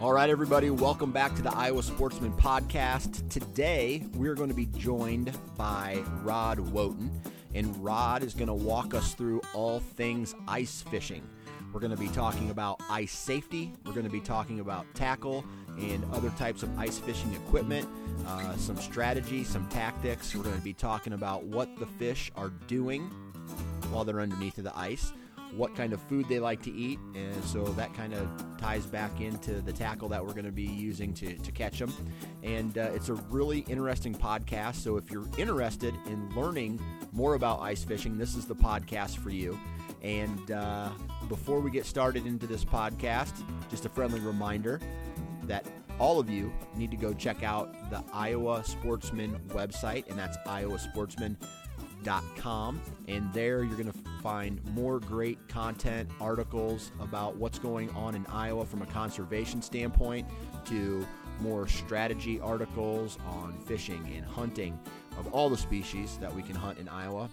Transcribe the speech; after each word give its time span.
All 0.00 0.12
right, 0.12 0.28
everybody, 0.28 0.70
welcome 0.70 1.12
back 1.12 1.36
to 1.36 1.42
the 1.42 1.54
Iowa 1.54 1.80
Sportsman 1.80 2.32
Podcast. 2.32 3.30
Today, 3.30 4.02
we're 4.14 4.34
going 4.34 4.48
to 4.48 4.54
be 4.54 4.66
joined 4.66 5.32
by 5.56 6.02
Rod 6.22 6.58
Wotton, 6.58 7.22
and 7.54 7.74
Rod 7.82 8.24
is 8.24 8.34
going 8.34 8.48
to 8.48 8.54
walk 8.54 8.92
us 8.92 9.14
through 9.14 9.40
all 9.54 9.78
things 9.78 10.34
ice 10.48 10.82
fishing. 10.82 11.22
We're 11.72 11.78
going 11.78 11.92
to 11.92 11.96
be 11.96 12.08
talking 12.08 12.50
about 12.50 12.82
ice 12.90 13.12
safety, 13.12 13.72
we're 13.86 13.92
going 13.92 14.04
to 14.04 14.12
be 14.12 14.20
talking 14.20 14.58
about 14.58 14.84
tackle 14.94 15.44
and 15.78 16.04
other 16.12 16.30
types 16.30 16.64
of 16.64 16.76
ice 16.76 16.98
fishing 16.98 17.32
equipment, 17.32 17.88
uh, 18.26 18.56
some 18.56 18.76
strategy, 18.76 19.44
some 19.44 19.66
tactics. 19.68 20.34
We're 20.34 20.42
going 20.42 20.56
to 20.56 20.62
be 20.62 20.74
talking 20.74 21.12
about 21.12 21.44
what 21.44 21.68
the 21.78 21.86
fish 21.86 22.32
are 22.34 22.50
doing 22.66 23.02
while 23.90 24.04
they're 24.04 24.20
underneath 24.20 24.58
of 24.58 24.64
the 24.64 24.76
ice 24.76 25.12
what 25.56 25.74
kind 25.74 25.92
of 25.92 26.00
food 26.02 26.26
they 26.28 26.38
like 26.38 26.62
to 26.62 26.72
eat. 26.72 26.98
And 27.14 27.44
so 27.44 27.64
that 27.64 27.94
kind 27.94 28.14
of 28.14 28.28
ties 28.58 28.86
back 28.86 29.20
into 29.20 29.60
the 29.60 29.72
tackle 29.72 30.08
that 30.08 30.24
we're 30.24 30.32
going 30.32 30.44
to 30.44 30.52
be 30.52 30.64
using 30.64 31.12
to, 31.14 31.36
to 31.36 31.52
catch 31.52 31.78
them. 31.78 31.92
And 32.42 32.76
uh, 32.76 32.90
it's 32.94 33.08
a 33.08 33.14
really 33.14 33.60
interesting 33.68 34.14
podcast. 34.14 34.76
So 34.76 34.96
if 34.96 35.10
you're 35.10 35.28
interested 35.38 35.94
in 36.06 36.28
learning 36.34 36.80
more 37.12 37.34
about 37.34 37.60
ice 37.60 37.84
fishing, 37.84 38.18
this 38.18 38.34
is 38.34 38.46
the 38.46 38.56
podcast 38.56 39.18
for 39.18 39.30
you. 39.30 39.58
And 40.02 40.50
uh, 40.50 40.90
before 41.28 41.60
we 41.60 41.70
get 41.70 41.86
started 41.86 42.26
into 42.26 42.46
this 42.46 42.64
podcast, 42.64 43.32
just 43.70 43.86
a 43.86 43.88
friendly 43.88 44.20
reminder 44.20 44.80
that 45.44 45.66
all 45.98 46.18
of 46.18 46.28
you 46.28 46.52
need 46.76 46.90
to 46.90 46.96
go 46.96 47.12
check 47.12 47.42
out 47.42 47.90
the 47.90 48.02
Iowa 48.12 48.64
Sportsman 48.64 49.38
website, 49.50 50.08
and 50.08 50.18
that's 50.18 50.36
iowasportsman.com. 50.46 51.63
And 53.08 53.32
there 53.32 53.64
you're 53.64 53.76
going 53.76 53.92
to 53.92 53.98
find 54.22 54.60
more 54.74 55.00
great 55.00 55.48
content, 55.48 56.10
articles 56.20 56.92
about 57.00 57.36
what's 57.36 57.58
going 57.58 57.90
on 57.90 58.14
in 58.14 58.24
Iowa 58.26 58.64
from 58.64 58.82
a 58.82 58.86
conservation 58.86 59.60
standpoint, 59.62 60.26
to 60.66 61.06
more 61.40 61.66
strategy 61.66 62.40
articles 62.40 63.18
on 63.26 63.58
fishing 63.66 64.12
and 64.16 64.24
hunting 64.24 64.78
of 65.18 65.32
all 65.32 65.48
the 65.48 65.56
species 65.56 66.18
that 66.20 66.34
we 66.34 66.42
can 66.42 66.54
hunt 66.54 66.78
in 66.78 66.88
Iowa. 66.88 67.28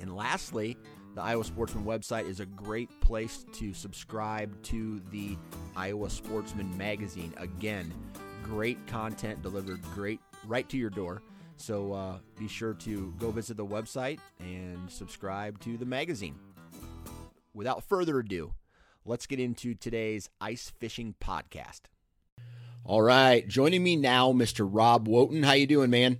And 0.00 0.16
lastly, 0.16 0.76
the 1.14 1.22
Iowa 1.22 1.44
Sportsman 1.44 1.84
website 1.84 2.26
is 2.26 2.40
a 2.40 2.46
great 2.46 2.88
place 3.00 3.44
to 3.52 3.74
subscribe 3.74 4.60
to 4.64 5.00
the 5.10 5.36
Iowa 5.76 6.08
Sportsman 6.08 6.76
magazine. 6.78 7.34
Again, 7.36 7.92
great 8.42 8.84
content 8.86 9.42
delivered 9.42 9.82
great 9.94 10.20
right 10.46 10.68
to 10.70 10.76
your 10.78 10.90
door. 10.90 11.22
So 11.62 11.92
uh, 11.92 12.18
be 12.36 12.48
sure 12.48 12.74
to 12.74 13.14
go 13.20 13.30
visit 13.30 13.56
the 13.56 13.64
website 13.64 14.18
and 14.40 14.90
subscribe 14.90 15.60
to 15.60 15.76
the 15.76 15.86
magazine. 15.86 16.34
Without 17.54 17.84
further 17.84 18.18
ado, 18.18 18.54
let's 19.04 19.28
get 19.28 19.38
into 19.38 19.76
today's 19.76 20.28
ice 20.40 20.72
fishing 20.80 21.14
podcast. 21.22 21.82
All 22.84 23.00
right, 23.00 23.46
joining 23.46 23.84
me 23.84 23.94
now, 23.94 24.32
Mr. 24.32 24.68
Rob 24.68 25.06
Wotton. 25.06 25.44
How 25.44 25.52
you 25.52 25.68
doing, 25.68 25.88
man? 25.88 26.18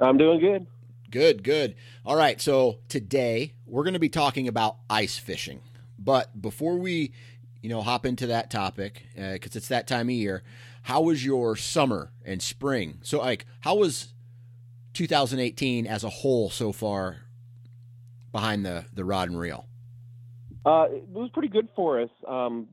I'm 0.00 0.16
doing 0.16 0.40
good. 0.40 0.66
Good, 1.10 1.42
good. 1.42 1.74
All 2.06 2.16
right, 2.16 2.40
so 2.40 2.78
today 2.88 3.52
we're 3.66 3.84
going 3.84 3.92
to 3.92 4.00
be 4.00 4.08
talking 4.08 4.48
about 4.48 4.78
ice 4.88 5.18
fishing. 5.18 5.60
But 5.98 6.40
before 6.40 6.78
we, 6.78 7.12
you 7.60 7.68
know, 7.68 7.82
hop 7.82 8.06
into 8.06 8.28
that 8.28 8.50
topic, 8.50 9.02
because 9.14 9.54
uh, 9.54 9.58
it's 9.58 9.68
that 9.68 9.86
time 9.86 10.08
of 10.08 10.14
year, 10.14 10.42
how 10.84 11.02
was 11.02 11.22
your 11.22 11.54
summer 11.54 12.12
and 12.24 12.40
spring? 12.40 13.00
So, 13.02 13.18
like, 13.18 13.44
how 13.60 13.74
was 13.74 14.13
2018 14.94 15.86
as 15.86 16.04
a 16.04 16.08
whole 16.08 16.50
so 16.50 16.72
far 16.72 17.18
behind 18.32 18.64
the 18.64 18.84
the 18.92 19.04
rod 19.04 19.28
and 19.28 19.38
reel? 19.38 19.66
Uh, 20.64 20.86
it 20.90 21.08
was 21.08 21.30
pretty 21.32 21.48
good 21.48 21.68
for 21.76 22.00
us. 22.00 22.10
Um, 22.26 22.68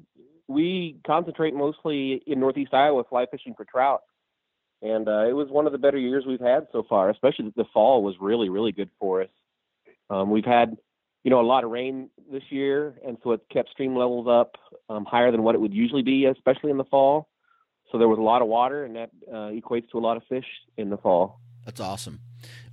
we 0.48 1.00
concentrate 1.06 1.54
mostly 1.54 2.22
in 2.26 2.40
Northeast 2.40 2.74
Iowa 2.74 3.04
fly 3.04 3.26
fishing 3.30 3.54
for 3.56 3.66
trout, 3.66 4.02
and 4.82 5.08
uh, 5.08 5.28
it 5.28 5.34
was 5.34 5.50
one 5.50 5.66
of 5.66 5.72
the 5.72 5.78
better 5.78 5.98
years 5.98 6.26
we've 6.26 6.40
had 6.40 6.68
so 6.72 6.84
far. 6.88 7.10
Especially 7.10 7.52
the 7.56 7.66
fall 7.74 8.04
was 8.04 8.16
really 8.22 8.50
really 8.50 8.72
good 8.72 8.90
for 9.00 9.24
us. 9.24 9.30
Um, 10.10 10.30
we've 10.30 10.46
had 10.46 10.78
you 11.24 11.32
know 11.32 11.42
a 11.42 11.44
lot 11.46 11.64
of 11.64 11.72
rain 11.72 12.10
this 12.32 12.44
year, 12.50 12.96
and 13.06 13.18
so 13.24 13.32
it 13.32 13.42
kept 13.52 13.70
stream 13.70 13.96
levels 13.96 14.28
up 14.28 14.56
um, 14.90 15.06
higher 15.06 15.32
than 15.32 15.44
what 15.44 15.56
it 15.56 15.62
would 15.62 15.74
usually 15.74 16.04
be, 16.04 16.26
especially 16.26 16.72
in 16.72 16.78
the 16.78 16.86
fall. 16.86 17.30
So 17.92 17.98
there 17.98 18.08
was 18.08 18.20
a 18.20 18.24
lot 18.24 18.42
of 18.42 18.48
water, 18.48 18.86
and 18.86 18.96
that 18.96 19.10
uh, 19.30 19.52
equates 19.52 19.90
to 19.92 19.98
a 19.98 20.00
lot 20.00 20.18
of 20.18 20.24
fish 20.30 20.46
in 20.78 20.90
the 20.90 20.98
fall. 20.98 21.40
That's 21.66 21.80
awesome. 21.80 22.20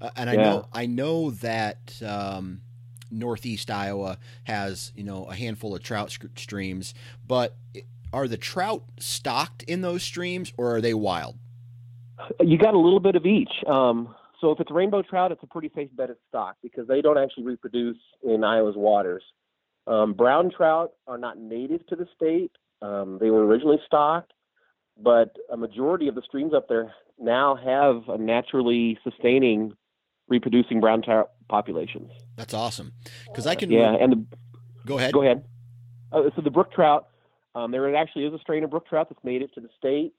Uh, 0.01 0.11
and 0.17 0.31
I 0.31 0.35
yeah. 0.35 0.43
know 0.43 0.69
I 0.73 0.87
know 0.87 1.31
that 1.31 2.01
um, 2.05 2.63
Northeast 3.11 3.71
Iowa 3.71 4.19
has 4.45 4.93
you 4.97 5.05
know 5.05 5.25
a 5.25 5.35
handful 5.35 5.75
of 5.75 5.83
trout 5.83 6.17
streams, 6.37 6.95
but 7.27 7.57
are 8.13 8.29
the 8.29 8.37
trout 8.37 8.85
stocked 8.99 9.63
in 9.65 9.83
those 9.83 10.03
streams 10.03 10.53
or 10.57 10.77
are 10.77 10.81
they 10.81 10.95
wild? 10.95 11.37
You 12.41 12.59
got 12.59 12.75
a 12.75 12.79
little 12.79 13.01
bit 13.01 13.15
of 13.15 13.27
each. 13.27 13.53
Um, 13.67 14.15
so 14.41 14.51
if 14.51 14.61
it's 14.61 14.71
rainbow 14.71 15.03
trout, 15.03 15.33
it's 15.33 15.43
a 15.43 15.47
pretty 15.47 15.71
safe 15.75 15.91
bet 15.97 16.11
it's 16.11 16.21
stocked 16.29 16.63
because 16.63 16.87
they 16.89 17.01
don't 17.01 17.19
actually 17.19 17.45
reproduce 17.45 17.99
in 18.23 18.45
Iowa's 18.45 18.77
waters. 18.77 19.23
Um, 19.87 20.15
brown 20.15 20.51
trout 20.55 20.93
are 21.07 21.19
not 21.19 21.39
native 21.39 21.87
to 21.89 21.97
the 21.97 22.07
state. 22.15 22.53
Um, 22.83 23.19
they 23.21 23.31
were 23.31 23.47
originally 23.47 23.81
stocked, 23.87 24.33
but 25.03 25.35
a 25.51 25.57
majority 25.57 26.09
of 26.09 26.15
the 26.15 26.23
streams 26.23 26.55
up 26.55 26.69
there 26.69 26.93
now 27.21 27.57
have 27.57 28.09
a 28.09 28.19
naturally 28.19 28.99
sustaining, 29.05 29.73
reproducing 30.29 30.81
brown 30.81 31.03
trout 31.03 31.31
populations. 31.49 32.11
That's 32.37 32.55
awesome. 32.55 32.93
Because 33.27 33.47
I 33.47 33.55
can. 33.55 33.71
Yeah, 33.71 33.97
and 34.01 34.13
the, 34.13 34.25
go 34.87 34.99
ahead. 34.99 35.13
Go 35.13 35.23
ahead. 35.23 35.45
Uh, 36.13 36.23
so 36.35 36.43
the 36.43 36.51
brook 36.51 36.73
trout, 36.73 37.09
um, 37.55 37.71
there 37.71 37.95
actually 37.95 38.25
is 38.25 38.33
a 38.33 38.39
strain 38.39 38.65
of 38.65 38.71
brook 38.71 38.87
trout 38.89 39.09
that's 39.11 39.23
native 39.25 39.53
to 39.53 39.61
the 39.61 39.69
state. 39.77 40.13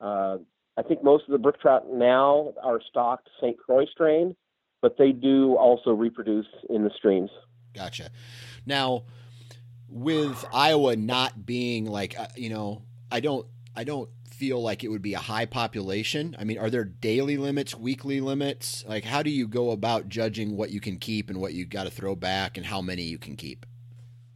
Uh, 0.00 0.38
I 0.76 0.82
think 0.82 1.04
most 1.04 1.24
of 1.24 1.32
the 1.32 1.38
brook 1.38 1.60
trout 1.60 1.90
now 1.92 2.54
are 2.62 2.80
stocked 2.88 3.28
St. 3.40 3.56
Croix 3.58 3.86
strain, 3.86 4.34
but 4.80 4.96
they 4.98 5.12
do 5.12 5.56
also 5.56 5.90
reproduce 5.90 6.46
in 6.70 6.82
the 6.82 6.90
streams. 6.96 7.30
Gotcha. 7.74 8.10
Now, 8.66 9.04
with 9.88 10.44
Iowa 10.52 10.96
not 10.96 11.44
being 11.44 11.86
like, 11.86 12.18
uh, 12.18 12.26
you 12.36 12.48
know, 12.48 12.82
I 13.10 13.20
don't, 13.20 13.46
I 13.76 13.84
don't 13.84 14.10
feel 14.42 14.60
like 14.60 14.82
it 14.82 14.88
would 14.88 15.02
be 15.02 15.14
a 15.14 15.20
high 15.20 15.46
population? 15.46 16.34
I 16.36 16.42
mean, 16.42 16.58
are 16.58 16.68
there 16.68 16.82
daily 16.84 17.36
limits, 17.36 17.76
weekly 17.76 18.20
limits? 18.20 18.84
Like, 18.88 19.04
how 19.04 19.22
do 19.22 19.30
you 19.30 19.46
go 19.46 19.70
about 19.70 20.08
judging 20.08 20.56
what 20.56 20.70
you 20.70 20.80
can 20.80 20.98
keep 20.98 21.30
and 21.30 21.40
what 21.40 21.54
you 21.54 21.64
got 21.64 21.84
to 21.84 21.92
throw 21.92 22.16
back, 22.16 22.56
and 22.56 22.66
how 22.66 22.80
many 22.80 23.02
you 23.02 23.18
can 23.18 23.36
keep? 23.36 23.64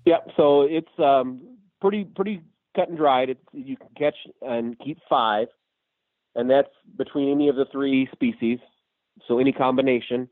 Yeah, 0.04 0.18
so 0.36 0.62
it's 0.62 0.96
um, 1.00 1.58
pretty 1.80 2.04
pretty 2.04 2.40
cut 2.76 2.88
and 2.88 2.96
dried. 2.96 3.30
It's, 3.30 3.40
you 3.52 3.76
can 3.76 3.88
catch 3.98 4.14
and 4.42 4.78
keep 4.78 4.98
five, 5.08 5.48
and 6.36 6.48
that's 6.48 6.70
between 6.96 7.32
any 7.32 7.48
of 7.48 7.56
the 7.56 7.66
three 7.72 8.08
species. 8.12 8.60
So 9.26 9.40
any 9.40 9.50
combination. 9.50 10.28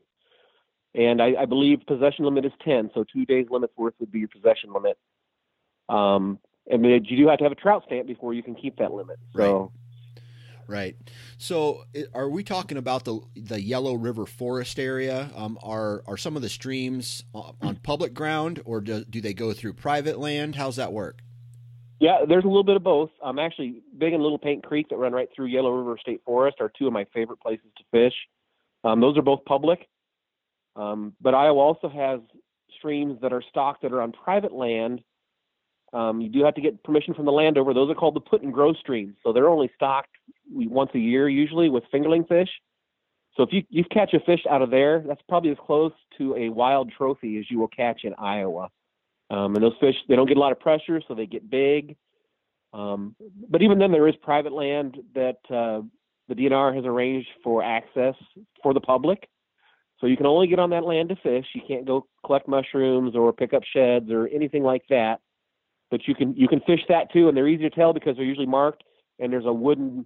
And 0.93 1.21
I, 1.21 1.33
I 1.41 1.45
believe 1.47 1.79
possession 1.85 2.23
limit 2.23 2.45
is 2.45 2.53
ten. 2.63 2.91
So 2.93 3.03
two 3.03 3.25
days 3.25 3.47
limits 3.49 3.73
worth 3.75 3.95
would 3.99 4.13
be 4.13 4.19
your 4.19 4.29
possession 4.29 4.71
limit. 4.71 4.97
Um, 5.89 6.39
I 6.71 6.77
mean, 6.77 7.05
you 7.05 7.17
do 7.17 7.27
have 7.27 7.37
to 7.39 7.43
have 7.45 7.51
a 7.51 7.55
trout 7.55 7.83
stamp 7.85 8.07
before 8.07 8.33
you 8.33 8.43
can 8.43 8.55
keep 8.55 8.77
that 8.77 8.91
limit. 8.91 9.17
So. 9.35 9.71
Right. 10.67 10.95
So, 11.37 11.83
are 12.13 12.27
we 12.27 12.43
talking 12.43 12.77
about 12.77 13.05
the 13.05 13.19
the 13.35 13.61
Yellow 13.61 13.93
River 13.93 14.25
Forest 14.25 14.79
area? 14.79 15.29
Um, 15.35 15.59
are 15.61 16.01
are 16.07 16.17
some 16.17 16.35
of 16.35 16.41
the 16.41 16.49
streams 16.49 17.23
on 17.33 17.75
public 17.83 18.15
ground, 18.15 18.61
or 18.65 18.81
do, 18.81 19.05
do 19.05 19.21
they 19.21 19.35
go 19.35 19.53
through 19.53 19.73
private 19.73 20.17
land? 20.17 20.55
How's 20.55 20.77
that 20.77 20.91
work? 20.91 21.21
Yeah, 21.99 22.25
there's 22.27 22.43
a 22.43 22.47
little 22.47 22.63
bit 22.63 22.75
of 22.75 22.83
both. 22.83 23.11
I'm 23.23 23.39
actually 23.39 23.81
Big 23.97 24.13
and 24.13 24.21
Little 24.21 24.39
Paint 24.39 24.65
Creek 24.65 24.89
that 24.89 24.97
run 24.97 25.13
right 25.13 25.29
through 25.35 25.45
Yellow 25.45 25.71
River 25.71 25.97
State 25.99 26.21
Forest 26.25 26.57
are 26.59 26.71
two 26.77 26.87
of 26.87 26.93
my 26.93 27.05
favorite 27.13 27.39
places 27.39 27.67
to 27.77 27.83
fish. 27.91 28.13
Um, 28.83 28.99
those 28.99 29.17
are 29.17 29.21
both 29.21 29.45
public. 29.45 29.87
Um, 30.75 31.13
but 31.21 31.33
Iowa 31.33 31.59
also 31.59 31.87
has 31.89 32.19
streams 32.77 33.19
that 33.21 33.31
are 33.31 33.43
stocked 33.49 33.83
that 33.83 33.93
are 33.93 34.01
on 34.01 34.11
private 34.11 34.51
land. 34.51 35.01
Um, 35.93 36.19
you 36.19 36.29
do 36.29 36.43
have 36.43 36.55
to 36.55 36.61
get 36.61 36.83
permission 36.83 37.13
from 37.13 37.25
the 37.25 37.31
landowner. 37.31 37.73
Those 37.73 37.89
are 37.89 37.95
called 37.95 38.15
the 38.15 38.21
put 38.21 38.41
and 38.41 38.53
grow 38.53 38.73
streams. 38.73 39.15
So 39.23 39.31
they're 39.31 39.49
only 39.49 39.71
stocked 39.75 40.09
once 40.51 40.91
a 40.93 40.99
year 40.99 41.29
usually 41.29 41.69
with 41.69 41.83
fingerling 41.93 42.27
fish. 42.27 42.49
So 43.35 43.43
if 43.43 43.49
you, 43.51 43.63
you 43.69 43.83
catch 43.91 44.13
a 44.13 44.19
fish 44.19 44.41
out 44.49 44.61
of 44.61 44.71
there, 44.71 45.03
that's 45.05 45.21
probably 45.27 45.51
as 45.51 45.57
close 45.65 45.91
to 46.17 46.35
a 46.35 46.49
wild 46.49 46.91
trophy 46.97 47.37
as 47.37 47.45
you 47.49 47.59
will 47.59 47.67
catch 47.67 48.03
in 48.03 48.13
Iowa. 48.17 48.69
Um, 49.29 49.55
and 49.55 49.63
those 49.63 49.73
fish, 49.79 49.95
they 50.07 50.15
don't 50.15 50.27
get 50.27 50.37
a 50.37 50.39
lot 50.39 50.51
of 50.51 50.59
pressure, 50.59 51.01
so 51.07 51.15
they 51.15 51.25
get 51.25 51.49
big. 51.49 51.97
Um, 52.73 53.15
but 53.49 53.61
even 53.61 53.79
then, 53.79 53.91
there 53.91 54.07
is 54.07 54.15
private 54.21 54.53
land 54.53 54.97
that 55.15 55.37
uh, 55.49 55.81
the 56.27 56.35
DNR 56.35 56.75
has 56.75 56.85
arranged 56.85 57.27
for 57.43 57.63
access 57.63 58.15
for 58.61 58.73
the 58.73 58.81
public. 58.81 59.27
So 59.99 60.07
you 60.07 60.17
can 60.17 60.25
only 60.25 60.47
get 60.47 60.59
on 60.59 60.69
that 60.71 60.83
land 60.83 61.09
to 61.09 61.15
fish. 61.15 61.45
You 61.53 61.61
can't 61.67 61.85
go 61.85 62.05
collect 62.25 62.47
mushrooms 62.47 63.15
or 63.15 63.31
pick 63.31 63.53
up 63.53 63.63
sheds 63.63 64.11
or 64.11 64.27
anything 64.27 64.63
like 64.63 64.83
that. 64.89 65.21
But 65.91 66.07
you 66.07 66.15
can 66.15 66.35
you 66.35 66.47
can 66.47 66.61
fish 66.61 66.81
that 66.89 67.11
too, 67.11 67.27
and 67.27 67.37
they're 67.37 67.47
easy 67.47 67.63
to 67.63 67.69
tell 67.69 67.93
because 67.93 68.15
they're 68.17 68.25
usually 68.25 68.47
marked. 68.47 68.83
And 69.19 69.31
there's 69.31 69.45
a 69.45 69.53
wooden 69.53 70.05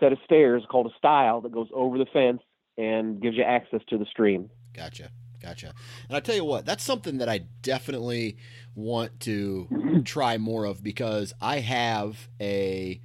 set 0.00 0.12
of 0.12 0.18
stairs 0.24 0.64
called 0.68 0.86
a 0.86 0.96
stile 0.96 1.40
that 1.42 1.52
goes 1.52 1.68
over 1.72 1.98
the 1.98 2.06
fence 2.12 2.42
and 2.76 3.20
gives 3.20 3.36
you 3.36 3.42
access 3.42 3.80
to 3.88 3.98
the 3.98 4.06
stream. 4.06 4.50
Gotcha. 4.74 5.10
Gotcha. 5.40 5.72
And 6.08 6.16
I 6.16 6.20
tell 6.20 6.34
you 6.34 6.44
what, 6.44 6.66
that's 6.66 6.82
something 6.82 7.18
that 7.18 7.28
I 7.28 7.38
definitely 7.62 8.38
want 8.74 9.20
to 9.20 10.02
try 10.04 10.36
more 10.36 10.64
of 10.64 10.82
because 10.82 11.32
I 11.40 11.60
have 11.60 12.28
a 12.40 13.00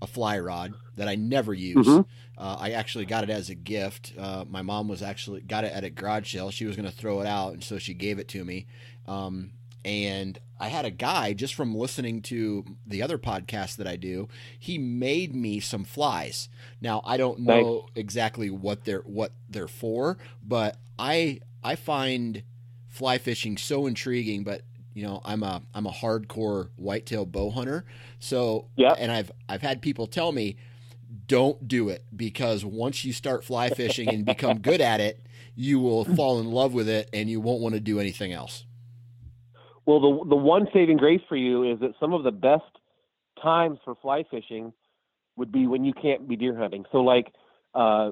a 0.00 0.06
fly 0.06 0.38
rod 0.38 0.74
that 0.96 1.08
I 1.08 1.16
never 1.16 1.52
use. 1.52 1.86
Mm-hmm. 1.86 2.40
Uh, 2.40 2.56
I 2.60 2.70
actually 2.70 3.04
got 3.04 3.24
it 3.24 3.30
as 3.30 3.50
a 3.50 3.54
gift. 3.56 4.12
Uh, 4.16 4.44
my 4.48 4.62
mom 4.62 4.86
was 4.86 5.02
actually 5.02 5.40
got 5.40 5.64
it 5.64 5.72
at 5.72 5.82
a 5.82 5.90
garage 5.90 6.32
sale. 6.32 6.50
She 6.50 6.66
was 6.66 6.76
going 6.76 6.88
to 6.88 6.94
throw 6.94 7.20
it 7.20 7.26
out, 7.26 7.54
and 7.54 7.64
so 7.64 7.78
she 7.78 7.94
gave 7.94 8.20
it 8.20 8.28
to 8.28 8.44
me. 8.44 8.66
Um, 9.06 9.54
and 9.88 10.38
I 10.60 10.68
had 10.68 10.84
a 10.84 10.90
guy 10.90 11.32
just 11.32 11.54
from 11.54 11.74
listening 11.74 12.20
to 12.22 12.64
the 12.86 13.02
other 13.02 13.16
podcast 13.16 13.76
that 13.76 13.86
I 13.86 13.96
do. 13.96 14.28
He 14.58 14.76
made 14.76 15.34
me 15.34 15.60
some 15.60 15.84
flies. 15.84 16.50
Now 16.80 17.00
I 17.04 17.16
don't 17.16 17.40
know 17.40 17.86
nice. 17.86 17.90
exactly 17.94 18.50
what 18.50 18.84
they're 18.84 19.00
what 19.00 19.32
they're 19.48 19.66
for, 19.66 20.18
but 20.42 20.76
I 20.98 21.40
I 21.64 21.74
find 21.74 22.42
fly 22.88 23.16
fishing 23.18 23.56
so 23.56 23.86
intriguing. 23.86 24.44
But 24.44 24.62
you 24.92 25.04
know 25.04 25.22
I'm 25.24 25.42
a 25.42 25.62
I'm 25.74 25.86
a 25.86 25.92
hardcore 25.92 26.68
whitetail 26.76 27.24
bow 27.24 27.50
hunter. 27.50 27.84
So 28.18 28.66
yeah, 28.76 28.94
and 28.98 29.10
I've 29.10 29.32
I've 29.48 29.62
had 29.62 29.80
people 29.80 30.06
tell 30.06 30.32
me 30.32 30.56
don't 31.26 31.66
do 31.66 31.88
it 31.88 32.04
because 32.14 32.64
once 32.64 33.04
you 33.04 33.14
start 33.14 33.42
fly 33.42 33.70
fishing 33.70 34.08
and 34.08 34.26
become 34.26 34.58
good 34.58 34.82
at 34.82 35.00
it, 35.00 35.24
you 35.54 35.80
will 35.80 36.04
fall 36.04 36.38
in 36.40 36.50
love 36.50 36.74
with 36.74 36.88
it 36.88 37.08
and 37.14 37.30
you 37.30 37.40
won't 37.40 37.62
want 37.62 37.74
to 37.74 37.80
do 37.80 37.98
anything 37.98 38.32
else. 38.32 38.66
Well, 39.88 40.00
the 40.00 40.28
the 40.28 40.36
one 40.36 40.68
saving 40.74 40.98
grace 40.98 41.22
for 41.30 41.36
you 41.36 41.72
is 41.72 41.80
that 41.80 41.92
some 41.98 42.12
of 42.12 42.22
the 42.22 42.30
best 42.30 42.70
times 43.42 43.78
for 43.86 43.94
fly 43.94 44.22
fishing 44.30 44.74
would 45.38 45.50
be 45.50 45.66
when 45.66 45.82
you 45.82 45.94
can't 45.94 46.28
be 46.28 46.36
deer 46.36 46.54
hunting. 46.54 46.84
So 46.92 46.98
like 46.98 47.32
uh, 47.74 48.10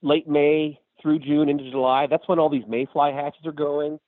late 0.00 0.28
May 0.28 0.78
through 1.02 1.18
June 1.18 1.48
into 1.48 1.68
July, 1.72 2.06
that's 2.08 2.28
when 2.28 2.38
all 2.38 2.48
these 2.48 2.62
mayfly 2.68 3.12
hatches 3.12 3.44
are 3.44 3.50
going. 3.50 3.98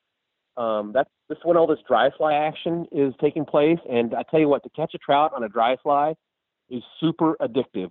Um, 0.57 0.93
that's 0.95 1.11
this 1.29 1.39
when 1.43 1.57
all 1.57 1.67
this 1.67 1.81
dry 1.89 2.11
fly 2.17 2.35
action 2.35 2.87
is 2.93 3.13
taking 3.21 3.45
place. 3.45 3.81
And 3.91 4.15
I 4.15 4.23
tell 4.31 4.39
you 4.39 4.49
what, 4.49 4.63
to 4.63 4.69
catch 4.69 4.95
a 4.95 4.99
trout 4.99 5.33
on 5.35 5.43
a 5.43 5.49
dry 5.49 5.75
fly 5.83 6.15
is 6.71 6.85
super 7.01 7.37
addictive. 7.41 7.91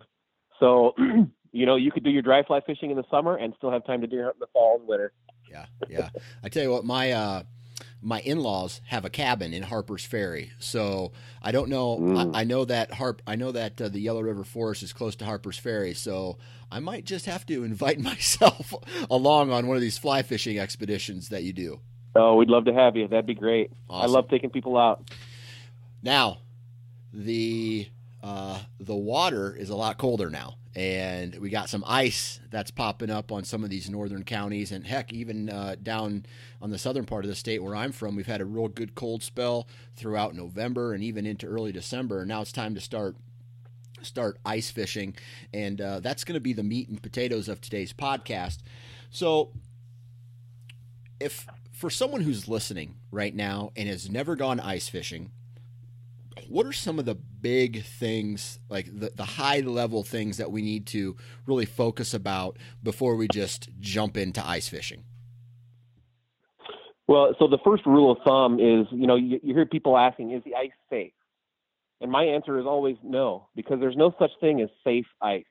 So, 0.61 0.94
you 1.51 1.65
know, 1.65 1.75
you 1.75 1.91
could 1.91 2.05
do 2.05 2.09
your 2.09 2.21
dry 2.21 2.41
fly 2.44 2.61
fishing 2.65 2.89
in 2.89 2.95
the 2.95 3.03
summer 3.11 3.35
and 3.35 3.53
still 3.57 3.69
have 3.69 3.85
time 3.85 4.00
to 4.00 4.07
deer 4.07 4.23
hunt 4.23 4.38
in 4.38 4.39
the 4.39 4.47
fall 4.53 4.77
and 4.79 4.88
winter. 4.88 5.11
Yeah, 5.51 5.65
yeah. 5.89 6.07
I 6.41 6.47
tell 6.47 6.63
you 6.63 6.71
what, 6.71 6.85
my 6.85 7.11
uh, 7.11 7.44
my 8.01 8.19
in-laws 8.21 8.81
have 8.87 9.05
a 9.05 9.09
cabin 9.09 9.53
in 9.53 9.63
Harper's 9.63 10.05
Ferry, 10.05 10.51
so 10.59 11.11
I 11.41 11.51
don't 11.51 11.69
know. 11.69 11.97
Mm. 11.99 12.35
I, 12.35 12.41
I, 12.41 12.43
know 12.43 12.65
that 12.65 12.93
Harp. 12.93 13.21
I 13.25 13.35
know 13.35 13.51
that 13.51 13.81
uh, 13.81 13.89
the 13.89 13.99
Yellow 13.99 14.21
River 14.21 14.43
Forest 14.43 14.83
is 14.83 14.93
close 14.93 15.15
to 15.17 15.25
Harper's 15.25 15.57
Ferry, 15.57 15.93
so 15.93 16.37
I 16.71 16.79
might 16.79 17.05
just 17.05 17.25
have 17.25 17.45
to 17.47 17.63
invite 17.63 17.99
myself 17.99 18.73
along 19.09 19.51
on 19.51 19.67
one 19.67 19.77
of 19.77 19.81
these 19.81 19.97
fly 19.97 20.21
fishing 20.21 20.59
expeditions 20.59 21.29
that 21.29 21.43
you 21.43 21.53
do. 21.53 21.79
Oh, 22.15 22.35
we'd 22.35 22.49
love 22.49 22.65
to 22.65 22.73
have 22.73 22.95
you. 22.95 23.07
That'd 23.07 23.25
be 23.25 23.33
great. 23.33 23.71
Awesome. 23.89 24.09
I 24.09 24.13
love 24.13 24.29
taking 24.29 24.49
people 24.49 24.77
out. 24.77 25.09
Now, 26.03 26.39
the 27.11 27.87
uh, 28.23 28.57
the 28.79 28.95
water 28.95 29.53
is 29.53 29.69
a 29.69 29.75
lot 29.75 29.97
colder 29.97 30.29
now. 30.29 30.55
And 30.75 31.35
we 31.35 31.49
got 31.49 31.69
some 31.69 31.83
ice 31.85 32.39
that's 32.49 32.71
popping 32.71 33.11
up 33.11 33.31
on 33.31 33.43
some 33.43 33.63
of 33.63 33.69
these 33.69 33.89
northern 33.89 34.23
counties. 34.23 34.71
And 34.71 34.87
heck 34.87 35.11
even 35.11 35.49
uh, 35.49 35.75
down 35.83 36.25
on 36.61 36.71
the 36.71 36.79
southern 36.79 37.05
part 37.05 37.25
of 37.25 37.29
the 37.29 37.35
state 37.35 37.61
where 37.61 37.75
i'm 37.75 37.91
from 37.91 38.15
we've 38.15 38.25
had 38.25 38.39
a 38.39 38.45
real 38.45 38.69
good 38.69 38.95
cold 38.95 39.21
spell 39.21 39.67
throughout 39.97 40.33
november 40.33 40.93
and 40.93 41.03
even 41.03 41.25
into 41.25 41.45
early 41.45 41.73
december. 41.73 42.19
And 42.19 42.29
now 42.29 42.41
it's 42.41 42.53
time 42.53 42.73
to 42.75 42.81
start 42.81 43.17
start 44.01 44.37
ice 44.45 44.71
fishing. 44.71 45.15
And 45.53 45.81
uh, 45.81 45.99
that's 45.99 46.23
going 46.23 46.35
to 46.35 46.41
be 46.41 46.53
the 46.53 46.63
meat 46.63 46.87
and 46.87 47.01
potatoes 47.01 47.49
of 47.49 47.59
today's 47.61 47.93
podcast. 47.93 48.59
So 49.09 49.51
if 51.19 51.45
for 51.71 51.89
someone 51.89 52.21
who's 52.21 52.47
listening 52.47 52.95
right 53.11 53.35
now 53.35 53.71
and 53.75 53.89
has 53.89 54.09
never 54.09 54.35
gone 54.35 54.59
ice 54.59 54.87
fishing 54.87 55.31
what 56.47 56.65
are 56.65 56.74
some 56.74 57.00
of 57.00 57.06
the 57.06 57.15
big 57.15 57.83
things, 57.83 58.59
like 58.69 58.88
the, 58.88 59.12
the 59.15 59.24
high 59.24 59.59
level 59.59 60.03
things 60.03 60.38
that 60.38 60.51
we 60.51 60.62
need 60.62 60.85
to 60.88 61.15
really 61.45 61.65
focus 61.65 62.13
about 62.13 62.57
before 62.81 63.15
we 63.15 63.27
just 63.31 63.69
jump 63.80 64.18
into 64.18 64.45
ice 64.45 64.68
fishing? 64.68 65.03
Well, 67.07 67.35
so 67.38 67.47
the 67.47 67.59
first 67.63 67.85
rule 67.85 68.12
of 68.12 68.18
thumb 68.25 68.59
is, 68.59 68.88
you 68.91 69.07
know, 69.07 69.15
you, 69.15 69.39
you 69.44 69.53
hear 69.53 69.65
people 69.65 69.97
asking, 69.97 70.31
is 70.31 70.44
the 70.44 70.56
ice 70.56 70.71
safe? 70.89 71.12
And 72.01 72.12
my 72.12 72.24
answer 72.24 72.59
is 72.59 72.65
always 72.65 72.97
no, 73.03 73.47
because 73.56 73.79
there's 73.79 73.97
no 73.97 74.13
such 74.19 74.31
thing 74.39 74.62
as 74.62 74.69
safe 74.83 75.06
ice. 75.21 75.45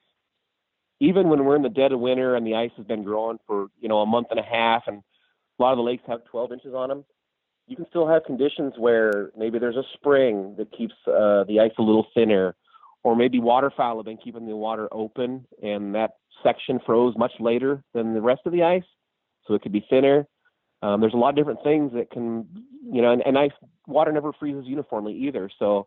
Even 1.00 1.28
when 1.28 1.44
we're 1.44 1.56
in 1.56 1.62
the 1.62 1.68
dead 1.68 1.92
of 1.92 2.00
winter 2.00 2.36
and 2.36 2.46
the 2.46 2.54
ice 2.54 2.70
has 2.76 2.86
been 2.86 3.02
growing 3.02 3.38
for, 3.46 3.68
you 3.80 3.88
know, 3.88 3.98
a 4.00 4.06
month 4.06 4.28
and 4.30 4.38
a 4.38 4.42
half 4.42 4.84
and 4.86 5.02
a 5.58 5.62
lot 5.62 5.72
of 5.72 5.78
the 5.78 5.82
lakes 5.82 6.02
have 6.06 6.24
12 6.24 6.52
inches 6.52 6.74
on 6.74 6.88
them, 6.88 7.04
you 7.66 7.76
can 7.76 7.86
still 7.88 8.08
have 8.08 8.24
conditions 8.24 8.74
where 8.76 9.30
maybe 9.36 9.58
there's 9.58 9.76
a 9.76 9.84
spring 9.94 10.54
that 10.58 10.70
keeps 10.76 10.94
uh, 11.06 11.44
the 11.44 11.60
ice 11.60 11.72
a 11.78 11.82
little 11.82 12.06
thinner, 12.14 12.54
or 13.02 13.16
maybe 13.16 13.38
waterfowl 13.38 13.96
have 13.96 14.04
been 14.04 14.16
keeping 14.16 14.46
the 14.46 14.56
water 14.56 14.88
open 14.92 15.46
and 15.62 15.94
that 15.94 16.12
section 16.42 16.80
froze 16.84 17.14
much 17.16 17.32
later 17.40 17.82
than 17.94 18.14
the 18.14 18.20
rest 18.20 18.42
of 18.46 18.52
the 18.52 18.62
ice, 18.62 18.84
so 19.46 19.54
it 19.54 19.62
could 19.62 19.72
be 19.72 19.84
thinner. 19.88 20.26
Um, 20.82 21.00
there's 21.00 21.14
a 21.14 21.16
lot 21.16 21.30
of 21.30 21.36
different 21.36 21.62
things 21.62 21.92
that 21.94 22.10
can, 22.10 22.46
you 22.84 23.00
know, 23.00 23.12
and, 23.12 23.22
and 23.24 23.38
ice 23.38 23.52
water 23.86 24.10
never 24.10 24.32
freezes 24.32 24.66
uniformly 24.66 25.14
either. 25.14 25.48
So, 25.58 25.86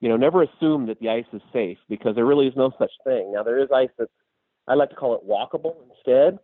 you 0.00 0.08
know, 0.08 0.16
never 0.16 0.42
assume 0.42 0.86
that 0.86 1.00
the 1.00 1.08
ice 1.08 1.24
is 1.32 1.42
safe 1.52 1.78
because 1.88 2.14
there 2.14 2.24
really 2.24 2.46
is 2.46 2.54
no 2.56 2.70
such 2.78 2.92
thing. 3.04 3.32
Now 3.32 3.42
there 3.42 3.58
is 3.58 3.68
ice 3.74 3.90
that 3.98 4.08
I 4.68 4.74
like 4.74 4.90
to 4.90 4.96
call 4.96 5.16
it 5.16 5.28
walkable 5.28 5.74
instead, 5.90 6.38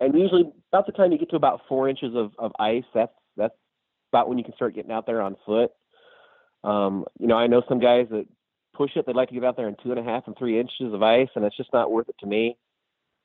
and 0.00 0.18
usually 0.18 0.50
about 0.72 0.86
the 0.86 0.92
time 0.92 1.12
you 1.12 1.18
get 1.18 1.30
to 1.30 1.36
about 1.36 1.60
four 1.68 1.88
inches 1.88 2.14
of, 2.14 2.32
of 2.38 2.52
ice, 2.58 2.84
that's 2.94 3.12
that's 3.12 3.12
about 4.12 4.28
when 4.28 4.38
you 4.38 4.44
can 4.44 4.54
start 4.54 4.74
getting 4.74 4.92
out 4.92 5.06
there 5.06 5.20
on 5.20 5.36
foot. 5.44 5.70
Um, 6.64 7.04
you 7.18 7.26
know, 7.26 7.36
I 7.36 7.46
know 7.46 7.62
some 7.68 7.80
guys 7.80 8.06
that 8.10 8.26
push 8.74 8.90
it. 8.96 9.06
they'd 9.06 9.16
like 9.16 9.28
to 9.28 9.34
get 9.34 9.44
out 9.44 9.56
there 9.56 9.68
in 9.68 9.76
two 9.82 9.90
and 9.90 10.00
a 10.00 10.02
half 10.02 10.24
and 10.26 10.36
three 10.36 10.58
inches 10.58 10.92
of 10.92 11.02
ice, 11.02 11.28
and 11.34 11.44
it's 11.44 11.56
just 11.56 11.72
not 11.72 11.90
worth 11.90 12.08
it 12.08 12.16
to 12.20 12.26
me. 12.26 12.56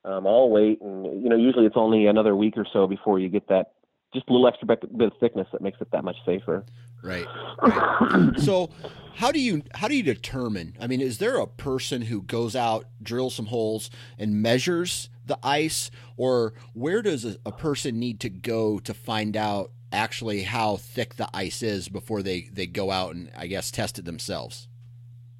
Um, 0.03 0.25
I'll 0.25 0.49
wait, 0.49 0.81
and 0.81 1.21
you 1.21 1.29
know, 1.29 1.35
usually 1.35 1.65
it's 1.65 1.77
only 1.77 2.07
another 2.07 2.35
week 2.35 2.55
or 2.57 2.65
so 2.71 2.87
before 2.87 3.19
you 3.19 3.29
get 3.29 3.47
that 3.49 3.73
just 4.13 4.27
a 4.27 4.33
little 4.33 4.47
extra 4.47 4.67
bit 4.67 4.83
of 4.83 5.13
thickness 5.19 5.47
that 5.51 5.61
makes 5.61 5.79
it 5.79 5.89
that 5.91 6.03
much 6.03 6.17
safer. 6.25 6.65
Right. 7.03 7.25
right. 7.61 8.39
so, 8.39 8.69
how 9.15 9.31
do 9.31 9.39
you 9.39 9.63
how 9.75 9.87
do 9.87 9.95
you 9.95 10.03
determine? 10.03 10.75
I 10.79 10.87
mean, 10.87 11.01
is 11.01 11.19
there 11.19 11.37
a 11.37 11.47
person 11.47 12.03
who 12.03 12.21
goes 12.21 12.55
out, 12.55 12.85
drills 13.01 13.35
some 13.35 13.47
holes, 13.47 13.89
and 14.17 14.41
measures 14.41 15.09
the 15.25 15.37
ice, 15.43 15.91
or 16.17 16.53
where 16.73 17.01
does 17.01 17.23
a, 17.23 17.37
a 17.45 17.51
person 17.51 17.99
need 17.99 18.19
to 18.21 18.29
go 18.29 18.79
to 18.79 18.93
find 18.93 19.37
out 19.37 19.71
actually 19.91 20.43
how 20.43 20.77
thick 20.77 21.15
the 21.15 21.29
ice 21.33 21.61
is 21.61 21.89
before 21.89 22.21
they 22.21 22.49
they 22.51 22.67
go 22.67 22.91
out 22.91 23.15
and 23.15 23.31
I 23.37 23.47
guess 23.47 23.71
test 23.71 23.99
it 23.99 24.05
themselves. 24.05 24.67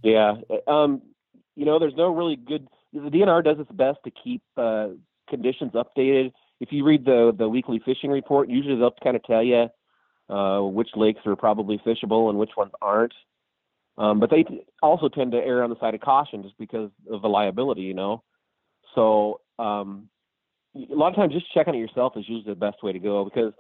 Yeah, 0.03 0.35
um, 0.67 1.01
you 1.55 1.65
know, 1.65 1.79
there's 1.79 1.95
no 1.95 2.13
really 2.13 2.35
good. 2.35 2.67
The 2.93 2.99
DNR 2.99 3.43
does 3.43 3.59
its 3.59 3.71
best 3.71 3.99
to 4.03 4.11
keep 4.11 4.41
uh, 4.57 4.89
conditions 5.29 5.73
updated. 5.73 6.33
If 6.59 6.71
you 6.71 6.83
read 6.83 7.05
the 7.05 7.33
the 7.37 7.47
weekly 7.47 7.81
fishing 7.83 8.09
report, 8.09 8.49
usually 8.49 8.77
they'll 8.77 8.95
kind 9.03 9.15
of 9.15 9.23
tell 9.23 9.43
you 9.43 9.67
uh, 10.29 10.61
which 10.61 10.89
lakes 10.95 11.21
are 11.25 11.35
probably 11.35 11.79
fishable 11.85 12.29
and 12.29 12.39
which 12.39 12.51
ones 12.57 12.71
aren't. 12.81 13.13
Um, 13.97 14.19
but 14.19 14.29
they 14.29 14.45
also 14.81 15.09
tend 15.09 15.33
to 15.33 15.37
err 15.37 15.63
on 15.63 15.69
the 15.69 15.79
side 15.79 15.93
of 15.93 16.01
caution 16.01 16.43
just 16.43 16.57
because 16.57 16.89
of 17.11 17.21
the 17.21 17.27
liability, 17.27 17.81
you 17.81 17.93
know. 17.93 18.23
So 18.95 19.41
um, 19.59 20.09
a 20.75 20.95
lot 20.95 21.09
of 21.09 21.15
times, 21.15 21.33
just 21.33 21.53
checking 21.53 21.75
it 21.75 21.79
yourself 21.79 22.13
is 22.15 22.25
usually 22.27 22.53
the 22.53 22.59
best 22.59 22.81
way 22.81 22.93
to 22.93 22.99
go 22.99 23.25
because 23.25 23.53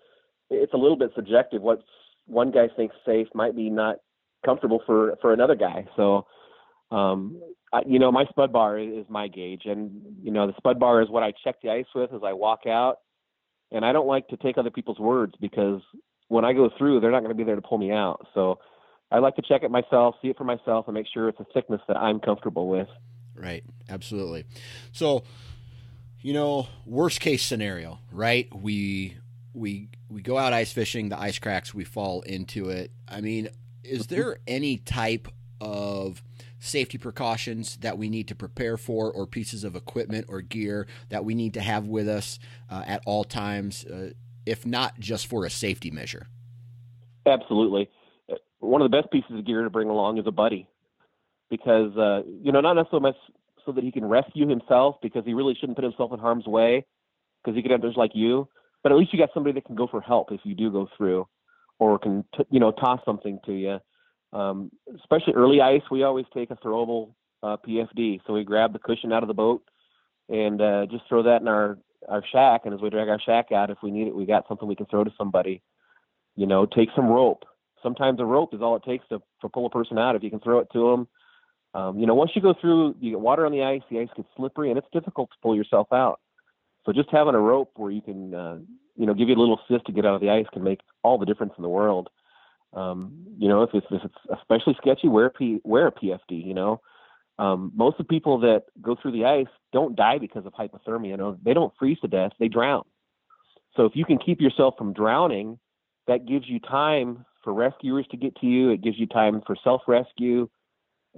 it's 0.51 0.73
a 0.73 0.77
little 0.77 0.97
bit 0.97 1.11
subjective. 1.15 1.61
What 1.61 1.81
one 2.27 2.51
guy 2.51 2.67
thinks 2.75 2.95
safe 3.05 3.27
might 3.33 3.55
be 3.55 3.69
not 3.69 3.97
comfortable 4.45 4.81
for 4.85 5.17
for 5.21 5.33
another 5.33 5.55
guy. 5.55 5.87
So 5.95 6.27
Um, 6.91 7.41
I, 7.73 7.81
you 7.87 7.99
know, 7.99 8.11
my 8.11 8.25
spud 8.25 8.51
bar 8.51 8.77
is 8.77 9.05
my 9.07 9.27
gauge, 9.29 9.63
and 9.65 10.01
you 10.21 10.31
know, 10.31 10.45
the 10.47 10.53
spud 10.57 10.77
bar 10.77 11.01
is 11.01 11.09
what 11.09 11.23
I 11.23 11.31
check 11.43 11.55
the 11.61 11.69
ice 11.69 11.85
with 11.95 12.11
as 12.13 12.21
I 12.23 12.33
walk 12.33 12.67
out. 12.67 12.97
And 13.71 13.85
I 13.85 13.93
don't 13.93 14.07
like 14.07 14.27
to 14.27 14.37
take 14.37 14.57
other 14.57 14.69
people's 14.69 14.99
words 14.99 15.33
because 15.39 15.81
when 16.27 16.43
I 16.43 16.51
go 16.51 16.69
through, 16.77 16.99
they're 16.99 17.11
not 17.11 17.21
going 17.21 17.31
to 17.31 17.35
be 17.35 17.45
there 17.45 17.55
to 17.55 17.61
pull 17.61 17.77
me 17.77 17.91
out. 17.91 18.27
So 18.33 18.59
I 19.09 19.19
like 19.19 19.37
to 19.37 19.41
check 19.41 19.63
it 19.63 19.71
myself, 19.71 20.15
see 20.21 20.27
it 20.27 20.37
for 20.37 20.43
myself, 20.43 20.87
and 20.87 20.93
make 20.93 21.07
sure 21.13 21.29
it's 21.29 21.39
a 21.39 21.45
thickness 21.53 21.79
that 21.87 21.95
I'm 21.95 22.19
comfortable 22.19 22.67
with. 22.67 22.89
Right. 23.33 23.63
Absolutely. 23.89 24.43
So, 24.91 25.23
you 26.19 26.33
know, 26.33 26.67
worst 26.85 27.21
case 27.21 27.45
scenario, 27.45 27.99
right? 28.11 28.53
We 28.53 29.15
we 29.53 29.89
we 30.09 30.21
go 30.21 30.37
out 30.37 30.53
ice 30.53 30.71
fishing, 30.71 31.09
the 31.09 31.19
ice 31.19 31.39
cracks, 31.39 31.73
we 31.73 31.83
fall 31.83 32.21
into 32.21 32.69
it. 32.69 32.91
I 33.07 33.21
mean, 33.21 33.49
is 33.83 34.07
there 34.07 34.37
any 34.47 34.77
type 34.77 35.27
of 35.59 36.23
safety 36.59 36.97
precautions 36.97 37.77
that 37.77 37.97
we 37.97 38.09
need 38.09 38.27
to 38.27 38.35
prepare 38.35 38.77
for, 38.77 39.11
or 39.11 39.27
pieces 39.27 39.63
of 39.63 39.75
equipment 39.75 40.25
or 40.29 40.41
gear 40.41 40.87
that 41.09 41.25
we 41.25 41.35
need 41.35 41.53
to 41.55 41.61
have 41.61 41.87
with 41.87 42.07
us 42.07 42.39
uh, 42.69 42.83
at 42.85 43.01
all 43.05 43.23
times, 43.23 43.85
uh, 43.85 44.11
if 44.45 44.65
not 44.65 44.99
just 44.99 45.27
for 45.27 45.45
a 45.45 45.49
safety 45.49 45.91
measure? 45.91 46.27
Absolutely. 47.25 47.89
One 48.59 48.81
of 48.81 48.89
the 48.89 48.95
best 48.95 49.11
pieces 49.11 49.31
of 49.31 49.45
gear 49.45 49.63
to 49.63 49.69
bring 49.69 49.89
along 49.89 50.17
is 50.17 50.25
a 50.27 50.31
buddy, 50.31 50.67
because 51.49 51.95
uh, 51.97 52.21
you 52.41 52.51
know 52.51 52.61
not 52.61 52.73
necessarily 52.73 53.09
much 53.09 53.17
so 53.65 53.71
that 53.71 53.83
he 53.83 53.91
can 53.91 54.05
rescue 54.05 54.47
himself, 54.47 54.95
because 55.01 55.23
he 55.25 55.33
really 55.33 55.55
shouldn't 55.59 55.77
put 55.77 55.83
himself 55.83 56.11
in 56.13 56.19
harm's 56.19 56.47
way, 56.47 56.85
because 57.43 57.55
he 57.55 57.61
could 57.61 57.71
have 57.71 57.81
just 57.81 57.97
like 57.97 58.11
you. 58.13 58.47
But 58.83 58.91
at 58.91 58.97
least 58.97 59.13
you 59.13 59.19
got 59.19 59.29
somebody 59.33 59.53
that 59.53 59.65
can 59.65 59.75
go 59.75 59.87
for 59.87 60.01
help 60.01 60.31
if 60.31 60.41
you 60.43 60.55
do 60.55 60.71
go 60.71 60.87
through, 60.97 61.27
or 61.79 61.99
can 61.99 62.23
t- 62.35 62.45
you 62.49 62.59
know 62.59 62.71
toss 62.71 62.99
something 63.05 63.39
to 63.45 63.53
you. 63.53 63.79
Um, 64.33 64.71
especially 64.95 65.33
early 65.33 65.61
ice, 65.61 65.81
we 65.91 66.03
always 66.03 66.25
take 66.33 66.51
a 66.51 66.55
throwable 66.55 67.13
uh, 67.43 67.57
PFD. 67.57 68.21
So 68.25 68.33
we 68.33 68.43
grab 68.43 68.73
the 68.73 68.79
cushion 68.79 69.11
out 69.11 69.23
of 69.23 69.27
the 69.27 69.33
boat 69.33 69.63
and 70.29 70.61
uh, 70.61 70.85
just 70.89 71.03
throw 71.07 71.23
that 71.23 71.41
in 71.41 71.47
our 71.47 71.77
our 72.09 72.23
shack. 72.31 72.61
And 72.65 72.73
as 72.73 72.81
we 72.81 72.89
drag 72.89 73.09
our 73.09 73.21
shack 73.21 73.51
out, 73.51 73.69
if 73.69 73.77
we 73.83 73.91
need 73.91 74.07
it, 74.07 74.15
we 74.15 74.25
got 74.25 74.47
something 74.47 74.67
we 74.67 74.75
can 74.75 74.87
throw 74.87 75.03
to 75.03 75.13
somebody. 75.17 75.61
You 76.35 76.47
know, 76.47 76.65
take 76.65 76.89
some 76.95 77.07
rope. 77.07 77.43
Sometimes 77.83 78.19
a 78.19 78.25
rope 78.25 78.53
is 78.53 78.61
all 78.61 78.75
it 78.75 78.83
takes 78.83 79.07
to, 79.09 79.21
to 79.41 79.49
pull 79.49 79.65
a 79.65 79.69
person 79.69 79.97
out 79.97 80.15
if 80.15 80.23
you 80.23 80.29
can 80.29 80.39
throw 80.39 80.59
it 80.59 80.67
to 80.73 80.91
them. 80.91 81.07
Um, 81.73 81.99
you 81.99 82.05
know, 82.05 82.15
once 82.15 82.31
you 82.35 82.41
go 82.41 82.53
through, 82.59 82.95
you 82.99 83.11
get 83.11 83.19
water 83.19 83.45
on 83.45 83.51
the 83.51 83.63
ice, 83.63 83.81
the 83.89 83.99
ice 83.99 84.09
gets 84.15 84.27
slippery, 84.35 84.69
and 84.69 84.77
it's 84.77 84.87
difficult 84.91 85.29
to 85.31 85.37
pull 85.41 85.55
yourself 85.55 85.87
out. 85.91 86.19
So 86.85 86.93
just 86.93 87.09
having 87.11 87.35
a 87.35 87.39
rope 87.39 87.71
where 87.75 87.91
you 87.91 88.01
can, 88.01 88.33
uh, 88.33 88.57
you 88.95 89.05
know, 89.05 89.13
give 89.13 89.29
you 89.29 89.35
a 89.35 89.39
little 89.39 89.59
assist 89.69 89.85
to 89.85 89.91
get 89.91 90.05
out 90.05 90.15
of 90.15 90.21
the 90.21 90.29
ice 90.29 90.45
can 90.51 90.63
make 90.63 90.81
all 91.03 91.17
the 91.17 91.25
difference 91.25 91.53
in 91.57 91.61
the 91.61 91.69
world. 91.69 92.09
Um, 92.73 93.25
you 93.37 93.47
know, 93.47 93.63
if 93.63 93.71
it's, 93.73 93.85
if 93.91 94.01
it's 94.03 94.39
especially 94.39 94.75
sketchy, 94.81 95.07
wear 95.07 95.27
a, 95.27 95.29
P, 95.29 95.59
wear 95.63 95.87
a 95.87 95.91
PFD. 95.91 96.45
You 96.45 96.53
know, 96.53 96.81
um, 97.37 97.71
most 97.75 97.99
of 97.99 98.07
the 98.07 98.09
people 98.09 98.39
that 98.41 98.63
go 98.81 98.95
through 98.99 99.11
the 99.11 99.25
ice 99.25 99.47
don't 99.73 99.95
die 99.95 100.17
because 100.17 100.45
of 100.45 100.53
hypothermia. 100.53 101.09
You 101.09 101.17
know, 101.17 101.37
they 101.43 101.53
don't 101.53 101.73
freeze 101.77 101.99
to 101.99 102.07
death; 102.07 102.31
they 102.39 102.47
drown. 102.47 102.83
So 103.75 103.85
if 103.85 103.93
you 103.95 104.05
can 104.05 104.17
keep 104.17 104.41
yourself 104.41 104.75
from 104.77 104.93
drowning, 104.93 105.59
that 106.07 106.25
gives 106.25 106.47
you 106.47 106.59
time 106.59 107.25
for 107.43 107.53
rescuers 107.53 108.05
to 108.11 108.17
get 108.17 108.35
to 108.37 108.45
you. 108.45 108.69
It 108.69 108.81
gives 108.81 108.99
you 108.99 109.07
time 109.07 109.41
for 109.45 109.55
self 109.63 109.81
rescue, 109.87 110.49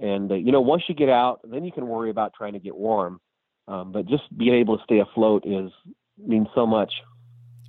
and 0.00 0.30
uh, 0.30 0.36
you 0.36 0.52
know, 0.52 0.60
once 0.60 0.82
you 0.88 0.94
get 0.94 1.08
out, 1.08 1.40
then 1.44 1.64
you 1.64 1.72
can 1.72 1.86
worry 1.86 2.10
about 2.10 2.32
trying 2.34 2.54
to 2.54 2.58
get 2.58 2.76
warm. 2.76 3.20
Um, 3.66 3.92
but 3.92 4.06
just 4.06 4.24
being 4.36 4.54
able 4.54 4.76
to 4.76 4.84
stay 4.84 4.98
afloat 4.98 5.44
is 5.46 5.70
means 6.18 6.48
so 6.54 6.66
much. 6.66 6.92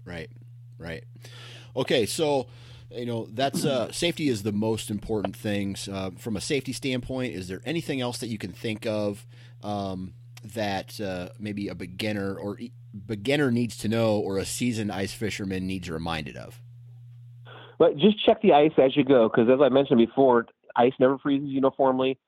Right, 0.05 0.29
right. 0.77 1.03
Okay, 1.75 2.05
so 2.05 2.47
you 2.91 3.05
know 3.05 3.27
that's 3.31 3.65
uh, 3.65 3.91
safety 3.91 4.29
is 4.29 4.43
the 4.43 4.51
most 4.51 4.89
important 4.89 5.35
things 5.35 5.87
uh, 5.87 6.11
from 6.17 6.35
a 6.35 6.41
safety 6.41 6.73
standpoint. 6.73 7.33
Is 7.33 7.47
there 7.47 7.61
anything 7.65 8.01
else 8.01 8.17
that 8.19 8.27
you 8.27 8.37
can 8.37 8.51
think 8.51 8.85
of 8.85 9.25
um, 9.63 10.13
that 10.53 10.99
uh, 10.99 11.29
maybe 11.39 11.69
a 11.69 11.75
beginner 11.75 12.35
or 12.35 12.59
e- 12.59 12.71
beginner 13.05 13.51
needs 13.51 13.77
to 13.77 13.87
know, 13.87 14.17
or 14.17 14.37
a 14.37 14.45
seasoned 14.45 14.91
ice 14.91 15.13
fisherman 15.13 15.65
needs 15.65 15.89
reminded 15.89 16.35
of? 16.35 16.61
But 17.77 17.97
just 17.97 18.23
check 18.25 18.41
the 18.41 18.53
ice 18.53 18.71
as 18.77 18.95
you 18.95 19.03
go, 19.03 19.29
because 19.29 19.49
as 19.49 19.59
I 19.61 19.69
mentioned 19.69 19.97
before, 19.97 20.45
ice 20.75 20.93
never 20.99 21.17
freezes 21.17 21.49
uniformly. 21.49 22.19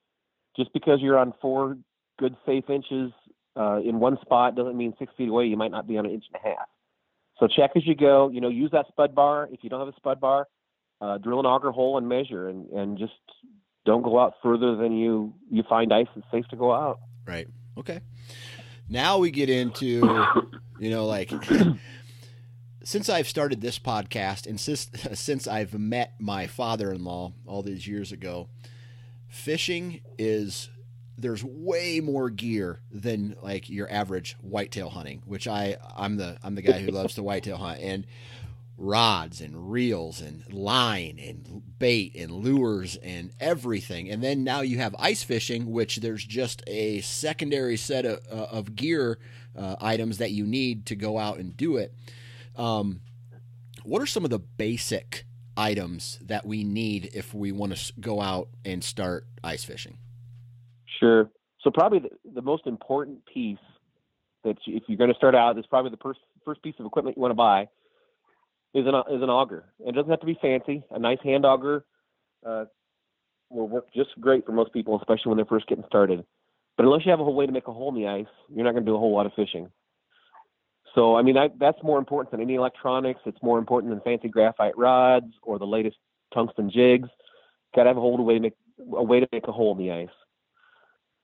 Just 0.55 0.73
because 0.73 0.99
you're 1.01 1.19
on 1.19 1.33
four 1.39 1.77
good 2.17 2.35
safe 2.45 2.69
inches 2.69 3.11
uh, 3.57 3.79
in 3.83 3.99
one 3.99 4.17
spot 4.21 4.55
doesn't 4.55 4.77
mean 4.77 4.93
six 4.99 5.11
feet 5.17 5.29
away 5.29 5.45
you 5.45 5.57
might 5.57 5.71
not 5.71 5.87
be 5.87 5.97
on 5.97 6.05
an 6.05 6.11
inch 6.11 6.25
and 6.33 6.41
a 6.43 6.47
half. 6.47 6.67
So 7.39 7.47
check 7.47 7.71
as 7.75 7.85
you 7.85 7.95
go. 7.95 8.29
You 8.29 8.41
know, 8.41 8.49
use 8.49 8.71
that 8.71 8.87
spud 8.87 9.13
bar. 9.13 9.47
If 9.51 9.63
you 9.63 9.69
don't 9.69 9.79
have 9.79 9.89
a 9.89 9.95
spud 9.97 10.19
bar, 10.19 10.47
uh, 11.01 11.17
drill 11.17 11.39
an 11.39 11.45
auger 11.45 11.71
hole 11.71 11.97
and 11.97 12.07
measure, 12.07 12.49
and, 12.49 12.69
and 12.71 12.97
just 12.97 13.13
don't 13.85 14.01
go 14.01 14.19
out 14.19 14.33
further 14.43 14.75
than 14.75 14.97
you 14.97 15.33
you 15.51 15.63
find 15.67 15.93
ice 15.93 16.07
that's 16.15 16.27
safe 16.31 16.47
to 16.49 16.55
go 16.55 16.73
out. 16.73 16.99
Right. 17.25 17.47
Okay. 17.77 18.01
Now 18.89 19.17
we 19.17 19.31
get 19.31 19.49
into, 19.49 20.25
you 20.79 20.89
know, 20.89 21.05
like 21.05 21.31
since 22.83 23.09
I've 23.09 23.27
started 23.27 23.61
this 23.61 23.77
podcast 23.77 24.47
and 24.47 24.59
since 24.59 24.89
since 25.13 25.47
I've 25.47 25.77
met 25.77 26.13
my 26.19 26.47
father-in-law 26.47 27.33
all 27.45 27.61
these 27.61 27.87
years 27.87 28.11
ago, 28.11 28.49
fishing 29.27 30.01
is 30.17 30.69
there's 31.17 31.43
way 31.43 31.99
more 31.99 32.29
gear 32.29 32.79
than 32.91 33.35
like 33.41 33.69
your 33.69 33.91
average 33.91 34.35
whitetail 34.41 34.89
hunting, 34.89 35.23
which 35.25 35.47
I 35.47 35.77
I'm 35.95 36.17
the 36.17 36.37
I'm 36.43 36.55
the 36.55 36.61
guy 36.61 36.79
who 36.79 36.91
loves 36.91 37.15
to 37.15 37.23
whitetail 37.23 37.57
hunt 37.57 37.79
and 37.81 38.05
rods 38.77 39.41
and 39.41 39.71
reels 39.71 40.21
and 40.21 40.53
line 40.53 41.19
and 41.19 41.63
bait 41.79 42.15
and 42.15 42.31
lures 42.31 42.95
and 42.97 43.31
everything. 43.39 44.09
And 44.09 44.23
then 44.23 44.43
now 44.43 44.61
you 44.61 44.77
have 44.77 44.95
ice 44.99 45.23
fishing, 45.23 45.71
which 45.71 45.97
there's 45.97 46.23
just 46.23 46.61
a 46.67 47.01
secondary 47.01 47.75
set 47.75 48.05
of, 48.05 48.19
uh, 48.31 48.45
of 48.51 48.75
gear 48.75 49.17
uh, 49.57 49.75
items 49.81 50.19
that 50.19 50.29
you 50.29 50.45
need 50.45 50.85
to 50.85 50.95
go 50.95 51.17
out 51.17 51.39
and 51.39 51.57
do 51.57 51.77
it. 51.77 51.91
Um, 52.55 53.01
what 53.83 54.01
are 54.01 54.05
some 54.05 54.23
of 54.23 54.29
the 54.29 54.39
basic 54.39 55.25
items 55.55 56.19
that 56.21 56.45
we 56.45 56.63
need 56.63 57.09
if 57.13 57.33
we 57.33 57.51
want 57.51 57.75
to 57.75 57.93
go 57.99 58.21
out 58.21 58.49
and 58.63 58.83
start 58.83 59.25
ice 59.43 59.63
fishing? 59.63 59.97
Sure. 60.99 61.29
So 61.61 61.71
probably 61.71 61.99
the, 61.99 62.09
the 62.35 62.41
most 62.41 62.67
important 62.67 63.19
piece 63.25 63.57
that 64.43 64.57
you, 64.65 64.77
if 64.77 64.83
you're 64.87 64.97
going 64.97 65.11
to 65.11 65.17
start 65.17 65.35
out 65.35 65.57
is 65.57 65.65
probably 65.65 65.91
the 65.91 65.97
first 65.97 66.19
first 66.45 66.61
piece 66.61 66.75
of 66.79 66.85
equipment 66.85 67.17
you 67.17 67.21
want 67.21 67.31
to 67.31 67.35
buy 67.35 67.67
is 68.73 68.85
an 68.85 68.95
is 69.13 69.21
an 69.21 69.29
auger. 69.29 69.65
It 69.79 69.95
doesn't 69.95 70.09
have 70.09 70.19
to 70.19 70.25
be 70.25 70.37
fancy. 70.41 70.83
A 70.91 70.99
nice 70.99 71.17
hand 71.23 71.45
auger 71.45 71.85
uh, 72.45 72.65
will 73.49 73.67
work 73.67 73.87
just 73.93 74.09
great 74.19 74.45
for 74.45 74.51
most 74.51 74.73
people, 74.73 74.97
especially 74.97 75.29
when 75.29 75.37
they're 75.37 75.45
first 75.45 75.67
getting 75.67 75.83
started. 75.87 76.23
But 76.75 76.85
unless 76.85 77.05
you 77.05 77.11
have 77.11 77.19
a 77.19 77.23
whole 77.23 77.35
way 77.35 77.47
to 77.47 77.51
make 77.51 77.67
a 77.67 77.73
hole 77.73 77.89
in 77.89 77.95
the 77.95 78.07
ice, 78.07 78.27
you're 78.53 78.63
not 78.63 78.73
going 78.73 78.85
to 78.85 78.89
do 78.91 78.95
a 78.95 78.99
whole 78.99 79.13
lot 79.13 79.25
of 79.25 79.33
fishing. 79.33 79.69
So 80.95 81.15
I 81.15 81.21
mean 81.21 81.37
I, 81.37 81.49
that's 81.59 81.81
more 81.83 81.99
important 81.99 82.31
than 82.31 82.41
any 82.41 82.55
electronics. 82.55 83.21
It's 83.25 83.41
more 83.41 83.59
important 83.59 83.91
than 83.91 84.01
fancy 84.01 84.29
graphite 84.29 84.77
rods 84.77 85.33
or 85.43 85.59
the 85.59 85.67
latest 85.67 85.97
tungsten 86.33 86.69
jigs. 86.69 87.09
Got 87.75 87.83
to 87.83 87.89
have 87.89 87.97
a 87.97 88.01
whole 88.01 88.23
way 88.23 88.35
to 88.35 88.39
make 88.39 88.53
a 88.79 89.03
way 89.03 89.19
to 89.19 89.27
make 89.31 89.47
a 89.47 89.51
hole 89.51 89.73
in 89.73 89.77
the 89.79 89.91
ice. 89.91 90.09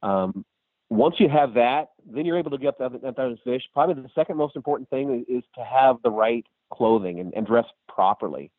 Um, 0.04 0.46
once 0.90 1.16
you 1.18 1.28
have 1.28 1.56
that, 1.56 1.90
then 2.06 2.26
you're 2.26 2.38
able 2.38 2.52
to 2.52 2.58
get 2.60 2.80
up 2.80 2.92
the 2.92 3.38
fish. 3.44 3.64
Probably 3.74 3.96
the 3.96 4.10
second 4.14 4.38
most 4.38 4.56
important 4.56 4.90
thing 4.90 5.26
is, 5.28 5.44
to 5.56 5.64
have 5.64 5.98
the 6.04 6.12
right 6.12 6.46
clothing 6.72 7.20
and, 7.20 7.34
and 7.34 7.48
dress 7.48 7.66
properly. 7.88 8.52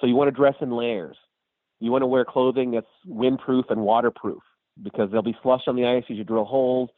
So 0.00 0.06
you 0.06 0.14
want 0.14 0.28
to 0.28 0.32
dress 0.32 0.54
in 0.60 0.70
layers. 0.70 1.16
You 1.80 1.90
want 1.90 2.02
to 2.02 2.06
wear 2.06 2.24
clothing 2.24 2.70
that's 2.70 2.86
windproof 3.06 3.64
and 3.70 3.82
waterproof 3.82 4.42
because 4.82 5.10
there'll 5.10 5.22
be 5.22 5.36
slush 5.42 5.62
on 5.66 5.76
the 5.76 5.86
ice 5.86 6.04
as 6.08 6.16
you 6.16 6.24
drill 6.24 6.44
holes. 6.44 6.88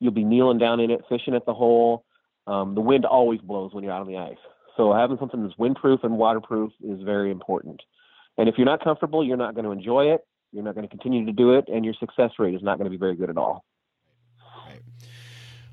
You'll 0.00 0.12
be 0.12 0.24
kneeling 0.24 0.58
down 0.58 0.80
in 0.80 0.90
it, 0.90 1.02
fishing 1.08 1.34
at 1.34 1.46
the 1.46 1.54
hole. 1.54 2.04
Um, 2.46 2.74
the 2.74 2.80
wind 2.80 3.04
always 3.04 3.40
blows 3.40 3.72
when 3.72 3.84
you're 3.84 3.92
out 3.92 4.00
on 4.00 4.08
the 4.08 4.16
ice. 4.16 4.36
So 4.76 4.92
having 4.92 5.18
something 5.18 5.42
that's 5.42 5.54
windproof 5.54 6.04
and 6.04 6.18
waterproof 6.18 6.72
is 6.82 7.00
very 7.02 7.30
important. 7.30 7.80
And 8.38 8.48
if 8.48 8.56
you're 8.58 8.66
not 8.66 8.84
comfortable, 8.84 9.24
you're 9.24 9.36
not 9.36 9.54
going 9.54 9.64
to 9.64 9.70
enjoy 9.70 10.12
it. 10.12 10.26
You're 10.52 10.64
not 10.64 10.74
going 10.74 10.88
to 10.88 10.90
continue 10.90 11.26
to 11.26 11.32
do 11.32 11.54
it, 11.54 11.66
and 11.68 11.84
your 11.84 11.94
success 11.94 12.30
rate 12.38 12.54
is 12.54 12.62
not 12.62 12.78
going 12.78 12.86
to 12.86 12.90
be 12.90 12.96
very 12.96 13.16
good 13.16 13.30
at 13.30 13.36
all. 13.36 13.64
Right. 14.66 14.80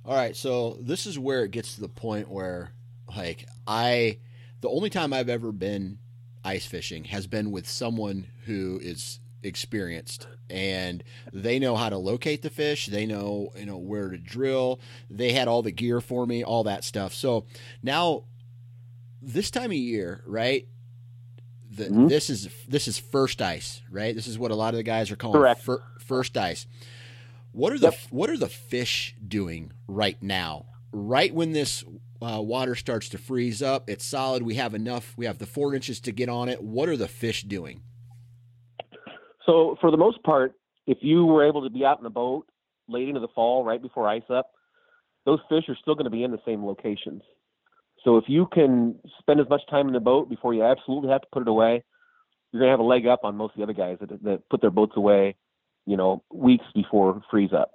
All 0.05 0.15
right. 0.15 0.35
So 0.35 0.77
this 0.81 1.05
is 1.05 1.17
where 1.17 1.43
it 1.43 1.51
gets 1.51 1.75
to 1.75 1.81
the 1.81 1.89
point 1.89 2.29
where, 2.29 2.73
like, 3.15 3.45
I, 3.65 4.19
the 4.61 4.69
only 4.69 4.89
time 4.89 5.13
I've 5.13 5.29
ever 5.29 5.51
been 5.51 5.99
ice 6.43 6.65
fishing 6.65 7.05
has 7.05 7.27
been 7.27 7.51
with 7.51 7.67
someone 7.67 8.27
who 8.45 8.79
is 8.81 9.19
experienced 9.43 10.27
and 10.49 11.03
they 11.31 11.59
know 11.59 11.75
how 11.75 11.89
to 11.89 11.97
locate 11.97 12.41
the 12.41 12.49
fish 12.49 12.85
they 12.87 13.05
know 13.05 13.51
you 13.57 13.65
know 13.65 13.77
where 13.77 14.09
to 14.09 14.17
drill 14.17 14.79
they 15.09 15.33
had 15.33 15.47
all 15.49 15.61
the 15.61 15.71
gear 15.71 15.99
for 15.99 16.25
me 16.25 16.43
all 16.43 16.63
that 16.63 16.83
stuff 16.83 17.13
so 17.13 17.45
now 17.81 18.23
this 19.21 19.51
time 19.51 19.71
of 19.71 19.73
year 19.73 20.23
right 20.25 20.67
the, 21.75 21.85
mm-hmm. 21.85 22.07
this 22.07 22.29
is 22.29 22.49
this 22.67 22.87
is 22.87 22.99
first 22.99 23.41
ice, 23.41 23.81
right? 23.89 24.13
This 24.13 24.27
is 24.27 24.37
what 24.37 24.51
a 24.51 24.55
lot 24.55 24.73
of 24.73 24.77
the 24.77 24.83
guys 24.83 25.11
are 25.11 25.15
calling 25.15 25.55
fir, 25.55 25.81
first 25.99 26.37
ice. 26.37 26.67
What 27.51 27.73
are 27.73 27.79
the 27.79 27.91
yep. 27.91 27.99
what 28.09 28.29
are 28.29 28.37
the 28.37 28.47
fish 28.47 29.15
doing 29.25 29.71
right 29.87 30.21
now? 30.21 30.65
Right 30.91 31.33
when 31.33 31.51
this 31.51 31.83
uh, 32.21 32.41
water 32.41 32.75
starts 32.75 33.09
to 33.09 33.17
freeze 33.17 33.61
up, 33.61 33.89
it's 33.89 34.05
solid. 34.05 34.43
We 34.43 34.55
have 34.55 34.73
enough. 34.73 35.13
We 35.17 35.25
have 35.25 35.39
the 35.39 35.45
four 35.45 35.73
inches 35.73 35.99
to 36.01 36.11
get 36.11 36.29
on 36.29 36.49
it. 36.49 36.61
What 36.61 36.89
are 36.89 36.97
the 36.97 37.07
fish 37.07 37.43
doing? 37.43 37.81
So 39.45 39.75
for 39.81 39.91
the 39.91 39.97
most 39.97 40.21
part, 40.23 40.53
if 40.85 40.99
you 41.01 41.25
were 41.25 41.45
able 41.47 41.63
to 41.63 41.69
be 41.69 41.83
out 41.83 41.97
in 41.97 42.03
the 42.03 42.09
boat 42.09 42.47
late 42.87 43.07
into 43.07 43.19
the 43.19 43.27
fall, 43.33 43.63
right 43.63 43.81
before 43.81 44.07
ice 44.07 44.23
up, 44.29 44.51
those 45.25 45.39
fish 45.49 45.63
are 45.69 45.77
still 45.81 45.95
going 45.95 46.05
to 46.05 46.11
be 46.11 46.23
in 46.23 46.31
the 46.31 46.39
same 46.45 46.65
locations. 46.65 47.23
So 48.03 48.17
if 48.17 48.25
you 48.27 48.47
can 48.51 48.99
spend 49.19 49.39
as 49.39 49.49
much 49.49 49.61
time 49.69 49.87
in 49.87 49.93
the 49.93 49.99
boat 49.99 50.29
before 50.29 50.53
you 50.53 50.63
absolutely 50.63 51.09
have 51.09 51.21
to 51.21 51.27
put 51.31 51.41
it 51.43 51.47
away, 51.47 51.83
you're 52.51 52.59
going 52.59 52.67
to 52.67 52.71
have 52.71 52.79
a 52.79 52.83
leg 52.83 53.07
up 53.07 53.21
on 53.23 53.35
most 53.35 53.51
of 53.51 53.57
the 53.57 53.63
other 53.63 53.73
guys 53.73 53.97
that, 54.01 54.23
that 54.23 54.49
put 54.49 54.61
their 54.61 54.69
boats 54.69 54.93
away, 54.95 55.35
you 55.85 55.97
know, 55.97 56.23
weeks 56.31 56.65
before 56.75 57.21
freeze 57.31 57.53
up. 57.53 57.71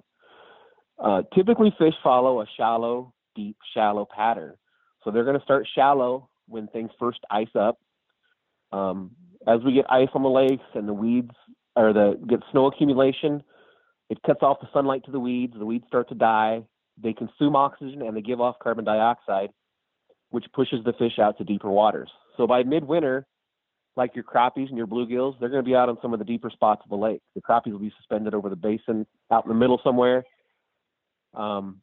Uh, 1.03 1.23
typically, 1.35 1.75
fish 1.79 1.95
follow 2.03 2.41
a 2.41 2.47
shallow, 2.57 3.13
deep, 3.35 3.57
shallow 3.75 4.07
pattern. 4.15 4.55
So 5.03 5.11
they're 5.11 5.25
going 5.25 5.39
to 5.39 5.45
start 5.45 5.67
shallow 5.75 6.29
when 6.47 6.67
things 6.69 6.91
first 6.99 7.21
ice 7.31 7.49
up. 7.55 7.79
Um, 8.73 9.13
as 9.47 9.61
we 9.65 9.73
get 9.73 9.91
ice 9.91 10.09
on 10.15 10.23
the 10.23 10.29
lakes 10.29 10.65
and 10.75 10.87
the 10.89 10.93
weeds 10.93 11.35
or 11.77 11.93
the 11.93 12.21
get 12.29 12.41
snow 12.51 12.67
accumulation, 12.67 13.43
it 14.11 14.19
cuts 14.27 14.43
off 14.43 14.61
the 14.61 14.69
sunlight 14.73 15.05
to 15.05 15.11
the 15.11 15.21
weeds. 15.21 15.55
The 15.57 15.67
weeds 15.67 15.85
start 15.87 16.09
to 16.09 16.15
die. 16.15 16.63
They 17.03 17.13
consume 17.13 17.57
oxygen 17.57 18.03
and 18.03 18.17
they 18.17 18.21
give 18.21 18.41
off 18.41 18.57
carbon 18.63 18.85
dioxide, 18.85 19.51
which 20.31 20.45
pushes 20.53 20.85
the 20.85 20.93
fish 20.93 21.19
out 21.19 21.39
to 21.39 21.45
deeper 21.45 21.71
waters. 21.71 22.11
So 22.37 22.47
by 22.47 22.63
midwinter, 22.63 23.27
like 23.97 24.15
your 24.15 24.25
crappies 24.25 24.69
and 24.69 24.77
your 24.77 24.87
bluegills, 24.87 25.39
they're 25.41 25.49
going 25.49 25.65
to 25.65 25.69
be 25.69 25.75
out 25.75 25.89
on 25.89 25.99
some 26.01 26.13
of 26.13 26.19
the 26.19 26.25
deeper 26.25 26.51
spots 26.51 26.83
of 26.85 26.91
the 26.91 26.97
lake. 26.97 27.21
The 27.35 27.41
crappies 27.41 27.73
will 27.73 27.81
be 27.81 27.93
suspended 27.99 28.35
over 28.35 28.49
the 28.49 28.57
basin 28.57 29.07
out 29.31 29.45
in 29.45 29.49
the 29.49 29.55
middle 29.55 29.81
somewhere. 29.83 30.25
Um, 31.35 31.81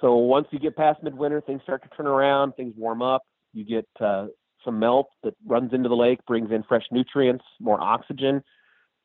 so 0.00 0.16
once 0.16 0.48
you 0.50 0.58
get 0.58 0.76
past 0.76 1.02
midwinter, 1.02 1.40
things 1.40 1.62
start 1.62 1.82
to 1.84 1.88
turn 1.96 2.06
around, 2.06 2.52
things 2.52 2.74
warm 2.76 3.02
up. 3.02 3.22
You 3.54 3.64
get 3.64 3.86
uh, 4.00 4.26
some 4.64 4.78
melt 4.78 5.08
that 5.22 5.34
runs 5.46 5.72
into 5.72 5.88
the 5.88 5.94
lake, 5.94 6.18
brings 6.26 6.50
in 6.50 6.64
fresh 6.64 6.84
nutrients, 6.90 7.44
more 7.60 7.80
oxygen, 7.80 8.42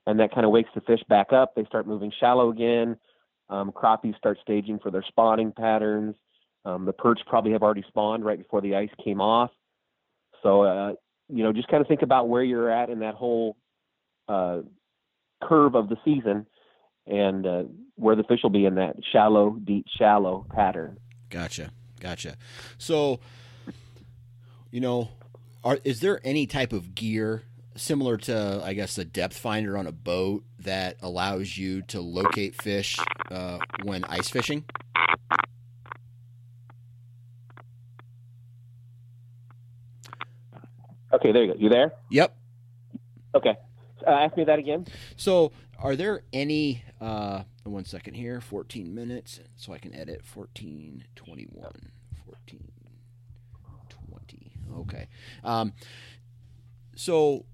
and 0.06 0.20
that 0.20 0.34
kind 0.34 0.46
of 0.46 0.52
wakes 0.52 0.70
the 0.74 0.82
fish 0.82 1.02
back 1.08 1.32
up. 1.32 1.54
They 1.56 1.66
start 1.66 1.88
moving 1.88 2.12
shallow 2.20 2.50
again. 2.50 2.98
Um, 3.50 3.72
crappies 3.72 4.18
start 4.18 4.40
staging 4.42 4.80
for 4.80 4.92
their 4.92 5.04
spawning 5.08 5.52
patterns. 5.52 6.16
Um, 6.68 6.84
the 6.84 6.92
perch 6.92 7.20
probably 7.26 7.54
have 7.54 7.64
already 7.64 7.86
spawned 7.88 8.26
right 8.26 8.38
before 8.38 8.60
the 8.60 8.76
ice 8.76 8.90
came 9.02 9.22
off. 9.22 9.52
So, 10.44 10.64
uh, 10.64 10.94
you 11.30 11.42
know, 11.44 11.54
just 11.54 11.70
kind 11.70 11.80
of 11.80 11.88
think 11.88 12.02
about 12.02 12.28
where 12.28 12.44
you're 12.44 12.70
at 12.70 12.90
in 12.90 13.00
that 13.00 13.16
whole 13.16 13.56
uh, 14.28 14.60
curve 15.42 15.76
of 15.76 15.88
the 15.88 15.96
season 16.04 16.46
and 17.06 17.48
uh, 17.48 17.64
where 17.96 18.18
the 18.18 18.24
fish 18.24 18.40
will 18.44 18.50
be 18.50 18.66
in 18.66 18.76
that 18.76 18.98
shallow, 19.14 19.52
deep, 19.64 19.86
shallow 19.98 20.46
pattern. 20.54 20.98
Gotcha, 21.30 21.72
gotcha. 22.02 22.36
So, 22.78 23.22
you 24.70 24.82
know, 24.82 25.08
are 25.64 25.80
is 25.86 26.02
there 26.02 26.20
any 26.26 26.48
type 26.48 26.74
of 26.74 26.96
gear 26.96 27.44
similar 27.78 28.18
to, 28.18 28.62
I 28.62 28.74
guess, 28.74 28.98
a 28.98 29.06
depth 29.06 29.38
finder 29.38 29.78
on 29.78 29.88
a 29.88 29.94
boat 29.94 30.44
that 30.60 30.98
allows 31.02 31.58
you 31.58 31.82
to 31.84 32.02
locate 32.02 32.62
fish 32.62 32.98
uh, 33.32 33.60
when 33.84 34.04
ice 34.04 34.30
fishing? 34.30 34.66
Okay, 41.28 41.34
there 41.34 41.44
you 41.44 41.54
go. 41.54 41.60
You 41.60 41.70
there? 41.70 41.92
Yep. 42.10 42.38
Okay. 43.36 43.56
Uh, 44.06 44.12
ask 44.12 44.38
me 44.38 44.46
that 44.46 44.60
again. 44.60 44.86
So, 45.18 45.52
are 45.78 45.98
there 45.98 46.24
any? 46.32 46.84
Uh, 47.02 47.44
one 47.64 47.84
second 47.84 48.14
here. 48.14 48.40
Fourteen 48.40 48.96
minutes, 48.96 49.42
so 49.58 49.74
I 49.74 49.78
can 49.78 49.94
edit. 49.94 50.24
14, 50.24 51.04
21, 51.16 51.92
14, 52.26 52.70
Okay. 54.80 55.08
Um, 55.44 55.74
so, 56.96 57.46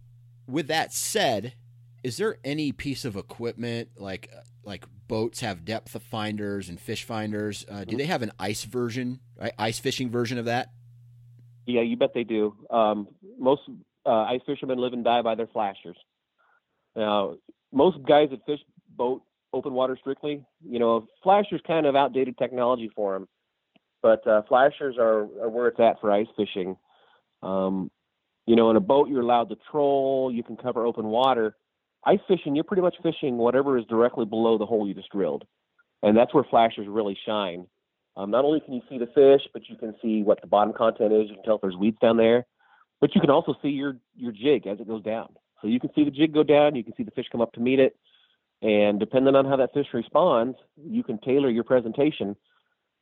with 0.47 0.67
that 0.67 0.93
said, 0.93 1.53
is 2.03 2.17
there 2.17 2.37
any 2.43 2.71
piece 2.71 3.05
of 3.05 3.15
equipment 3.15 3.89
like 3.97 4.31
like 4.63 4.85
boats 5.07 5.39
have 5.39 5.65
depth 5.65 5.95
of 5.95 6.03
finders 6.03 6.69
and 6.69 6.79
fish 6.79 7.05
finders? 7.05 7.65
Uh, 7.67 7.85
do 7.85 7.97
they 7.97 8.05
have 8.05 8.21
an 8.21 8.33
ice 8.37 8.65
version, 8.65 9.19
right? 9.39 9.53
ice 9.57 9.79
fishing 9.79 10.11
version 10.11 10.37
of 10.37 10.45
that? 10.45 10.69
Yeah, 11.65 11.81
you 11.81 11.97
bet 11.97 12.13
they 12.13 12.23
do. 12.23 12.55
Um, 12.69 13.07
most 13.39 13.61
uh, 14.05 14.23
ice 14.23 14.41
fishermen 14.45 14.77
live 14.77 14.93
and 14.93 15.03
die 15.03 15.21
by 15.21 15.35
their 15.35 15.47
flashers. 15.47 15.97
Now, 16.95 17.35
most 17.71 17.97
guys 18.05 18.29
that 18.31 18.45
fish 18.45 18.59
boat 18.95 19.23
open 19.53 19.73
water 19.73 19.97
strictly, 19.99 20.43
you 20.67 20.79
know, 20.79 21.07
flashers 21.21 21.61
kind 21.65 21.85
of 21.85 21.95
outdated 21.95 22.37
technology 22.37 22.89
for 22.95 23.13
them, 23.13 23.27
but 24.01 24.25
uh, 24.27 24.41
flashers 24.47 24.95
are, 24.97 25.21
are 25.41 25.49
where 25.49 25.67
it's 25.67 25.79
at 25.79 25.99
for 26.01 26.11
ice 26.11 26.27
fishing. 26.35 26.75
Um, 27.41 27.91
you 28.45 28.55
know, 28.55 28.69
in 28.69 28.75
a 28.75 28.81
boat, 28.81 29.09
you're 29.09 29.21
allowed 29.21 29.49
to 29.49 29.55
troll, 29.71 30.31
you 30.33 30.43
can 30.43 30.57
cover 30.57 30.85
open 30.85 31.05
water. 31.05 31.55
Ice 32.05 32.19
fishing, 32.27 32.55
you're 32.55 32.65
pretty 32.65 32.81
much 32.81 32.95
fishing 33.01 33.37
whatever 33.37 33.77
is 33.77 33.85
directly 33.85 34.25
below 34.25 34.57
the 34.57 34.65
hole 34.65 34.87
you 34.87 34.93
just 34.93 35.09
drilled. 35.09 35.45
And 36.01 36.17
that's 36.17 36.33
where 36.33 36.43
flashers 36.43 36.87
really 36.89 37.17
shine. 37.25 37.65
Um, 38.15 38.29
not 38.29 38.45
only 38.45 38.59
can 38.59 38.73
you 38.73 38.81
see 38.89 38.97
the 38.97 39.07
fish, 39.07 39.41
but 39.53 39.67
you 39.69 39.75
can 39.75 39.95
see 40.01 40.21
what 40.21 40.41
the 40.41 40.47
bottom 40.47 40.73
content 40.73 41.13
is. 41.13 41.29
You 41.29 41.35
can 41.35 41.43
tell 41.43 41.55
if 41.55 41.61
there's 41.61 41.75
weeds 41.75 41.97
down 42.01 42.17
there, 42.17 42.45
but 43.01 43.15
you 43.15 43.21
can 43.21 43.29
also 43.29 43.55
see 43.61 43.69
your 43.69 43.97
your 44.15 44.31
jig 44.31 44.67
as 44.67 44.79
it 44.79 44.87
goes 44.87 45.03
down. 45.03 45.29
So 45.61 45.67
you 45.67 45.79
can 45.79 45.89
see 45.95 46.03
the 46.03 46.11
jig 46.11 46.33
go 46.33 46.43
down, 46.43 46.75
you 46.75 46.83
can 46.83 46.93
see 46.95 47.03
the 47.03 47.11
fish 47.11 47.25
come 47.31 47.41
up 47.41 47.53
to 47.53 47.59
meet 47.59 47.79
it, 47.79 47.95
and 48.61 48.99
depending 48.99 49.35
on 49.35 49.45
how 49.45 49.55
that 49.57 49.73
fish 49.73 49.87
responds, 49.93 50.57
you 50.77 51.03
can 51.03 51.19
tailor 51.19 51.49
your 51.49 51.63
presentation 51.63 52.35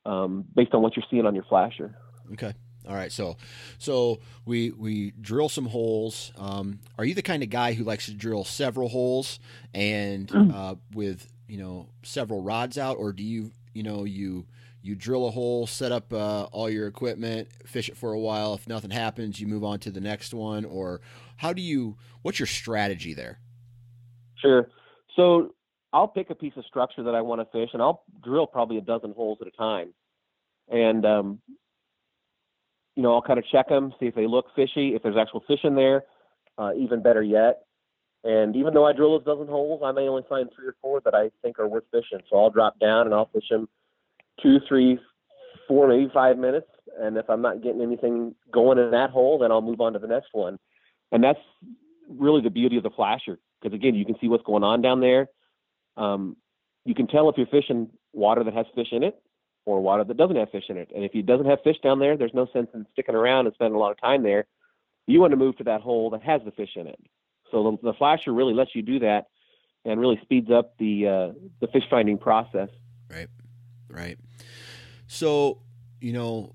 um, 0.06 0.44
based 0.54 0.74
on 0.74 0.82
what 0.82 0.96
you're 0.96 1.06
seeing 1.10 1.26
on 1.26 1.34
your 1.34 1.44
flasher. 1.44 1.94
Okay. 2.32 2.52
All 2.88 2.96
right, 2.96 3.12
so 3.12 3.36
so 3.78 4.18
we 4.44 4.72
we 4.72 5.12
drill 5.12 5.48
some 5.48 5.66
holes. 5.66 6.32
Um, 6.36 6.80
are 6.98 7.04
you 7.04 7.14
the 7.14 7.22
kind 7.22 7.44
of 7.44 7.50
guy 7.50 7.74
who 7.74 7.84
likes 7.84 8.06
to 8.06 8.14
drill 8.14 8.44
several 8.44 8.88
holes 8.88 9.38
and 9.72 10.26
mm. 10.26 10.52
uh, 10.52 10.74
with 10.92 11.32
you 11.46 11.58
know 11.58 11.90
several 12.02 12.42
rods 12.42 12.78
out, 12.78 12.96
or 12.96 13.12
do 13.12 13.22
you 13.22 13.52
you 13.72 13.84
know 13.84 14.02
you 14.02 14.46
you 14.82 14.96
drill 14.96 15.28
a 15.28 15.30
hole, 15.30 15.66
set 15.66 15.92
up 15.92 16.12
uh, 16.12 16.44
all 16.52 16.68
your 16.68 16.88
equipment, 16.88 17.48
fish 17.64 17.88
it 17.88 17.96
for 17.96 18.12
a 18.12 18.18
while. 18.18 18.54
If 18.54 18.66
nothing 18.66 18.90
happens, 18.90 19.40
you 19.40 19.46
move 19.46 19.62
on 19.62 19.78
to 19.80 19.90
the 19.90 20.00
next 20.00 20.34
one, 20.34 20.64
or 20.64 21.00
how 21.36 21.52
do 21.52 21.62
you? 21.62 21.96
What's 22.22 22.38
your 22.38 22.46
strategy 22.46 23.14
there? 23.14 23.38
Sure. 24.36 24.68
So 25.14 25.54
I'll 25.92 26.08
pick 26.08 26.30
a 26.30 26.34
piece 26.34 26.54
of 26.56 26.64
structure 26.64 27.04
that 27.04 27.14
I 27.14 27.20
want 27.20 27.40
to 27.40 27.44
fish, 27.52 27.70
and 27.72 27.80
I'll 27.80 28.02
drill 28.24 28.46
probably 28.46 28.78
a 28.78 28.80
dozen 28.80 29.12
holes 29.12 29.38
at 29.40 29.46
a 29.46 29.52
time. 29.52 29.94
And 30.68 31.06
um, 31.06 31.38
you 32.96 33.02
know, 33.02 33.14
I'll 33.14 33.22
kind 33.22 33.38
of 33.38 33.44
check 33.46 33.68
them, 33.68 33.92
see 34.00 34.06
if 34.06 34.14
they 34.14 34.26
look 34.26 34.46
fishy. 34.56 34.94
If 34.94 35.02
there's 35.02 35.16
actual 35.16 35.44
fish 35.46 35.60
in 35.64 35.74
there, 35.74 36.04
uh, 36.58 36.72
even 36.76 37.02
better 37.02 37.22
yet. 37.22 37.62
And 38.24 38.54
even 38.54 38.74
though 38.74 38.86
I 38.86 38.92
drill 38.92 39.16
a 39.16 39.22
dozen 39.22 39.48
holes, 39.48 39.82
I 39.84 39.92
may 39.92 40.08
only 40.08 40.22
find 40.28 40.48
three 40.54 40.68
or 40.68 40.76
four 40.80 41.00
that 41.04 41.14
I 41.14 41.30
think 41.42 41.58
are 41.58 41.66
worth 41.66 41.84
fishing. 41.90 42.20
So 42.30 42.36
I'll 42.36 42.50
drop 42.50 42.78
down 42.78 43.06
and 43.06 43.14
I'll 43.14 43.30
fish 43.32 43.48
them 43.50 43.68
two, 44.40 44.58
three, 44.68 44.98
four, 45.68 45.88
maybe 45.88 46.10
five 46.12 46.38
minutes. 46.38 46.66
And 47.00 47.16
if 47.16 47.28
I'm 47.28 47.42
not 47.42 47.62
getting 47.62 47.80
anything 47.80 48.34
going 48.52 48.78
in 48.78 48.90
that 48.90 49.10
hole, 49.10 49.38
then 49.38 49.50
I'll 49.50 49.62
move 49.62 49.80
on 49.80 49.94
to 49.94 49.98
the 49.98 50.06
next 50.06 50.28
one. 50.32 50.58
And 51.10 51.22
that's 51.22 51.40
really 52.08 52.42
the 52.42 52.50
beauty 52.50 52.76
of 52.76 52.82
the 52.82 52.90
flasher, 52.90 53.38
because 53.60 53.74
again, 53.74 53.94
you 53.94 54.04
can 54.04 54.16
see 54.20 54.28
what's 54.28 54.44
going 54.44 54.62
on 54.62 54.82
down 54.82 55.00
there. 55.00 55.28
Um, 55.96 56.36
you 56.84 56.94
can 56.94 57.06
tell 57.06 57.28
if 57.28 57.36
you're 57.36 57.46
fishing 57.46 57.90
water 58.12 58.44
that 58.44 58.54
has 58.54 58.66
fish 58.74 58.88
in 58.92 59.02
it 59.02 59.20
or 59.64 59.80
water 59.80 60.04
that 60.04 60.16
doesn't 60.16 60.36
have 60.36 60.50
fish 60.50 60.64
in 60.68 60.76
it. 60.76 60.90
And 60.94 61.04
if 61.04 61.14
it 61.14 61.26
doesn't 61.26 61.46
have 61.46 61.60
fish 61.62 61.76
down 61.82 61.98
there, 61.98 62.16
there's 62.16 62.34
no 62.34 62.46
sense 62.52 62.68
in 62.74 62.86
sticking 62.92 63.14
around 63.14 63.46
and 63.46 63.54
spending 63.54 63.74
a 63.74 63.78
lot 63.78 63.92
of 63.92 64.00
time 64.00 64.22
there. 64.22 64.46
You 65.06 65.20
want 65.20 65.32
to 65.32 65.36
move 65.36 65.56
to 65.58 65.64
that 65.64 65.80
hole 65.80 66.10
that 66.10 66.22
has 66.22 66.42
the 66.44 66.50
fish 66.52 66.70
in 66.76 66.86
it. 66.86 66.98
So 67.50 67.78
the, 67.82 67.92
the 67.92 67.96
flasher 67.96 68.32
really 68.32 68.54
lets 68.54 68.74
you 68.74 68.82
do 68.82 68.98
that 69.00 69.26
and 69.84 70.00
really 70.00 70.18
speeds 70.22 70.50
up 70.50 70.76
the 70.78 71.06
uh, 71.06 71.38
the 71.60 71.68
fish 71.72 71.84
finding 71.90 72.18
process. 72.18 72.68
Right, 73.10 73.28
right. 73.92 74.18
So 75.06 75.60
you 76.00 76.12
know, 76.12 76.54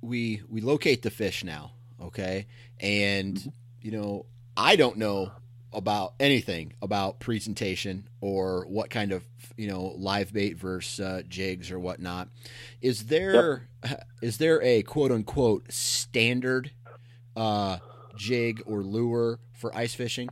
we 0.00 0.42
we 0.48 0.60
locate 0.60 1.02
the 1.02 1.10
fish 1.10 1.44
now, 1.44 1.72
okay, 2.00 2.46
and 2.80 3.36
mm-hmm. 3.36 3.48
you 3.80 3.92
know, 3.92 4.26
I 4.56 4.76
don't 4.76 4.96
know 4.96 5.32
about 5.72 6.14
anything 6.20 6.74
about 6.82 7.18
presentation 7.18 8.06
or 8.20 8.66
what 8.66 8.90
kind 8.90 9.12
of 9.12 9.24
you 9.56 9.68
know 9.68 9.94
live 9.96 10.32
bait 10.32 10.56
versus 10.56 11.00
uh, 11.00 11.22
jigs 11.28 11.70
or 11.70 11.78
whatnot. 11.78 12.28
Is 12.80 13.06
there 13.06 13.68
yep. 13.84 14.06
is 14.20 14.38
there 14.38 14.60
a 14.62 14.82
quote 14.82 15.12
unquote 15.12 15.70
standard 15.72 16.72
uh, 17.36 17.78
jig 18.16 18.62
or 18.66 18.82
lure 18.82 19.38
for 19.52 19.74
ice 19.74 19.94
fishing? 19.94 20.28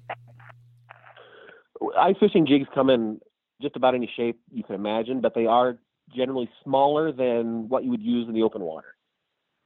Ice 1.99 2.17
fishing 2.21 2.47
jigs 2.47 2.67
come 2.75 2.91
in 2.91 3.21
just 3.63 3.77
about 3.77 3.95
any 3.95 4.11
shape 4.17 4.39
you 4.53 4.63
can 4.63 4.75
imagine, 4.75 5.21
but 5.21 5.35
they 5.35 5.47
are 5.47 5.79
generally 6.15 6.49
smaller 6.65 7.13
than 7.13 7.69
what 7.69 7.85
you 7.85 7.91
would 7.91 8.03
use 8.03 8.29
in 8.29 8.35
the 8.35 8.43
open 8.43 8.63
water. 8.63 8.95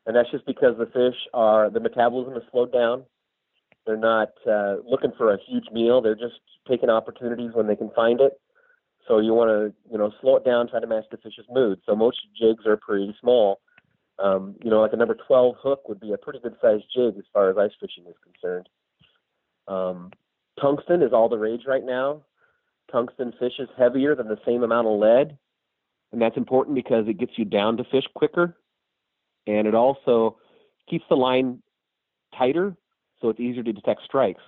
And 0.07 0.15
that's 0.15 0.31
just 0.31 0.47
because 0.47 0.77
the 0.79 0.87
fish 0.87 1.17
are 1.33 1.71
the 1.71 1.81
metabolism 1.81 2.37
is 2.37 2.43
slowed 2.51 2.73
down 2.73 3.05
they're 3.87 3.97
not 3.97 4.31
uh, 4.49 4.77
looking 4.89 5.13
for 5.17 5.33
a 5.33 5.39
huge 5.47 5.67
meal. 5.73 6.01
They're 6.01 6.15
just 6.15 6.41
taking 6.69 6.89
opportunities 6.89 7.51
when 7.53 7.67
they 7.67 7.77
can 7.77 7.91
find 7.91 8.21
it. 8.21 8.41
So 9.07 9.19
you 9.19 9.35
want 9.35 9.51
to, 9.51 9.91
you 9.91 9.99
know, 9.99 10.11
slow 10.21 10.37
it 10.37 10.45
down, 10.45 10.69
try 10.69 10.81
to 10.81 10.87
match 10.87 11.05
the 11.11 11.19
fish's 11.19 11.45
mood. 11.51 11.81
So 11.85 11.95
most 11.95 12.19
jigs 12.39 12.67
are 12.67 12.79
pretty 12.79 13.15
small. 13.21 13.61
Um, 14.19 14.55
you 14.63 14.71
know, 14.71 14.81
like 14.81 14.93
a 14.95 14.97
number 14.97 15.17
12 15.27 15.57
hook 15.63 15.89
would 15.89 16.01
be 16.01 16.13
a 16.13 16.19
pretty 16.19 16.39
good 16.39 16.55
sized 16.63 16.85
jig 16.95 17.19
as 17.19 17.25
far 17.33 17.51
as 17.51 17.59
ice 17.59 17.77
fishing 17.79 18.05
is 18.09 18.15
concerned. 18.23 18.69
Um, 19.69 20.11
tungsten 20.61 21.03
is 21.03 21.13
all 21.13 21.29
the 21.29 21.39
rage 21.39 21.63
right 21.67 21.85
now. 21.85 22.23
tungsten 22.91 23.33
fishes 23.39 23.69
heavier 23.77 24.15
than 24.15 24.29
the 24.29 24.39
same 24.47 24.63
amount 24.63 24.87
of 24.87 24.99
lead, 24.99 25.37
and 26.15 26.23
that's 26.23 26.37
important 26.37 26.77
because 26.77 27.09
it 27.09 27.19
gets 27.19 27.33
you 27.37 27.45
down 27.45 27.77
to 27.77 27.85
fish 27.85 28.05
quicker, 28.15 28.57
and 29.47 29.67
it 29.67 29.75
also 29.75 30.39
keeps 30.89 31.05
the 31.09 31.17
line 31.17 31.61
tighter, 32.39 32.77
so 33.21 33.29
it's 33.29 33.41
easier 33.41 33.65
to 33.65 33.73
detect 33.73 34.03
strikes. 34.05 34.43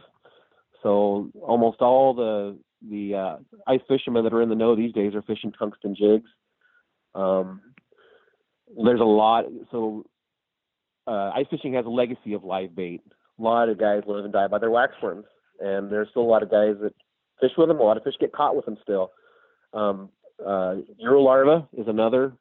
So 0.82 1.30
almost 1.42 1.80
all 1.80 2.14
the 2.14 2.56
the 2.88 3.14
uh, 3.14 3.36
ice 3.66 3.80
fishermen 3.88 4.22
that 4.24 4.32
are 4.32 4.42
in 4.42 4.48
the 4.48 4.54
know 4.54 4.76
these 4.76 4.92
days 4.92 5.14
are 5.14 5.22
fishing 5.22 5.50
tungsten 5.50 5.96
jigs. 5.96 6.30
Um, 7.14 7.60
there's 8.84 9.00
a 9.00 9.04
lot. 9.04 9.46
So 9.72 10.04
uh, 11.08 11.32
ice 11.34 11.46
fishing 11.50 11.74
has 11.74 11.84
a 11.84 11.90
legacy 11.90 12.34
of 12.34 12.44
live 12.44 12.76
bait. 12.76 13.02
A 13.38 13.42
lot 13.42 13.68
of 13.68 13.78
guys 13.78 14.02
live 14.06 14.24
and 14.24 14.32
die 14.32 14.46
by 14.46 14.58
their 14.58 14.70
waxworms, 14.70 15.24
and 15.58 15.90
there's 15.90 16.08
still 16.10 16.22
a 16.22 16.30
lot 16.30 16.44
of 16.44 16.50
guys 16.50 16.76
that 16.80 16.94
fish 17.40 17.50
with 17.58 17.68
them. 17.68 17.80
A 17.80 17.82
lot 17.82 17.96
of 17.96 18.04
fish 18.04 18.14
get 18.20 18.32
caught 18.32 18.54
with 18.54 18.66
them 18.66 18.78
still. 18.82 19.10
Um, 19.72 20.10
uh, 20.44 20.76
Eurolarva 21.02 21.66
is 21.76 21.88
another 21.88 22.32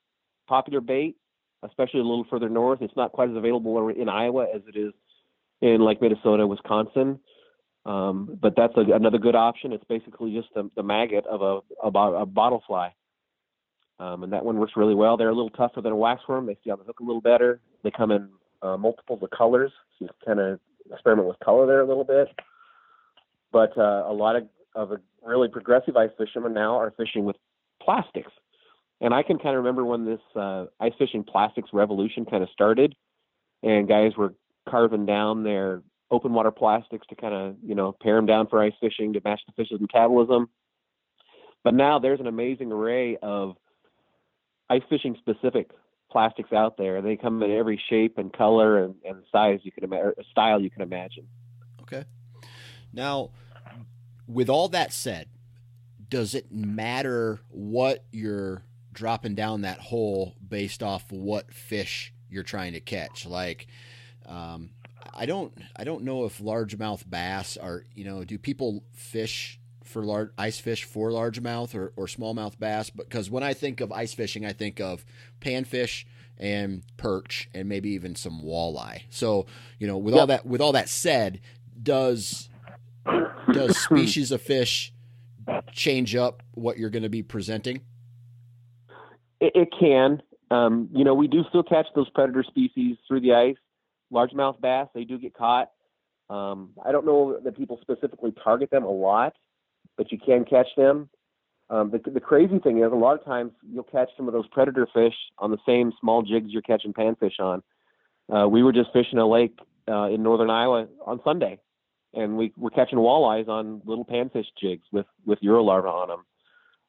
popular 0.48 0.82
bait, 0.82 1.16
especially 1.64 2.00
a 2.00 2.04
little 2.04 2.26
further 2.30 2.50
north. 2.50 2.82
It's 2.82 2.96
not 2.96 3.12
quite 3.12 3.30
as 3.30 3.36
available 3.36 3.90
in 3.90 4.10
Iowa 4.10 4.48
as 4.54 4.62
it 4.68 4.78
is 4.78 4.94
in 5.62 5.80
like 5.80 6.02
Minnesota, 6.02 6.46
Wisconsin. 6.46 7.20
Um, 7.86 8.38
but 8.42 8.56
that's 8.56 8.74
a, 8.78 8.82
another 8.94 9.20
good 9.20 9.36
option. 9.36 9.72
It's 9.72 9.84
basically 9.86 10.34
just 10.34 10.48
the, 10.56 10.70
the 10.76 10.84
maggot 10.84 11.26
of 11.28 11.42
a, 11.42 11.88
a, 11.88 11.90
a 11.90 12.26
bottle 12.26 12.64
fly. 12.66 12.94
Um, 14.00 14.24
and 14.24 14.34
that 14.34 14.44
one 14.44 14.58
works 14.58 14.74
really 14.76 14.96
well. 14.96 15.18
They're 15.18 15.30
a 15.30 15.36
little 15.36 15.52
tougher 15.52 15.82
than 15.82 15.94
a 15.94 15.96
waxworm. 15.96 16.48
They 16.48 16.58
stay 16.62 16.72
on 16.72 16.80
the 16.80 16.84
hook 16.84 17.00
a 17.00 17.04
little 17.04 17.22
better. 17.22 17.62
They 17.84 17.92
come 17.92 18.12
in 18.12 18.30
uh, 18.62 18.76
multiples 18.76 19.22
of 19.24 19.30
colors, 19.30 19.72
so 19.98 20.06
you 20.06 20.10
kind 20.26 20.40
of 20.40 20.60
experiment 20.92 21.28
with 21.28 21.40
color 21.40 21.66
there 21.66 21.82
a 21.82 21.88
little 21.88 22.04
bit. 22.04 22.28
But 23.52 23.78
uh, 23.78 24.04
a 24.08 24.14
lot 24.14 24.36
of, 24.36 24.48
of 24.74 25.00
really 25.24 25.48
progressive 25.48 25.96
ice 25.96 26.10
fishermen 26.18 26.54
now 26.54 26.76
are 26.78 26.92
fishing 26.98 27.24
with 27.24 27.38
plastics. 27.86 28.32
And 29.02 29.14
I 29.14 29.24
can 29.24 29.38
kind 29.38 29.56
of 29.56 29.64
remember 29.64 29.86
when 29.86 30.06
this 30.06 30.22
uh, 30.36 30.66
ice 30.80 30.94
fishing 30.98 31.24
plastics 31.24 31.70
revolution 31.74 32.26
kind 32.26 32.44
of 32.44 32.50
started, 32.50 32.96
and 33.62 33.88
guys 33.88 34.14
were 34.18 34.34
carving 34.68 35.06
down 35.06 35.44
their 35.44 35.82
open 36.12 36.34
water 36.34 36.52
plastics 36.52 37.06
to 37.08 37.16
kind 37.16 37.34
of 37.34 37.56
you 37.64 37.76
know 37.76 37.96
pare 38.02 38.16
them 38.16 38.26
down 38.26 38.48
for 38.48 38.62
ice 38.62 38.74
fishing 38.80 39.14
to 39.14 39.22
match 39.24 39.42
the 39.46 39.54
fish's 39.54 39.80
metabolism. 39.80 40.50
But 41.64 41.74
now 41.74 42.00
there's 42.00 42.20
an 42.20 42.28
amazing 42.28 42.72
array 42.72 43.18
of 43.22 43.56
ice 44.70 44.84
fishing 44.90 45.18
specific 45.20 45.72
plastics 46.12 46.54
out 46.54 46.78
there. 46.78 47.02
They 47.02 47.18
come 47.18 47.42
in 47.44 47.52
every 47.52 47.82
shape 47.90 48.18
and 48.18 48.32
color 48.32 48.84
and, 48.84 48.96
and 49.04 49.24
size 49.32 49.60
you 49.64 49.72
can 49.72 49.84
imagine, 49.84 50.14
style 50.32 50.62
you 50.62 50.70
can 50.70 50.82
imagine. 50.82 51.28
Okay. 51.82 52.06
Now, 52.94 53.32
with 54.28 54.50
all 54.50 54.70
that 54.70 54.94
said, 54.94 55.28
does 56.10 56.36
it 56.36 56.52
matter 56.52 57.40
what 57.50 58.06
you're 58.12 58.64
dropping 58.94 59.36
down 59.36 59.62
that 59.62 59.80
hole 59.80 60.36
based 60.48 60.82
off 60.82 61.12
what 61.12 61.54
fish 61.54 62.14
you're 62.30 62.44
trying 62.44 62.74
to 62.74 62.80
catch? 62.80 63.26
Like, 63.26 63.68
um, 64.26 64.72
I 65.14 65.26
don't 65.26 65.54
I 65.76 65.84
don't 65.84 66.04
know 66.04 66.26
if 66.26 66.40
largemouth 66.40 67.10
bass 67.10 67.58
are 67.58 67.86
you 67.94 68.04
know 68.04 68.24
do 68.24 68.38
people 68.38 68.84
fish 68.94 69.60
for 69.84 70.04
large 70.04 70.32
ice 70.38 70.60
fish 70.60 70.84
for 70.84 71.10
largemouth 71.10 71.76
or, 71.76 71.94
or 71.96 72.08
smallmouth 72.08 72.58
bass 72.60 72.90
because 72.90 73.30
when 73.30 73.44
I 73.44 73.54
think 73.54 73.82
of 73.82 73.92
ice 73.92 74.14
fishing 74.14 74.46
I 74.46 74.52
think 74.52 74.82
of 74.82 75.06
panfish 75.40 76.06
and 76.38 76.84
perch 76.98 77.50
and 77.54 77.70
maybe 77.70 77.92
even 77.92 78.16
some 78.16 78.42
walleye. 78.42 79.04
So 79.10 79.46
you 79.80 79.88
know 79.88 79.98
with 79.98 80.14
yep. 80.14 80.22
all 80.22 80.28
that 80.28 80.46
with 80.46 80.62
all 80.62 80.74
that 80.74 80.90
said, 80.90 81.40
does 81.82 82.50
does 83.52 83.78
species 83.84 84.32
of 84.32 84.42
fish 84.42 84.92
change 85.72 86.16
up 86.16 86.44
what 86.54 86.78
you're 86.78 86.90
going 86.90 87.04
to 87.04 87.10
be 87.10 87.24
presenting? 87.24 87.82
It, 89.40 89.52
it 89.56 89.70
can. 89.80 90.22
Um, 90.52 90.90
you 90.94 91.04
know, 91.04 91.14
we 91.14 91.28
do 91.28 91.44
still 91.50 91.64
catch 91.64 91.88
those 91.96 92.10
predator 92.10 92.44
species 92.44 92.98
through 93.08 93.22
the 93.22 93.34
ice 93.34 93.56
largemouth 94.12 94.60
bass, 94.62 94.88
they 94.94 95.04
do 95.04 95.18
get 95.18 95.34
caught. 95.34 95.72
Um, 96.30 96.72
I 96.84 96.92
don't 96.92 97.06
know 97.06 97.40
that 97.44 97.58
people 97.58 97.78
specifically 97.82 98.34
target 98.44 98.72
them 98.72 98.84
a 98.84 98.92
lot, 98.92 99.34
but 99.98 100.12
you 100.12 100.18
can 100.18 100.46
catch 100.46 100.68
them. 100.76 101.10
Um, 101.70 101.92
the, 101.92 102.12
the 102.12 102.20
crazy 102.20 102.60
thing 102.60 102.80
is, 102.80 102.92
a 102.92 102.96
lot 102.96 103.18
of 103.20 103.26
times 103.26 103.52
you'll 103.72 103.84
catch 103.84 104.10
some 104.16 104.28
of 104.28 104.34
those 104.34 104.48
predator 104.48 104.88
fish 104.94 105.16
on 105.40 105.52
the 105.52 105.58
same 105.66 105.92
small 106.00 106.22
jigs 106.22 106.48
you're 106.50 106.62
catching 106.62 106.94
panfish 106.94 107.40
on. 107.40 107.64
Uh, 108.32 108.48
we 108.48 108.64
were 108.64 108.72
just 108.72 108.92
fishing 108.94 109.20
a 109.20 109.28
lake 109.28 109.58
uh, 109.88 110.06
in 110.06 110.24
northern 110.24 110.50
Iowa 110.50 110.88
on 111.06 111.20
Sunday, 111.24 111.60
and 112.16 112.38
we 112.38 112.54
were 112.58 112.70
catching 112.70 112.98
walleyes 113.00 113.48
on 113.48 113.82
little 113.86 114.06
panfish 114.06 114.48
jigs 114.60 114.86
with 114.92 115.06
with 115.26 115.40
Eurolarva 115.42 115.92
on 115.92 116.08
them. 116.08 116.26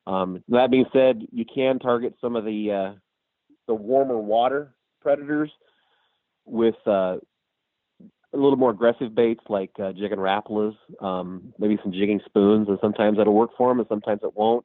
Um, 0.06 0.44
that 0.48 0.70
being 0.70 0.86
said, 0.92 1.26
you 1.32 1.44
can 1.44 1.78
target 1.78 2.14
some 2.20 2.36
of 2.36 2.44
the 2.44 2.72
uh, 2.72 2.98
the 3.66 3.74
warmer 3.74 4.18
water 4.18 4.74
predators 5.00 5.50
with 6.44 6.76
uh, 6.86 7.16
a 8.32 8.36
little 8.36 8.56
more 8.56 8.70
aggressive 8.70 9.14
baits 9.14 9.42
like 9.48 9.70
uh, 9.82 9.92
jigging 9.92 10.18
rapalas, 10.18 10.76
um, 11.00 11.52
maybe 11.58 11.78
some 11.82 11.92
jigging 11.92 12.20
spoons, 12.24 12.68
and 12.68 12.78
sometimes 12.80 13.16
that'll 13.16 13.34
work 13.34 13.50
for 13.56 13.70
them, 13.70 13.78
and 13.78 13.88
sometimes 13.88 14.20
it 14.22 14.36
won't. 14.36 14.64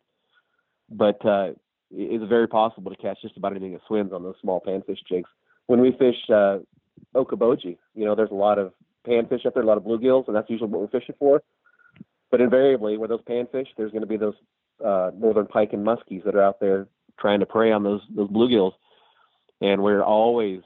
But 0.90 1.26
uh, 1.26 1.52
it's 1.90 2.24
very 2.30 2.48
possible 2.48 2.92
to 2.92 2.98
catch 2.98 3.22
just 3.22 3.38
about 3.38 3.52
anything 3.52 3.74
that 3.74 3.82
swims 3.88 4.14
on 4.14 4.24
those 4.24 4.36
small 4.42 4.62
panfish 4.66 5.00
jigs. 5.10 5.30
When 5.68 5.80
we 5.80 5.92
fish 5.98 6.18
uh, 6.30 6.60
Okoboji, 7.16 7.78
you 7.96 8.06
know, 8.06 8.16
there's 8.16 8.32
a 8.32 8.36
lot 8.36 8.60
of 8.60 8.74
panfish 9.08 9.46
up 9.46 9.54
there, 9.54 9.64
a 9.64 9.66
lot 9.66 9.78
of 9.78 9.84
bluegills, 9.84 10.28
and 10.28 10.36
that's 10.36 10.50
usually 10.50 10.70
what 10.70 10.82
we're 10.82 11.00
fishing 11.00 11.16
for. 11.18 11.42
But 12.30 12.42
invariably, 12.42 12.98
where 12.98 13.08
those 13.08 13.22
panfish, 13.22 13.68
there's 13.78 13.92
going 13.92 14.02
to 14.02 14.08
be 14.08 14.18
those 14.18 14.36
uh, 14.84 15.12
northern 15.16 15.48
pike 15.48 15.74
and 15.74 15.86
muskies 15.86 16.24
that 16.24 16.36
are 16.36 16.44
out 16.44 16.60
there 16.60 16.88
trying 17.20 17.40
to 17.42 17.46
prey 17.46 17.72
on 17.72 17.84
those 17.84 18.02
those 18.16 18.30
bluegills, 18.30 18.74
and 19.62 19.82
we're 19.84 20.04
always 20.04 20.62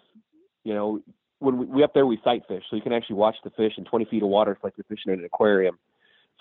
you 0.66 0.74
know, 0.74 1.00
when 1.40 1.58
we, 1.58 1.66
we 1.68 1.84
up 1.84 1.94
there 1.94 2.06
we 2.06 2.20
sight 2.24 2.42
fish, 2.50 2.64
so 2.70 2.76
you 2.76 2.82
can 2.82 2.92
actually 2.92 3.16
watch 3.16 3.36
the 3.44 3.52
fish 3.52 3.74
in 3.78 3.86
20 3.86 4.06
feet 4.06 4.24
of 4.24 4.28
water. 4.28 4.52
It's 4.52 4.64
like 4.64 4.74
you're 4.76 4.86
fishing 4.90 5.14
in 5.14 5.20
an 5.20 5.26
aquarium. 5.26 5.78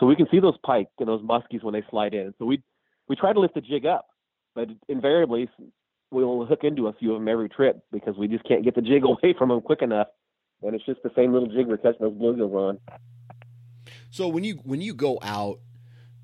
So 0.01 0.07
we 0.07 0.17
can 0.17 0.27
see 0.33 0.41
those 0.41 0.57
pike 0.65 0.89
and 0.99 1.07
those 1.07 1.23
muskies 1.23 1.63
when 1.63 1.75
they 1.75 1.85
slide 1.89 2.15
in. 2.15 2.35
So 2.39 2.47
we 2.47 2.61
we 3.07 3.15
try 3.15 3.33
to 3.33 3.39
lift 3.39 3.55
the 3.55 3.61
jig 3.61 3.87
up, 3.87 4.07
but 4.55 4.69
invariably 4.89 5.49
we'll 6.11 6.47
hook 6.47 6.61
into 6.65 6.89
a 6.89 6.93
few 6.95 7.13
of 7.13 7.21
them 7.21 7.29
every 7.29 7.49
trip 7.49 7.81
because 7.93 8.17
we 8.17 8.27
just 8.27 8.45
can't 8.45 8.65
get 8.65 8.75
the 8.75 8.83
jig 8.83 9.05
away 9.05 9.35
from 9.39 9.51
them 9.51 9.61
quick 9.61 9.83
enough. 9.83 10.09
And 10.65 10.75
it's 10.75 10.85
just 10.87 11.03
the 11.03 11.11
same 11.15 11.33
little 11.33 11.49
jig 11.49 11.67
we're 11.67 11.77
catching 11.77 12.01
those 12.01 12.15
bluegills 12.15 12.55
on. 12.55 12.79
So 14.11 14.29
when 14.29 14.45
you 14.45 14.61
when 14.65 14.81
you 14.81 14.95
go 14.95 15.19
out 15.23 15.61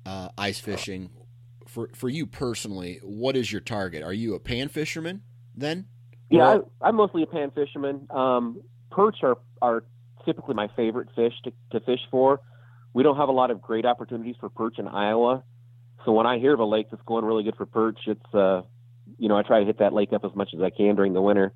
uh, 0.05 0.29
ice 0.37 0.59
fishing, 0.59 1.09
for 1.67 1.89
for 1.95 2.09
you 2.09 2.25
personally, 2.25 2.99
what 3.03 3.35
is 3.35 3.51
your 3.51 3.61
target? 3.61 4.03
Are 4.03 4.13
you 4.13 4.35
a 4.35 4.39
pan 4.39 4.67
fisherman 4.67 5.21
then? 5.55 5.85
Yeah, 6.29 6.59
I, 6.81 6.89
am 6.89 6.95
mostly 6.95 7.23
a 7.23 7.27
pan 7.27 7.51
fisherman. 7.51 8.07
Um, 8.09 8.61
perch 8.89 9.17
are 9.23 9.37
are 9.61 9.83
typically 10.25 10.55
my 10.55 10.69
favorite 10.75 11.09
fish 11.15 11.33
to, 11.43 11.51
to 11.71 11.85
fish 11.85 11.99
for. 12.09 12.39
We 12.93 13.03
don't 13.03 13.17
have 13.17 13.29
a 13.29 13.33
lot 13.33 13.51
of 13.51 13.61
great 13.61 13.85
opportunities 13.85 14.35
for 14.39 14.49
perch 14.49 14.79
in 14.79 14.87
Iowa, 14.87 15.43
so 16.05 16.11
when 16.11 16.25
I 16.25 16.39
hear 16.39 16.53
of 16.53 16.59
a 16.59 16.65
lake 16.65 16.87
that's 16.89 17.03
going 17.05 17.25
really 17.25 17.43
good 17.43 17.55
for 17.55 17.65
perch, 17.65 17.99
it's 18.07 18.33
uh, 18.33 18.61
you 19.17 19.29
know 19.29 19.37
I 19.37 19.43
try 19.43 19.59
to 19.59 19.65
hit 19.65 19.79
that 19.79 19.93
lake 19.93 20.13
up 20.13 20.25
as 20.25 20.35
much 20.35 20.49
as 20.55 20.61
I 20.61 20.69
can 20.69 20.95
during 20.95 21.13
the 21.13 21.21
winter. 21.21 21.53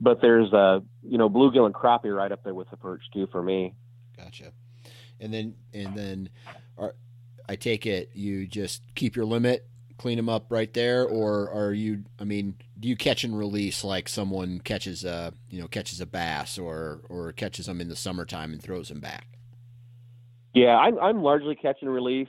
But 0.00 0.20
there's 0.20 0.52
a 0.52 0.82
you 1.02 1.18
know 1.18 1.30
bluegill 1.30 1.66
and 1.66 1.74
crappie 1.74 2.14
right 2.14 2.30
up 2.30 2.44
there 2.44 2.54
with 2.54 2.70
the 2.70 2.76
perch 2.76 3.02
too 3.12 3.26
for 3.32 3.42
me. 3.42 3.74
Gotcha. 4.16 4.52
And 5.20 5.32
then 5.32 5.54
and 5.72 5.94
then, 5.94 6.28
are, 6.76 6.94
I 7.48 7.56
take 7.56 7.86
it 7.86 8.10
you 8.14 8.46
just 8.46 8.82
keep 8.94 9.16
your 9.16 9.24
limit 9.24 9.66
clean 9.98 10.16
them 10.16 10.28
up 10.28 10.46
right 10.50 10.72
there, 10.72 11.04
or 11.04 11.50
are 11.50 11.72
you? 11.72 12.04
I 12.18 12.24
mean, 12.24 12.56
do 12.78 12.88
you 12.88 12.96
catch 12.96 13.24
and 13.24 13.36
release 13.36 13.84
like 13.84 14.08
someone 14.08 14.60
catches 14.60 15.04
a 15.04 15.32
you 15.48 15.60
know 15.60 15.68
catches 15.68 16.00
a 16.00 16.06
bass 16.06 16.58
or 16.58 17.02
or 17.08 17.32
catches 17.32 17.66
them 17.66 17.80
in 17.80 17.88
the 17.88 17.96
summertime 17.96 18.52
and 18.52 18.62
throws 18.62 18.88
them 18.88 19.00
back? 19.00 19.26
Yeah, 20.54 20.76
I'm 20.76 20.98
I'm 20.98 21.22
largely 21.22 21.54
catch 21.54 21.78
and 21.82 21.90
release, 21.90 22.28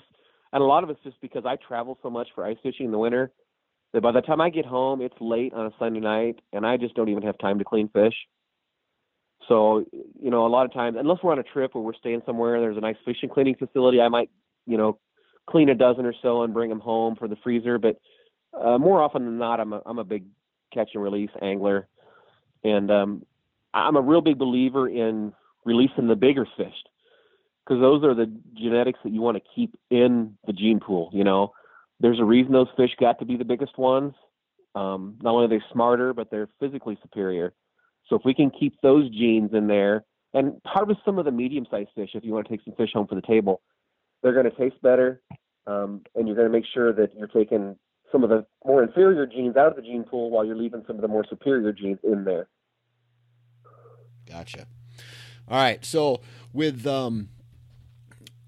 and 0.54 0.62
a 0.62 0.66
lot 0.66 0.84
of 0.84 0.90
it's 0.90 1.04
just 1.04 1.20
because 1.22 1.46
I 1.46 1.58
travel 1.68 1.98
so 2.02 2.10
much 2.10 2.28
for 2.36 2.46
ice 2.46 2.58
fishing 2.64 2.86
in 2.86 2.92
the 2.92 2.98
winter 2.98 3.32
that 3.94 4.02
by 4.02 4.12
the 4.12 4.22
time 4.22 4.42
I 4.42 4.50
get 4.50 4.66
home, 4.66 5.02
it's 5.02 5.16
late 5.20 5.54
on 5.54 5.68
a 5.68 5.72
Sunday 5.80 6.00
night, 6.00 6.40
and 6.54 6.66
I 6.66 6.78
just 6.78 6.96
don't 6.96 7.10
even 7.10 7.24
have 7.24 7.38
time 7.38 7.60
to 7.60 7.66
clean 7.66 7.90
fish. 7.90 8.14
So, 9.48 9.86
you 10.22 10.30
know, 10.30 10.46
a 10.46 10.50
lot 10.50 10.66
of 10.66 10.74
times, 10.74 10.98
unless 11.00 11.20
we're 11.24 11.32
on 11.32 11.40
a 11.40 11.44
trip 11.44 11.74
where 11.74 11.84
we're 11.84 11.94
staying 11.94 12.22
somewhere 12.26 12.56
and 12.56 12.64
there's 12.64 12.78
a 12.78 12.82
nice 12.82 12.98
fishing 13.06 13.30
cleaning 13.30 13.56
facility, 13.56 14.02
I 14.02 14.10
might, 14.10 14.30
you 14.66 14.78
know, 14.78 15.00
clean 15.50 15.70
a 15.70 15.76
dozen 15.76 16.06
or 16.06 16.14
so 16.22 16.44
and 16.44 16.54
bring 16.54 16.70
them 16.70 16.82
home 16.82 17.16
for 17.16 17.28
the 17.28 17.38
freezer. 17.44 17.78
But 17.78 18.00
uh, 18.54 18.78
more 18.78 19.02
often 19.02 19.24
than 19.24 19.38
not, 19.38 19.60
I'm 19.60 19.72
a, 19.74 19.82
I'm 19.86 20.00
a 20.00 20.04
big 20.04 20.26
catch 20.74 20.90
and 20.94 21.04
release 21.04 21.30
angler, 21.42 21.88
and 22.64 22.92
um, 22.92 23.26
I'm 23.74 23.96
a 23.96 24.02
real 24.02 24.22
big 24.22 24.38
believer 24.38 24.90
in 24.90 25.34
releasing 25.64 26.08
the 26.08 26.16
bigger 26.16 26.46
fish 26.58 26.74
because 27.64 27.82
those 27.82 28.04
are 28.04 28.14
the 28.14 28.32
genetics 28.56 29.00
that 29.04 29.14
you 29.14 29.22
want 29.22 29.38
to 29.38 29.44
keep 29.56 29.78
in 29.90 30.38
the 30.46 30.54
gene 30.54 30.80
pool. 30.80 31.10
You 31.14 31.24
know, 31.24 31.54
there's 32.00 32.20
a 32.20 32.24
reason 32.24 32.52
those 32.54 32.68
fish 32.78 32.92
got 33.00 33.20
to 33.20 33.26
be 33.26 33.38
the 33.38 33.46
biggest 33.46 33.78
ones. 33.78 34.14
Um, 34.76 35.18
not 35.22 35.34
only 35.34 35.46
are 35.46 35.60
they 35.60 35.66
smarter, 35.72 36.14
but 36.14 36.30
they're 36.30 36.50
physically 36.60 36.98
superior. 37.02 37.54
So 38.08 38.16
if 38.16 38.22
we 38.24 38.34
can 38.34 38.52
keep 38.52 38.80
those 38.82 39.10
genes 39.10 39.52
in 39.54 39.68
there 39.68 40.06
and 40.34 40.62
harvest 40.66 41.00
some 41.04 41.18
of 41.18 41.26
the 41.26 41.32
medium-sized 41.32 41.90
fish, 41.96 42.12
if 42.14 42.24
you 42.24 42.34
want 42.34 42.48
to 42.48 42.54
take 42.56 42.64
some 42.64 42.76
fish 42.76 42.92
home 42.94 43.08
for 43.08 43.16
the 43.16 43.22
table, 43.22 43.62
they're 44.22 44.34
going 44.34 44.50
to 44.50 44.56
taste 44.56 44.82
better. 44.82 45.22
um, 45.68 46.02
and 46.16 46.28
you're 46.28 46.36
going 46.36 46.48
to 46.48 46.52
make 46.52 46.66
sure 46.74 46.94
that 46.94 47.14
you're 47.16 47.28
taking 47.28 47.76
some 48.12 48.24
of 48.24 48.30
the 48.30 48.46
more 48.66 48.82
inferior 48.82 49.28
genes 49.28 49.58
out 49.58 49.68
of 49.68 49.76
the 49.76 49.82
gene 49.82 50.04
pool 50.04 50.32
while 50.32 50.46
you're 50.46 50.56
leaving 50.56 50.84
some 50.88 50.96
of 50.96 51.02
the 51.02 51.08
more 51.08 51.26
superior 51.30 51.74
genes 51.74 52.00
in 52.04 52.24
there. 52.24 52.48
Gotcha. 54.26 54.66
All 55.48 55.58
right. 55.58 55.84
So 55.84 56.22
with 56.54 56.88
um 56.88 57.30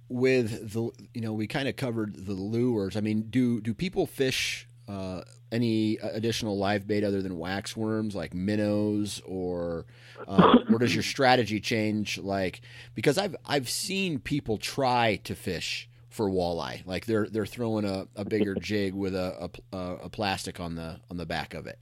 with 0.10 0.74
the 0.74 0.90
you 1.14 1.22
know 1.22 1.34
we 1.34 1.48
kind 1.48 1.68
of 1.68 1.76
covered 1.76 2.26
the 2.26 2.34
lures. 2.34 2.98
I 2.98 3.02
mean, 3.02 3.28
do 3.30 3.62
do 3.62 3.74
people 3.74 4.06
fish 4.06 4.68
uh, 4.88 5.22
any 5.52 5.98
additional 5.98 6.58
live 6.58 6.88
bait 6.88 7.04
other 7.04 7.22
than 7.22 7.38
wax 7.38 7.78
worms 7.78 8.16
like 8.16 8.34
minnows 8.34 9.22
or 9.26 9.86
uh, 10.28 10.58
or 10.72 10.80
does 10.80 10.94
your 10.94 11.04
strategy 11.04 11.60
change 11.60 12.18
like 12.18 12.62
because 12.96 13.18
I've 13.18 13.36
I've 13.46 13.70
seen 13.70 14.20
people 14.20 14.58
try 14.58 15.18
to 15.24 15.36
fish 15.36 15.90
for 16.10 16.28
walleye 16.28 16.86
like 16.86 17.06
they're 17.06 17.28
they're 17.30 17.46
throwing 17.46 17.86
a, 17.86 18.08
a 18.16 18.26
bigger 18.26 18.56
jig 18.60 18.94
with 18.94 19.16
a, 19.16 19.50
a, 19.72 19.78
a 19.78 20.10
plastic 20.10 20.60
on 20.60 20.76
the 20.76 21.00
on 21.10 21.18
the 21.18 21.26
back 21.26 21.54
of 21.54 21.68
it. 21.68 21.80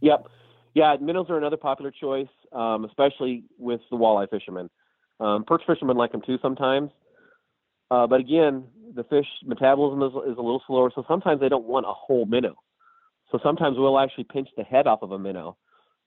Yep, 0.00 0.26
yeah, 0.74 0.96
minnows 1.00 1.26
are 1.30 1.38
another 1.38 1.56
popular 1.56 1.90
choice, 1.90 2.28
um, 2.52 2.84
especially 2.84 3.44
with 3.58 3.80
the 3.90 3.96
walleye 3.96 4.28
fishermen. 4.28 4.68
Um, 5.20 5.44
perch 5.44 5.62
fishermen 5.66 5.96
like 5.96 6.12
them 6.12 6.22
too 6.26 6.38
sometimes, 6.42 6.90
uh, 7.90 8.06
but 8.06 8.20
again, 8.20 8.64
the 8.94 9.04
fish 9.04 9.26
metabolism 9.44 10.02
is, 10.02 10.32
is 10.32 10.38
a 10.38 10.42
little 10.42 10.62
slower, 10.66 10.90
so 10.94 11.04
sometimes 11.06 11.40
they 11.40 11.48
don't 11.48 11.66
want 11.66 11.86
a 11.86 11.92
whole 11.92 12.26
minnow. 12.26 12.56
So 13.30 13.38
sometimes 13.42 13.76
we'll 13.78 13.98
actually 13.98 14.24
pinch 14.24 14.48
the 14.56 14.64
head 14.64 14.86
off 14.86 15.02
of 15.02 15.12
a 15.12 15.18
minnow 15.18 15.56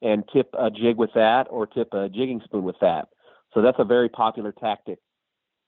and 0.01 0.23
tip 0.31 0.49
a 0.57 0.69
jig 0.69 0.97
with 0.97 1.09
that, 1.15 1.47
or 1.49 1.65
tip 1.65 1.93
a 1.93 2.09
jigging 2.09 2.41
spoon 2.43 2.63
with 2.63 2.75
that. 2.81 3.07
So 3.53 3.61
that's 3.61 3.79
a 3.79 3.85
very 3.85 4.09
popular 4.09 4.51
tactic 4.51 4.99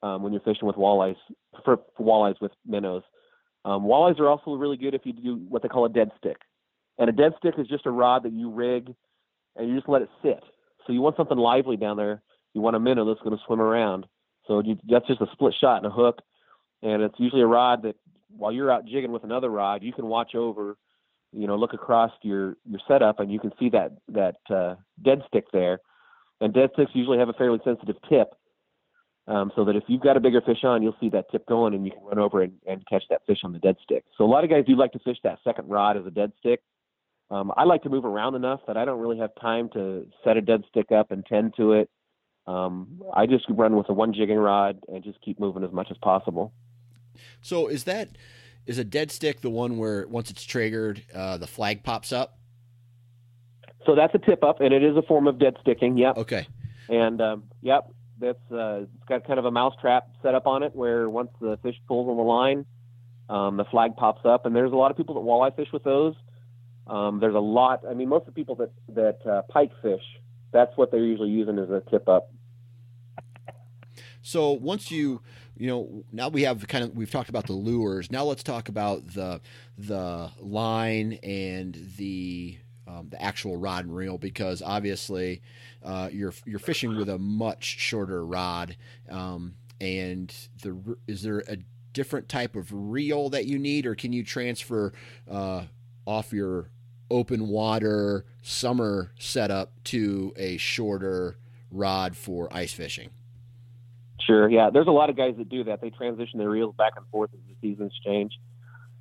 um, 0.04 0.24
when 0.24 0.34
you're 0.34 0.42
fishing 0.42 0.68
with 0.68 0.76
walleyes 0.76 1.16
for, 1.64 1.80
for 1.96 2.04
walleyes 2.06 2.40
with 2.42 2.52
minnows. 2.66 3.04
Um, 3.66 3.84
walleyes 3.84 4.20
are 4.20 4.28
also 4.28 4.52
really 4.56 4.78
good 4.78 4.94
if 4.94 5.02
you 5.06 5.14
do 5.14 5.36
what 5.48 5.62
they 5.62 5.68
call 5.68 5.86
a 5.86 5.90
dead 5.90 6.12
stick. 6.18 6.38
And 6.98 7.10
a 7.10 7.14
dead 7.14 7.34
stick 7.40 7.56
is 7.58 7.68
just 7.68 7.86
a 7.86 7.92
rod 7.92 8.24
that 8.24 8.34
you 8.34 8.52
rig 8.52 8.94
and 9.56 9.70
you 9.70 9.76
just 9.76 9.90
let 9.90 10.02
it 10.02 10.10
sit. 10.22 10.44
So 10.86 10.94
you 10.94 11.02
want 11.02 11.18
something 11.18 11.38
lively 11.38 11.78
down 11.78 11.98
there. 11.98 12.22
You 12.54 12.62
want 12.62 12.76
a 12.76 12.80
minnow 12.80 13.06
that's 13.06 13.22
going 13.22 13.38
to 13.38 13.44
swim 13.46 13.62
around. 13.62 14.06
So 14.48 14.62
you, 14.64 14.78
that's 14.90 15.08
just 15.08 15.22
a 15.22 15.28
split 15.32 15.54
shot 15.60 15.78
and 15.78 15.86
a 15.86 15.90
hook. 15.90 16.20
And 16.82 17.02
it's 17.02 17.20
usually 17.20 17.42
a 17.42 17.48
rod 17.48 17.84
that 17.84 17.96
while 18.36 18.52
you're 18.52 18.72
out 18.72 18.86
jigging 18.86 19.12
with 19.12 19.24
another 19.24 19.50
rod, 19.50 19.84
you 19.84 19.94
can 19.94 20.08
watch 20.08 20.36
over, 20.36 20.78
you 21.32 21.48
know, 21.48 21.56
look 21.56 21.74
across 21.74 22.12
your, 22.22 22.56
your 22.66 22.80
setup 22.88 23.20
and 23.20 23.32
you 23.32 23.40
can 23.40 23.52
see 23.60 23.70
that, 23.70 23.92
that 24.08 24.38
uh, 24.54 24.76
dead 25.04 25.22
stick 25.28 25.46
there. 25.52 25.80
And 26.42 26.54
dead 26.54 26.70
sticks 26.74 26.92
usually 26.94 27.20
have 27.20 27.30
a 27.30 27.34
fairly 27.34 27.60
sensitive 27.64 27.98
tip. 28.10 28.34
Um, 29.28 29.52
so 29.56 29.64
that 29.66 29.76
if 29.76 29.84
you've 29.88 30.02
got 30.02 30.18
a 30.18 30.20
bigger 30.20 30.42
fish 30.42 30.64
on, 30.64 30.82
you'll 30.82 30.96
see 31.00 31.10
that 31.10 31.30
tip 31.32 31.46
going 31.46 31.76
and 31.76 31.86
you 31.86 31.92
can 31.92 32.04
run 32.04 32.18
over 32.18 32.42
and, 32.42 32.54
and 32.68 32.84
catch 32.88 33.04
that 33.12 33.22
fish 33.28 33.40
on 33.44 33.54
the 33.54 33.60
dead 33.60 33.76
stick. 33.84 34.04
So 34.18 34.24
a 34.24 34.26
lot 34.26 34.44
of 34.44 34.50
guys 34.50 34.66
do 34.66 34.76
like 34.76 34.92
to 34.94 35.00
fish 35.00 35.18
that 35.24 35.38
second 35.44 35.70
rod 35.70 35.98
as 35.98 36.06
a 36.08 36.10
dead 36.10 36.32
stick. 36.40 36.62
Um, 37.30 37.52
I 37.56 37.66
like 37.66 37.84
to 37.84 37.90
move 37.90 38.06
around 38.06 38.34
enough 38.34 38.62
that 38.66 38.76
I 38.76 38.86
don't 38.86 39.00
really 39.00 39.20
have 39.20 39.30
time 39.40 39.70
to 39.74 40.08
set 40.24 40.38
a 40.38 40.42
dead 40.42 40.64
stick 40.68 40.92
up 40.92 41.12
and 41.12 41.24
tend 41.28 41.54
to 41.58 41.74
it. 41.74 41.92
Um, 42.50 43.04
I 43.14 43.28
just 43.28 43.46
run 43.48 43.76
with 43.76 43.90
a 43.90 43.94
one 43.94 44.12
jigging 44.12 44.38
rod 44.38 44.80
and 44.88 45.04
just 45.04 45.22
keep 45.22 45.40
moving 45.40 45.64
as 45.64 45.72
much 45.72 45.90
as 45.92 45.98
possible. 45.98 46.52
So 47.42 47.68
is 47.68 47.84
that 47.84 48.10
is 48.66 48.80
a 48.80 48.84
dead 48.84 49.12
stick 49.12 49.42
the 49.42 49.52
one 49.52 49.78
where 49.78 50.08
once 50.08 50.32
it's 50.32 50.44
triggered, 50.44 51.04
uh, 51.14 51.38
the 51.38 51.46
flag 51.46 51.84
pops 51.84 52.12
up? 52.12 52.40
So 53.86 53.94
that's 53.96 54.16
a 54.16 54.18
tip 54.18 54.44
up, 54.44 54.62
and 54.62 54.74
it 54.74 54.84
is 54.84 54.98
a 54.98 55.04
form 55.04 55.28
of 55.28 55.38
dead 55.38 55.58
sticking. 55.62 55.96
Yep. 55.98 56.18
Okay. 56.18 56.48
And 56.90 57.22
um, 57.22 57.44
yep, 57.62 57.92
that's 58.20 58.40
uh, 58.52 58.82
it's 58.82 59.06
got 59.08 59.28
kind 59.28 59.38
of 59.38 59.46
a 59.46 59.52
mouse 59.52 59.76
trap 59.80 60.10
set 60.24 60.34
up 60.34 60.48
on 60.48 60.64
it 60.64 60.76
where 60.76 61.08
once 61.08 61.30
the 61.40 61.60
fish 61.62 61.76
pulls 61.88 62.10
on 62.10 62.18
the 62.18 62.24
line, 62.24 62.66
um, 63.30 63.58
the 63.58 63.66
flag 63.66 63.96
pops 63.96 64.26
up, 64.26 64.48
and 64.48 64.56
there's 64.56 64.72
a 64.72 64.76
lot 64.76 64.90
of 64.90 64.98
people 64.98 65.14
that 65.16 65.22
walleye 65.22 65.56
fish 65.56 65.70
with 65.72 65.84
those. 65.84 66.16
Um, 66.88 67.20
there's 67.20 67.36
a 67.36 67.40
lot. 67.40 67.84
I 67.88 67.94
mean, 67.94 68.10
most 68.10 68.22
of 68.22 68.34
the 68.34 68.40
people 68.42 68.56
that 68.56 68.72
that 68.96 69.20
uh, 69.30 69.44
pike 69.50 69.72
fish, 69.84 70.02
that's 70.52 70.76
what 70.78 70.90
they're 70.90 71.06
usually 71.06 71.30
using 71.30 71.60
as 71.60 71.70
a 71.70 71.84
tip 71.92 72.10
up. 72.10 72.32
So 74.22 74.52
once 74.52 74.92
you, 74.92 75.22
you 75.58 75.68
know, 75.68 76.04
now 76.12 76.30
we 76.30 76.44
have 76.44 76.68
kind 76.68 76.84
of 76.84 76.96
we've 76.96 77.12
talked 77.12 77.30
about 77.30 77.48
the 77.48 77.54
lures. 77.54 78.12
Now 78.12 78.24
let's 78.26 78.44
talk 78.44 78.70
about 78.70 79.14
the 79.14 79.42
the 79.78 80.32
line 80.40 81.14
and 81.24 81.94
the 81.98 82.58
um, 82.88 83.10
the 83.10 83.22
actual 83.22 83.58
rod 83.58 83.86
and 83.86 83.96
reel 83.96 84.18
because 84.18 84.62
obviously 84.62 85.42
uh, 85.84 86.10
you're 86.12 86.34
you're 86.46 86.60
fishing 86.60 86.98
with 86.98 87.10
a 87.10 87.18
much 87.18 87.64
shorter 87.64 88.26
rod. 88.26 88.76
Um, 89.10 89.56
and 89.80 90.34
the 90.62 90.98
is 91.08 91.22
there 91.22 91.44
a 91.48 91.58
different 91.94 92.30
type 92.30 92.56
of 92.56 92.70
reel 92.72 93.30
that 93.30 93.46
you 93.46 93.58
need, 93.58 93.86
or 93.86 93.96
can 93.96 94.14
you 94.14 94.24
transfer 94.24 94.94
uh, 95.30 95.66
off 96.06 96.34
your 96.34 96.70
open 97.12 97.48
water 97.48 98.26
summer 98.42 99.12
setup 99.20 99.72
to 99.84 100.34
a 100.36 100.58
shorter 100.58 101.38
rod 101.72 102.16
for 102.16 102.54
ice 102.54 102.74
fishing? 102.74 103.10
Sure, 104.30 104.48
yeah. 104.48 104.70
There's 104.72 104.88
a 104.88 104.92
lot 104.92 105.10
of 105.10 105.18
guys 105.18 105.34
that 105.40 105.50
do 105.50 105.64
that. 105.64 105.82
They 105.82 105.90
transition 105.90 106.38
their 106.38 106.50
reels 106.50 106.76
back 106.78 106.94
and 106.98 107.06
forth 107.08 107.32
as 107.34 107.40
the 107.48 107.56
seasons 107.68 107.92
change. 108.06 108.34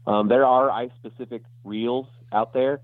Um, 0.06 0.28
there 0.28 0.46
are 0.46 0.70
ice 0.70 0.90
specific 0.98 1.42
reels 1.64 2.06
out 2.32 2.54
there, 2.54 2.80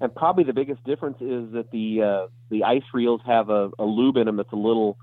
and 0.00 0.14
probably 0.14 0.44
the 0.44 0.52
biggest 0.52 0.84
difference 0.84 1.16
is 1.16 1.52
that 1.54 1.72
the 1.72 2.02
uh, 2.02 2.26
the 2.50 2.62
ice 2.62 2.84
reels 2.94 3.20
have 3.26 3.50
a, 3.50 3.70
a 3.80 3.84
lube 3.84 4.16
in 4.16 4.26
them 4.26 4.36
that's 4.36 4.52
a 4.52 4.56
little 4.56 4.96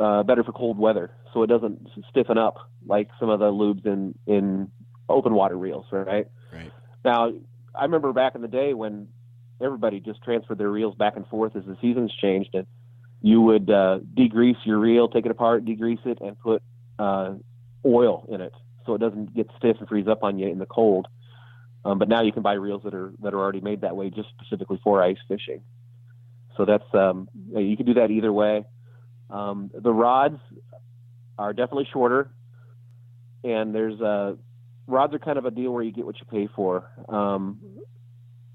uh, 0.00 0.22
better 0.22 0.42
for 0.42 0.52
cold 0.52 0.78
weather, 0.78 1.10
so 1.34 1.42
it 1.42 1.48
doesn't 1.48 1.86
stiffen 2.08 2.38
up 2.38 2.56
like 2.86 3.10
some 3.20 3.28
of 3.28 3.38
the 3.38 3.50
lubes 3.50 3.84
in 3.84 4.14
in 4.26 4.70
open 5.10 5.34
water 5.34 5.58
reels, 5.58 5.84
right? 5.92 6.26
Right. 6.50 6.72
Now, 7.04 7.32
I 7.74 7.82
remember 7.82 8.14
back 8.14 8.34
in 8.34 8.40
the 8.40 8.48
day 8.48 8.72
when 8.72 9.08
everybody 9.60 10.00
just 10.00 10.22
transferred 10.22 10.56
their 10.56 10.70
reels 10.70 10.94
back 10.94 11.16
and 11.16 11.26
forth 11.26 11.54
as 11.54 11.64
the 11.66 11.76
seasons 11.82 12.14
changed, 12.18 12.54
and 12.54 12.66
you 13.22 13.40
would 13.40 13.70
uh, 13.70 14.00
degrease 14.14 14.56
your 14.64 14.78
reel, 14.78 15.08
take 15.08 15.24
it 15.24 15.30
apart, 15.30 15.64
degrease 15.64 16.04
it, 16.04 16.18
and 16.20 16.38
put 16.38 16.62
uh, 16.98 17.34
oil 17.86 18.26
in 18.30 18.40
it 18.40 18.52
so 18.84 18.94
it 18.94 18.98
doesn't 18.98 19.34
get 19.34 19.48
stiff 19.56 19.76
and 19.78 19.88
freeze 19.88 20.08
up 20.08 20.24
on 20.24 20.38
you 20.38 20.48
in 20.48 20.58
the 20.58 20.66
cold. 20.66 21.06
Um, 21.84 21.98
but 21.98 22.08
now 22.08 22.22
you 22.22 22.32
can 22.32 22.42
buy 22.42 22.54
reels 22.54 22.82
that 22.84 22.94
are 22.94 23.12
that 23.22 23.32
are 23.32 23.38
already 23.38 23.60
made 23.60 23.80
that 23.80 23.96
way, 23.96 24.10
just 24.10 24.28
specifically 24.38 24.80
for 24.84 25.02
ice 25.02 25.16
fishing. 25.28 25.62
So 26.56 26.64
that's 26.64 26.84
um, 26.92 27.28
you 27.56 27.76
can 27.76 27.86
do 27.86 27.94
that 27.94 28.10
either 28.10 28.32
way. 28.32 28.64
Um, 29.30 29.70
the 29.72 29.92
rods 29.92 30.38
are 31.38 31.52
definitely 31.52 31.88
shorter, 31.92 32.30
and 33.42 33.74
there's 33.74 34.00
uh, 34.00 34.34
rods 34.86 35.14
are 35.14 35.18
kind 35.18 35.38
of 35.38 35.44
a 35.44 35.50
deal 35.50 35.72
where 35.72 35.82
you 35.82 35.92
get 35.92 36.06
what 36.06 36.16
you 36.20 36.26
pay 36.26 36.48
for. 36.54 36.88
Um, 37.08 37.60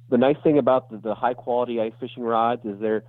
the 0.10 0.17
nice 0.17 0.38
thing 0.43 0.58
about 0.58 0.89
the, 0.89 0.97
the 0.97 1.15
high 1.15 1.34
quality 1.34 1.82
ice 1.82 1.93
fishing 1.99 2.23
rods 2.23 2.63
is 2.65 2.80
they're 2.80 3.03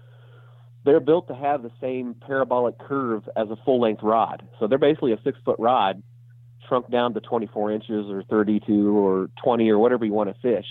they're 0.85 1.01
built 1.01 1.29
to 1.29 1.35
have 1.35 1.63
the 1.63 1.73
same 1.81 2.15
parabolic 2.15 2.79
curve 2.79 3.29
as 3.37 3.51
a 3.51 3.57
full 3.65 3.81
length 3.81 4.03
rod. 4.03 4.47
So 4.59 4.67
they're 4.67 4.79
basically 4.79 5.13
a 5.13 5.21
six 5.23 5.39
foot 5.45 5.57
rod 5.59 6.03
shrunk 6.69 6.91
down 6.91 7.15
to 7.15 7.21
24 7.21 7.73
inches 7.73 8.11
or 8.11 8.23
32 8.25 8.97
or 8.97 9.31
20 9.43 9.71
or 9.71 9.79
whatever 9.79 10.05
you 10.05 10.13
want 10.13 10.35
to 10.35 10.41
fish. 10.41 10.67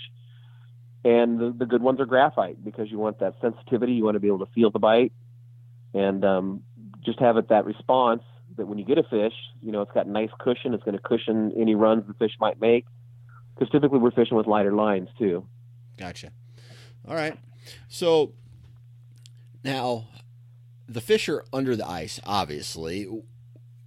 And 1.04 1.38
the, 1.38 1.54
the 1.56 1.66
good 1.66 1.82
ones 1.82 2.00
are 2.00 2.06
graphite 2.06 2.64
because 2.64 2.90
you 2.90 2.98
want 2.98 3.20
that 3.20 3.34
sensitivity. 3.40 3.92
You 3.92 4.04
want 4.04 4.14
to 4.16 4.20
be 4.20 4.28
able 4.28 4.44
to 4.44 4.52
feel 4.52 4.70
the 4.70 4.78
bite 4.78 5.12
and 5.94 6.24
um, 6.24 6.62
just 7.04 7.18
have 7.20 7.36
it 7.36 7.48
that 7.48 7.64
response 7.64 8.22
that 8.56 8.66
when 8.66 8.78
you 8.78 8.84
get 8.84 8.98
a 8.98 9.04
fish, 9.04 9.34
you 9.62 9.72
know, 9.72 9.82
it's 9.82 9.92
got 9.92 10.06
nice 10.08 10.30
cushion. 10.38 10.74
It's 10.74 10.82
going 10.82 10.96
to 10.96 11.02
cushion 11.02 11.52
any 11.56 11.74
runs 11.74 12.06
the 12.06 12.14
fish 12.14 12.32
might 12.40 12.60
make. 12.60 12.86
Because 13.54 13.70
typically 13.70 13.98
we're 13.98 14.10
fishing 14.10 14.36
with 14.36 14.46
lighter 14.46 14.72
lines 14.72 15.08
too. 15.18 15.46
Gotcha. 15.96 16.30
All 17.06 17.14
right. 17.14 17.38
So 17.88 18.32
now 19.64 20.08
the 20.88 21.00
fish 21.00 21.28
are 21.28 21.44
under 21.52 21.76
the 21.76 21.86
ice, 21.86 22.20
obviously. 22.24 23.08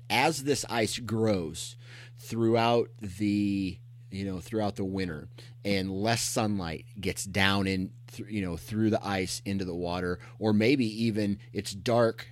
As 0.09 0.43
this 0.43 0.65
ice 0.69 0.99
grows 0.99 1.77
throughout 2.17 2.89
the 2.99 3.79
you 4.11 4.25
know 4.25 4.39
throughout 4.39 4.75
the 4.75 4.83
winter 4.83 5.29
and 5.63 5.89
less 5.89 6.21
sunlight 6.21 6.85
gets 6.99 7.23
down 7.23 7.65
in 7.65 7.91
you 8.27 8.41
know 8.41 8.57
through 8.57 8.89
the 8.89 9.03
ice 9.05 9.41
into 9.45 9.63
the 9.63 9.73
water 9.73 10.19
or 10.37 10.51
maybe 10.51 10.85
even 11.05 11.39
it's 11.53 11.71
dark 11.71 12.27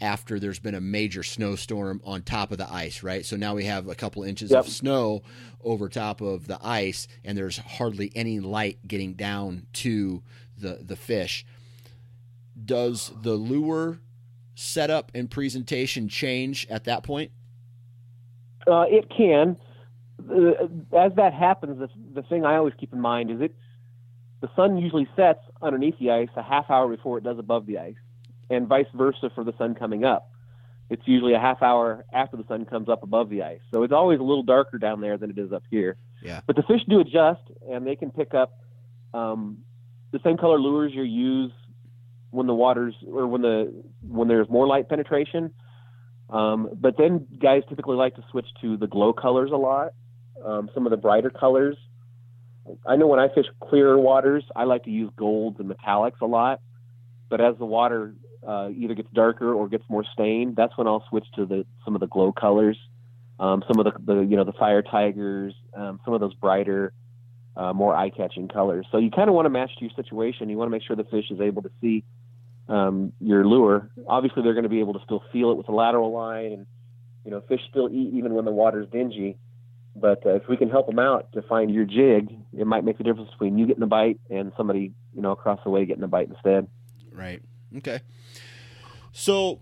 after 0.00 0.38
there's 0.38 0.58
been 0.58 0.74
a 0.74 0.80
major 0.80 1.22
snowstorm 1.22 2.00
on 2.04 2.22
top 2.22 2.50
of 2.50 2.58
the 2.58 2.72
ice, 2.72 3.02
right? 3.02 3.24
So 3.24 3.36
now 3.36 3.54
we 3.54 3.64
have 3.64 3.88
a 3.88 3.94
couple 3.94 4.22
inches 4.24 4.50
yep. 4.50 4.64
of 4.64 4.68
snow 4.68 5.22
over 5.62 5.88
top 5.88 6.20
of 6.20 6.46
the 6.46 6.58
ice, 6.62 7.06
and 7.24 7.38
there's 7.38 7.58
hardly 7.58 8.10
any 8.14 8.40
light 8.40 8.78
getting 8.86 9.14
down 9.14 9.66
to 9.74 10.22
the 10.58 10.80
the 10.82 10.96
fish. 10.96 11.46
Does 12.62 13.12
the 13.22 13.34
lure 13.34 14.00
setup 14.54 15.10
and 15.14 15.30
presentation 15.30 16.08
change 16.08 16.66
at 16.70 16.84
that 16.84 17.02
point? 17.02 17.32
Uh, 18.66 18.84
it 18.88 19.10
can. 19.14 19.56
Uh, 20.30 20.66
as 20.96 21.12
that 21.16 21.34
happens, 21.34 21.78
the, 21.78 21.88
the 22.14 22.22
thing 22.22 22.44
I 22.44 22.56
always 22.56 22.74
keep 22.78 22.92
in 22.92 23.00
mind 23.00 23.30
is 23.30 23.40
it 23.40 23.54
the 24.40 24.48
sun 24.54 24.76
usually 24.76 25.08
sets 25.16 25.40
underneath 25.60 25.98
the 25.98 26.10
ice 26.10 26.28
a 26.36 26.42
half 26.42 26.70
hour 26.70 26.88
before 26.88 27.18
it 27.18 27.24
does 27.24 27.38
above 27.38 27.66
the 27.66 27.78
ice 27.78 27.96
and 28.50 28.68
vice 28.68 28.86
versa 28.94 29.30
for 29.34 29.42
the 29.42 29.54
sun 29.58 29.74
coming 29.74 30.04
up. 30.04 30.30
it's 30.90 31.02
usually 31.06 31.32
a 31.32 31.40
half 31.40 31.62
hour 31.62 32.04
after 32.12 32.36
the 32.36 32.44
sun 32.46 32.64
comes 32.66 32.88
up 32.88 33.02
above 33.02 33.30
the 33.30 33.42
ice. 33.42 33.60
So 33.72 33.82
it's 33.82 33.92
always 33.92 34.20
a 34.20 34.22
little 34.22 34.42
darker 34.42 34.78
down 34.78 35.00
there 35.00 35.16
than 35.16 35.30
it 35.30 35.38
is 35.38 35.52
up 35.52 35.62
here. 35.70 35.96
Yeah. 36.22 36.40
But 36.46 36.56
the 36.56 36.62
fish 36.62 36.82
do 36.88 37.00
adjust, 37.00 37.42
and 37.70 37.86
they 37.86 37.96
can 37.96 38.10
pick 38.10 38.34
up 38.34 38.60
um, 39.12 39.58
the 40.12 40.20
same 40.22 40.36
color 40.36 40.58
lures 40.58 40.92
you 40.94 41.02
use 41.02 41.52
when 42.34 42.46
the 42.46 42.54
waters 42.54 42.94
or 43.06 43.26
when 43.26 43.42
the 43.42 43.72
when 44.06 44.28
there's 44.28 44.48
more 44.48 44.66
light 44.66 44.88
penetration. 44.88 45.52
Um, 46.30 46.70
but 46.74 46.96
then 46.98 47.26
guys 47.40 47.62
typically 47.68 47.96
like 47.96 48.16
to 48.16 48.24
switch 48.30 48.46
to 48.62 48.76
the 48.76 48.86
glow 48.86 49.12
colors 49.12 49.50
a 49.52 49.56
lot, 49.56 49.92
um, 50.44 50.68
some 50.74 50.86
of 50.86 50.90
the 50.90 50.96
brighter 50.96 51.30
colors. 51.30 51.76
I 52.86 52.96
know 52.96 53.06
when 53.06 53.20
I 53.20 53.28
fish 53.28 53.46
clearer 53.62 53.98
waters, 53.98 54.42
I 54.56 54.64
like 54.64 54.84
to 54.84 54.90
use 54.90 55.10
golds 55.16 55.60
and 55.60 55.70
metallics 55.70 56.20
a 56.22 56.26
lot. 56.26 56.60
But 57.28 57.40
as 57.40 57.56
the 57.58 57.66
water 57.66 58.14
uh, 58.46 58.70
either 58.74 58.94
gets 58.94 59.10
darker 59.12 59.52
or 59.52 59.68
gets 59.68 59.84
more 59.88 60.04
stained, 60.12 60.56
that's 60.56 60.76
when 60.76 60.86
I'll 60.86 61.04
switch 61.08 61.26
to 61.36 61.46
the 61.46 61.66
some 61.84 61.94
of 61.94 62.00
the 62.00 62.08
glow 62.08 62.32
colors, 62.32 62.78
um, 63.38 63.62
some 63.68 63.78
of 63.78 63.84
the, 63.84 64.12
the 64.12 64.20
you 64.20 64.36
know 64.36 64.44
the 64.44 64.52
fire 64.52 64.82
tigers, 64.82 65.54
um, 65.76 66.00
some 66.04 66.14
of 66.14 66.20
those 66.20 66.34
brighter, 66.34 66.92
uh, 67.56 67.72
more 67.72 67.94
eye-catching 67.94 68.48
colors. 68.48 68.86
So 68.90 68.98
you 68.98 69.10
kind 69.10 69.28
of 69.28 69.34
want 69.34 69.46
to 69.46 69.50
match 69.50 69.70
to 69.78 69.84
your 69.84 69.94
situation. 69.94 70.48
You 70.48 70.56
want 70.56 70.68
to 70.68 70.72
make 70.72 70.82
sure 70.82 70.96
the 70.96 71.04
fish 71.04 71.30
is 71.30 71.40
able 71.40 71.62
to 71.62 71.70
see 71.80 72.02
um, 72.68 73.12
your 73.20 73.46
lure. 73.46 73.90
Obviously, 74.08 74.42
they're 74.42 74.54
going 74.54 74.64
to 74.64 74.70
be 74.70 74.80
able 74.80 74.94
to 74.94 75.00
still 75.04 75.22
feel 75.32 75.50
it 75.50 75.56
with 75.56 75.66
the 75.66 75.72
lateral 75.72 76.12
line, 76.12 76.52
and 76.52 76.66
you 77.24 77.30
know 77.30 77.42
fish 77.48 77.60
still 77.70 77.88
eat 77.90 78.14
even 78.14 78.34
when 78.34 78.44
the 78.44 78.50
water's 78.50 78.88
dingy. 78.90 79.36
But 79.96 80.26
uh, 80.26 80.34
if 80.34 80.48
we 80.48 80.56
can 80.56 80.70
help 80.70 80.86
them 80.86 80.98
out 80.98 81.32
to 81.32 81.42
find 81.42 81.72
your 81.72 81.84
jig, 81.84 82.34
it 82.52 82.66
might 82.66 82.84
make 82.84 82.98
the 82.98 83.04
difference 83.04 83.30
between 83.30 83.58
you 83.58 83.66
getting 83.66 83.82
a 83.82 83.88
bite 83.88 84.20
and 84.30 84.52
somebody 84.56 84.92
you 85.14 85.22
know 85.22 85.32
across 85.32 85.60
the 85.64 85.70
way 85.70 85.84
getting 85.84 86.02
a 86.02 86.08
bite 86.08 86.28
instead. 86.28 86.66
Right. 87.12 87.42
Okay. 87.76 88.00
So, 89.12 89.60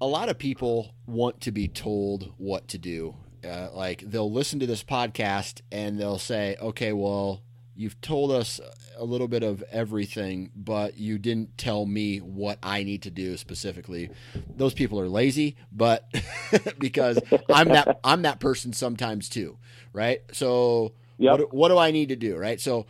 a 0.00 0.06
lot 0.06 0.28
of 0.30 0.38
people 0.38 0.94
want 1.06 1.40
to 1.42 1.52
be 1.52 1.68
told 1.68 2.32
what 2.38 2.68
to 2.68 2.78
do. 2.78 3.16
Uh, 3.44 3.68
like 3.72 4.02
they'll 4.06 4.30
listen 4.30 4.60
to 4.60 4.66
this 4.66 4.84
podcast 4.84 5.62
and 5.72 5.98
they'll 5.98 6.18
say, 6.18 6.56
"Okay, 6.60 6.92
well, 6.92 7.42
you've 7.74 8.00
told 8.00 8.30
us 8.32 8.60
a 8.96 9.04
little 9.04 9.28
bit 9.28 9.42
of 9.42 9.62
everything, 9.70 10.50
but 10.54 10.98
you 10.98 11.18
didn't 11.18 11.56
tell 11.56 11.86
me 11.86 12.18
what 12.18 12.58
I 12.62 12.82
need 12.82 13.02
to 13.02 13.10
do 13.10 13.36
specifically." 13.36 14.10
Those 14.56 14.74
people 14.74 15.00
are 15.00 15.08
lazy, 15.08 15.56
but 15.72 16.04
because 16.78 17.22
I'm 17.48 17.70
that 17.72 17.96
I'm 18.04 18.22
that 18.22 18.40
person 18.40 18.72
sometimes 18.72 19.28
too, 19.28 19.58
right? 19.92 20.20
So, 20.32 20.92
Yep. 21.18 21.38
what, 21.38 21.54
what 21.54 21.68
do 21.68 21.78
I 21.78 21.90
need 21.90 22.08
to 22.10 22.16
do, 22.16 22.36
right? 22.36 22.60
So, 22.60 22.86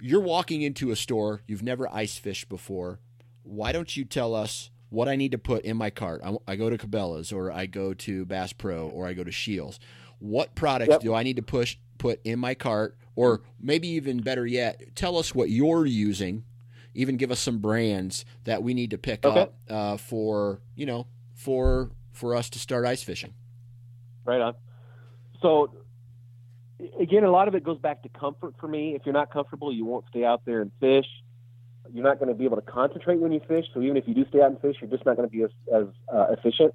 you're 0.00 0.20
walking 0.20 0.62
into 0.62 0.90
a 0.90 0.96
store, 0.96 1.42
you've 1.46 1.62
never 1.62 1.88
ice 1.92 2.18
fished 2.18 2.48
before. 2.48 2.98
Why 3.42 3.72
don't 3.72 3.96
you 3.96 4.04
tell 4.04 4.34
us 4.34 4.70
what 4.90 5.08
I 5.08 5.16
need 5.16 5.32
to 5.32 5.38
put 5.38 5.64
in 5.64 5.76
my 5.76 5.90
cart? 5.90 6.20
I, 6.24 6.36
I 6.46 6.56
go 6.56 6.68
to 6.70 6.76
Cabela's 6.78 7.32
or 7.32 7.50
I 7.50 7.66
go 7.66 7.94
to 7.94 8.24
Bass 8.24 8.52
Pro 8.52 8.88
or 8.88 9.06
I 9.06 9.12
go 9.14 9.24
to 9.24 9.32
Scheels. 9.32 9.78
What 10.18 10.54
products 10.54 10.90
Yep. 10.90 11.00
do 11.00 11.14
I 11.14 11.22
need 11.22 11.36
to 11.36 11.42
push 11.42 11.76
put 11.98 12.20
in 12.24 12.38
my 12.38 12.54
cart? 12.54 12.96
Or 13.16 13.42
maybe 13.60 13.88
even 13.88 14.20
better 14.20 14.46
yet, 14.46 14.94
tell 14.94 15.16
us 15.16 15.34
what 15.34 15.50
you're 15.50 15.86
using. 15.86 16.44
Even 16.94 17.16
give 17.16 17.30
us 17.30 17.40
some 17.40 17.58
brands 17.58 18.24
that 18.44 18.62
we 18.62 18.74
need 18.74 18.90
to 18.90 18.98
pick 18.98 19.24
Okay. 19.24 19.40
up 19.40 19.54
uh, 19.68 19.96
for 19.96 20.60
you 20.76 20.86
know 20.86 21.06
for 21.34 21.90
for 22.12 22.34
us 22.36 22.48
to 22.50 22.58
start 22.58 22.84
ice 22.86 23.02
fishing. 23.02 23.34
Right 24.24 24.40
on. 24.40 24.54
So 25.42 25.70
again, 27.00 27.24
a 27.24 27.30
lot 27.30 27.48
of 27.48 27.54
it 27.54 27.64
goes 27.64 27.78
back 27.78 28.02
to 28.02 28.08
comfort 28.08 28.54
for 28.60 28.68
me. 28.68 28.94
If 28.94 29.02
you're 29.04 29.12
not 29.12 29.32
comfortable, 29.32 29.72
you 29.72 29.84
won't 29.84 30.04
stay 30.08 30.24
out 30.24 30.42
there 30.44 30.60
and 30.60 30.70
fish. 30.80 31.06
You're 31.92 32.04
not 32.04 32.18
going 32.18 32.28
to 32.28 32.34
be 32.34 32.44
able 32.44 32.56
to 32.56 32.62
concentrate 32.62 33.20
when 33.20 33.32
you 33.32 33.40
fish. 33.46 33.66
So 33.74 33.82
even 33.82 33.96
if 33.96 34.08
you 34.08 34.14
do 34.14 34.24
stay 34.28 34.40
out 34.40 34.50
and 34.50 34.60
fish, 34.60 34.76
you're 34.80 34.90
just 34.90 35.04
not 35.04 35.16
going 35.16 35.28
to 35.28 35.32
be 35.32 35.42
as, 35.42 35.50
as 35.72 35.84
uh, 36.12 36.26
efficient. 36.30 36.74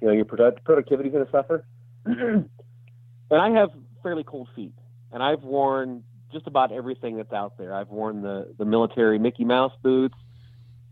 You 0.00 0.08
know, 0.08 0.12
your 0.12 0.24
product, 0.24 0.64
productivity 0.64 1.08
is 1.08 1.12
going 1.12 1.26
to 1.26 1.30
suffer. 1.30 1.64
and 2.04 2.48
I 3.30 3.50
have 3.50 3.70
fairly 4.02 4.24
cold 4.24 4.48
feet, 4.56 4.72
and 5.12 5.22
I've 5.22 5.42
worn 5.42 6.04
just 6.32 6.46
about 6.46 6.72
everything 6.72 7.16
that's 7.16 7.32
out 7.32 7.58
there. 7.58 7.74
I've 7.74 7.88
worn 7.88 8.22
the 8.22 8.54
the 8.58 8.64
military 8.64 9.18
Mickey 9.18 9.44
Mouse 9.44 9.72
boots, 9.82 10.16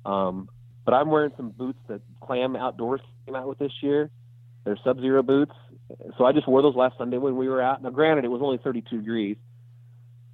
um, 0.04 0.48
but 0.84 0.94
I'm 0.94 1.10
wearing 1.10 1.32
some 1.36 1.50
boots 1.50 1.78
that 1.88 2.00
Clam 2.20 2.56
Outdoors 2.56 3.00
came 3.26 3.34
out 3.34 3.48
with 3.48 3.58
this 3.58 3.72
year. 3.82 4.10
They're 4.64 4.78
Sub-Zero 4.84 5.22
boots. 5.22 5.54
So 6.18 6.26
I 6.26 6.32
just 6.32 6.46
wore 6.46 6.60
those 6.60 6.74
last 6.74 6.98
Sunday 6.98 7.16
when 7.16 7.36
we 7.36 7.48
were 7.48 7.62
out. 7.62 7.82
Now, 7.82 7.90
granted, 7.90 8.24
it 8.24 8.28
was 8.28 8.42
only 8.42 8.58
32 8.58 8.98
degrees, 8.98 9.36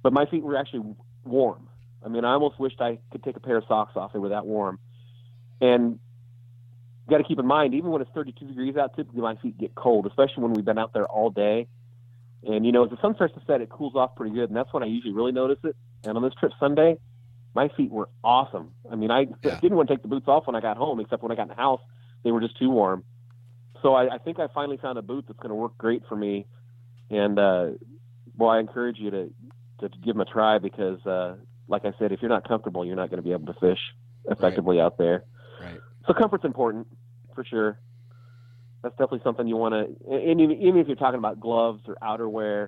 but 0.03 0.11
my 0.11 0.25
feet 0.25 0.43
were 0.43 0.57
actually 0.57 0.95
warm. 1.23 1.69
I 2.05 2.09
mean, 2.09 2.25
I 2.25 2.33
almost 2.33 2.59
wished 2.59 2.81
I 2.81 2.99
could 3.11 3.23
take 3.23 3.37
a 3.37 3.39
pair 3.39 3.57
of 3.57 3.63
socks 3.67 3.93
off. 3.95 4.13
They 4.13 4.19
were 4.19 4.29
that 4.29 4.45
warm. 4.45 4.79
And 5.61 5.99
you 7.05 7.09
got 7.09 7.17
to 7.17 7.23
keep 7.23 7.39
in 7.39 7.45
mind, 7.45 7.73
even 7.73 7.91
when 7.91 8.01
it's 8.01 8.11
32 8.13 8.45
degrees 8.45 8.75
out, 8.75 8.95
typically 8.95 9.21
my 9.21 9.35
feet 9.37 9.57
get 9.57 9.73
cold, 9.75 10.05
especially 10.05 10.43
when 10.43 10.53
we've 10.53 10.65
been 10.65 10.77
out 10.77 10.93
there 10.93 11.05
all 11.05 11.29
day. 11.29 11.67
And 12.45 12.65
you 12.65 12.71
know, 12.71 12.83
as 12.85 12.91
the 12.91 12.97
sun 13.01 13.15
starts 13.15 13.33
to 13.33 13.41
set, 13.47 13.61
it 13.61 13.69
cools 13.69 13.95
off 13.95 14.15
pretty 14.15 14.33
good, 14.35 14.49
and 14.49 14.55
that's 14.55 14.71
when 14.71 14.83
I 14.83 14.85
usually 14.85 15.13
really 15.13 15.31
notice 15.31 15.57
it. 15.63 15.75
And 16.03 16.15
on 16.15 16.23
this 16.23 16.33
trip 16.39 16.51
Sunday, 16.59 16.97
my 17.55 17.69
feet 17.69 17.91
were 17.91 18.09
awesome. 18.23 18.71
I 18.91 18.95
mean, 18.95 19.09
I 19.11 19.27
Yeah. 19.43 19.59
didn't 19.61 19.75
want 19.77 19.87
to 19.89 19.95
take 19.95 20.03
the 20.03 20.07
boots 20.07 20.27
off 20.27 20.45
when 20.45 20.55
I 20.55 20.61
got 20.61 20.77
home, 20.77 20.99
except 20.99 21.23
when 21.23 21.31
I 21.31 21.35
got 21.35 21.43
in 21.43 21.47
the 21.49 21.55
house, 21.55 21.81
they 22.23 22.31
were 22.31 22.41
just 22.41 22.57
too 22.59 22.69
warm. 22.69 23.03
So 23.81 23.93
I, 23.95 24.15
I 24.15 24.17
think 24.19 24.39
I 24.39 24.47
finally 24.53 24.77
found 24.77 24.97
a 24.97 25.01
boot 25.01 25.25
that's 25.27 25.39
going 25.39 25.49
to 25.49 25.55
work 25.55 25.77
great 25.77 26.03
for 26.07 26.15
me. 26.15 26.45
And 27.09 27.39
uh, 27.39 27.69
well, 28.37 28.49
I 28.49 28.59
encourage 28.59 28.97
you 28.99 29.09
to 29.11 29.33
to 29.79 29.89
give 29.89 30.15
them 30.15 30.21
a 30.21 30.25
try 30.25 30.57
because, 30.57 31.05
uh, 31.05 31.35
like 31.67 31.83
I 31.85 31.93
said, 31.99 32.11
if 32.13 32.21
you're 32.21 32.29
not 32.29 32.47
comfortable, 32.47 32.85
you're 32.85 32.95
not 32.95 33.09
going 33.09 33.17
to 33.21 33.23
be 33.23 33.33
able 33.33 33.51
to 33.53 33.59
fish 33.59 33.79
effectively 34.29 34.79
out 34.79 34.97
there. 34.97 35.25
Right. 35.61 35.79
So 36.07 36.13
comfort's 36.13 36.45
important 36.45 36.87
for 37.33 37.43
sure. 37.43 37.77
That's 38.85 38.93
definitely 38.97 39.21
something 39.23 39.47
you 39.47 39.57
want 39.57 39.73
to, 39.73 40.13
and 40.13 40.39
even, 40.39 40.61
even 40.61 40.77
if 40.77 40.85
you're 40.85 40.95
talking 40.95 41.17
about 41.17 41.39
gloves 41.39 41.81
or 41.87 41.97
outerwear, 42.03 42.67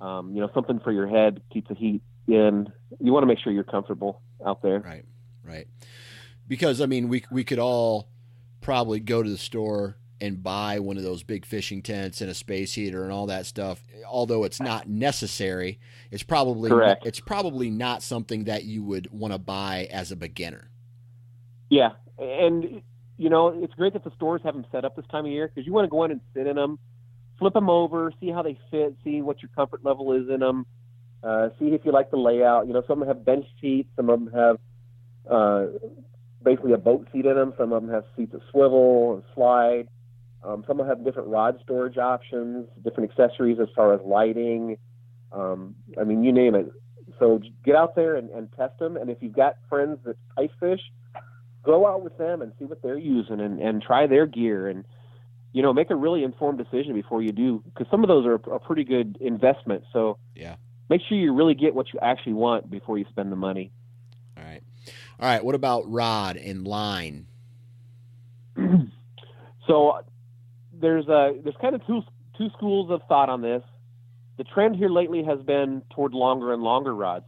um, 0.00 0.32
you 0.32 0.40
know, 0.40 0.48
something 0.54 0.78
for 0.78 0.92
your 0.92 1.08
head 1.08 1.42
keeps 1.52 1.66
the 1.68 1.74
heat 1.74 2.00
in. 2.28 2.68
You 3.00 3.12
want 3.12 3.24
to 3.24 3.26
make 3.26 3.40
sure 3.40 3.52
you're 3.52 3.64
comfortable 3.64 4.22
out 4.46 4.62
there. 4.62 4.78
Right, 4.78 5.04
right. 5.42 5.66
Because 6.46 6.80
I 6.80 6.86
mean, 6.86 7.08
we 7.08 7.24
we 7.32 7.42
could 7.42 7.58
all 7.58 8.08
probably 8.60 9.00
go 9.00 9.20
to 9.20 9.28
the 9.28 9.36
store 9.36 9.96
and 10.20 10.44
buy 10.44 10.78
one 10.78 10.96
of 10.96 11.02
those 11.02 11.24
big 11.24 11.44
fishing 11.44 11.82
tents 11.82 12.20
and 12.20 12.30
a 12.30 12.34
space 12.34 12.74
heater 12.74 13.02
and 13.02 13.12
all 13.12 13.26
that 13.26 13.44
stuff. 13.44 13.82
Although 14.06 14.44
it's 14.44 14.60
not 14.60 14.88
necessary, 14.88 15.80
it's 16.12 16.22
probably 16.22 16.70
Correct. 16.70 17.04
it's 17.04 17.18
probably 17.18 17.68
not 17.68 18.04
something 18.04 18.44
that 18.44 18.62
you 18.62 18.84
would 18.84 19.10
want 19.10 19.32
to 19.32 19.40
buy 19.40 19.88
as 19.90 20.12
a 20.12 20.16
beginner. 20.16 20.70
Yeah, 21.68 21.94
and 22.16 22.80
you 23.18 23.28
know, 23.28 23.48
it's 23.48 23.74
great 23.74 23.92
that 23.92 24.04
the 24.04 24.12
stores 24.14 24.40
have 24.44 24.54
them 24.54 24.64
set 24.70 24.84
up 24.84 24.96
this 24.96 25.04
time 25.10 25.26
of 25.26 25.32
year 25.32 25.50
because 25.52 25.66
you 25.66 25.72
want 25.72 25.84
to 25.84 25.90
go 25.90 26.04
in 26.04 26.12
and 26.12 26.20
sit 26.34 26.46
in 26.46 26.56
them, 26.56 26.78
flip 27.38 27.52
them 27.52 27.68
over, 27.68 28.12
see 28.20 28.30
how 28.30 28.42
they 28.42 28.56
fit, 28.70 28.96
see 29.04 29.20
what 29.20 29.42
your 29.42 29.50
comfort 29.54 29.84
level 29.84 30.12
is 30.12 30.28
in 30.30 30.40
them, 30.40 30.64
uh, 31.24 31.48
see 31.58 31.66
if 31.66 31.84
you 31.84 31.90
like 31.92 32.10
the 32.10 32.16
layout. 32.16 32.68
You 32.68 32.72
know, 32.72 32.82
some 32.86 33.02
of 33.02 33.08
them 33.08 33.16
have 33.16 33.26
bench 33.26 33.44
seats, 33.60 33.90
some 33.96 34.08
of 34.08 34.20
them 34.20 34.32
have 34.32 34.58
uh, 35.28 35.66
basically 36.42 36.72
a 36.72 36.78
boat 36.78 37.08
seat 37.12 37.26
in 37.26 37.34
them, 37.34 37.52
some 37.58 37.72
of 37.72 37.82
them 37.82 37.92
have 37.92 38.04
seats 38.16 38.32
that 38.32 38.40
swivel 38.52 39.14
and 39.14 39.22
slide. 39.34 39.88
Um, 40.44 40.64
some 40.68 40.78
of 40.78 40.86
them 40.86 40.96
have 40.96 41.04
different 41.04 41.28
rod 41.28 41.58
storage 41.64 41.98
options, 41.98 42.68
different 42.84 43.10
accessories 43.10 43.58
as 43.60 43.66
far 43.74 43.92
as 43.92 44.00
lighting. 44.04 44.78
Um, 45.32 45.74
I 46.00 46.04
mean, 46.04 46.22
you 46.22 46.32
name 46.32 46.54
it. 46.54 46.70
So 47.18 47.40
get 47.64 47.74
out 47.74 47.96
there 47.96 48.14
and, 48.14 48.30
and 48.30 48.48
test 48.52 48.78
them. 48.78 48.96
And 48.96 49.10
if 49.10 49.18
you've 49.20 49.34
got 49.34 49.56
friends 49.68 49.98
that 50.04 50.16
ice 50.38 50.50
fish, 50.60 50.80
go 51.68 51.86
out 51.86 52.02
with 52.02 52.16
them 52.16 52.40
and 52.40 52.50
see 52.58 52.64
what 52.64 52.80
they're 52.82 52.96
using 52.96 53.40
and, 53.40 53.60
and 53.60 53.82
try 53.82 54.06
their 54.06 54.24
gear 54.24 54.68
and 54.68 54.86
you 55.52 55.60
know 55.62 55.70
make 55.74 55.90
a 55.90 55.94
really 55.94 56.24
informed 56.24 56.56
decision 56.56 56.94
before 56.94 57.20
you 57.20 57.30
do 57.30 57.62
because 57.66 57.86
some 57.90 58.02
of 58.02 58.08
those 58.08 58.24
are 58.24 58.34
a 58.54 58.58
pretty 58.58 58.84
good 58.84 59.18
investment 59.20 59.84
so 59.92 60.16
Yeah. 60.34 60.56
make 60.88 61.02
sure 61.06 61.18
you 61.18 61.34
really 61.34 61.54
get 61.54 61.74
what 61.74 61.92
you 61.92 62.00
actually 62.00 62.32
want 62.32 62.70
before 62.70 62.96
you 62.96 63.04
spend 63.10 63.30
the 63.30 63.36
money 63.36 63.70
All 64.38 64.44
right, 64.44 64.62
all 65.20 65.28
right. 65.28 65.44
What 65.44 65.54
about 65.54 65.82
rod 65.90 66.36
and 66.36 66.66
line? 66.66 67.26
so 69.66 69.88
uh, 69.90 70.02
there's 70.72 71.06
a 71.08 71.34
there's 71.42 71.56
kind 71.60 71.74
of 71.74 71.86
two 71.86 72.00
two 72.38 72.48
schools 72.56 72.90
of 72.90 73.02
thought 73.08 73.28
on 73.28 73.42
this 73.42 73.62
the 74.38 74.44
trend 74.44 74.74
here 74.76 74.88
lately 74.88 75.22
has 75.22 75.40
been 75.42 75.82
toward 75.94 76.14
longer 76.14 76.52
and 76.54 76.62
longer 76.62 76.94
rods 76.94 77.26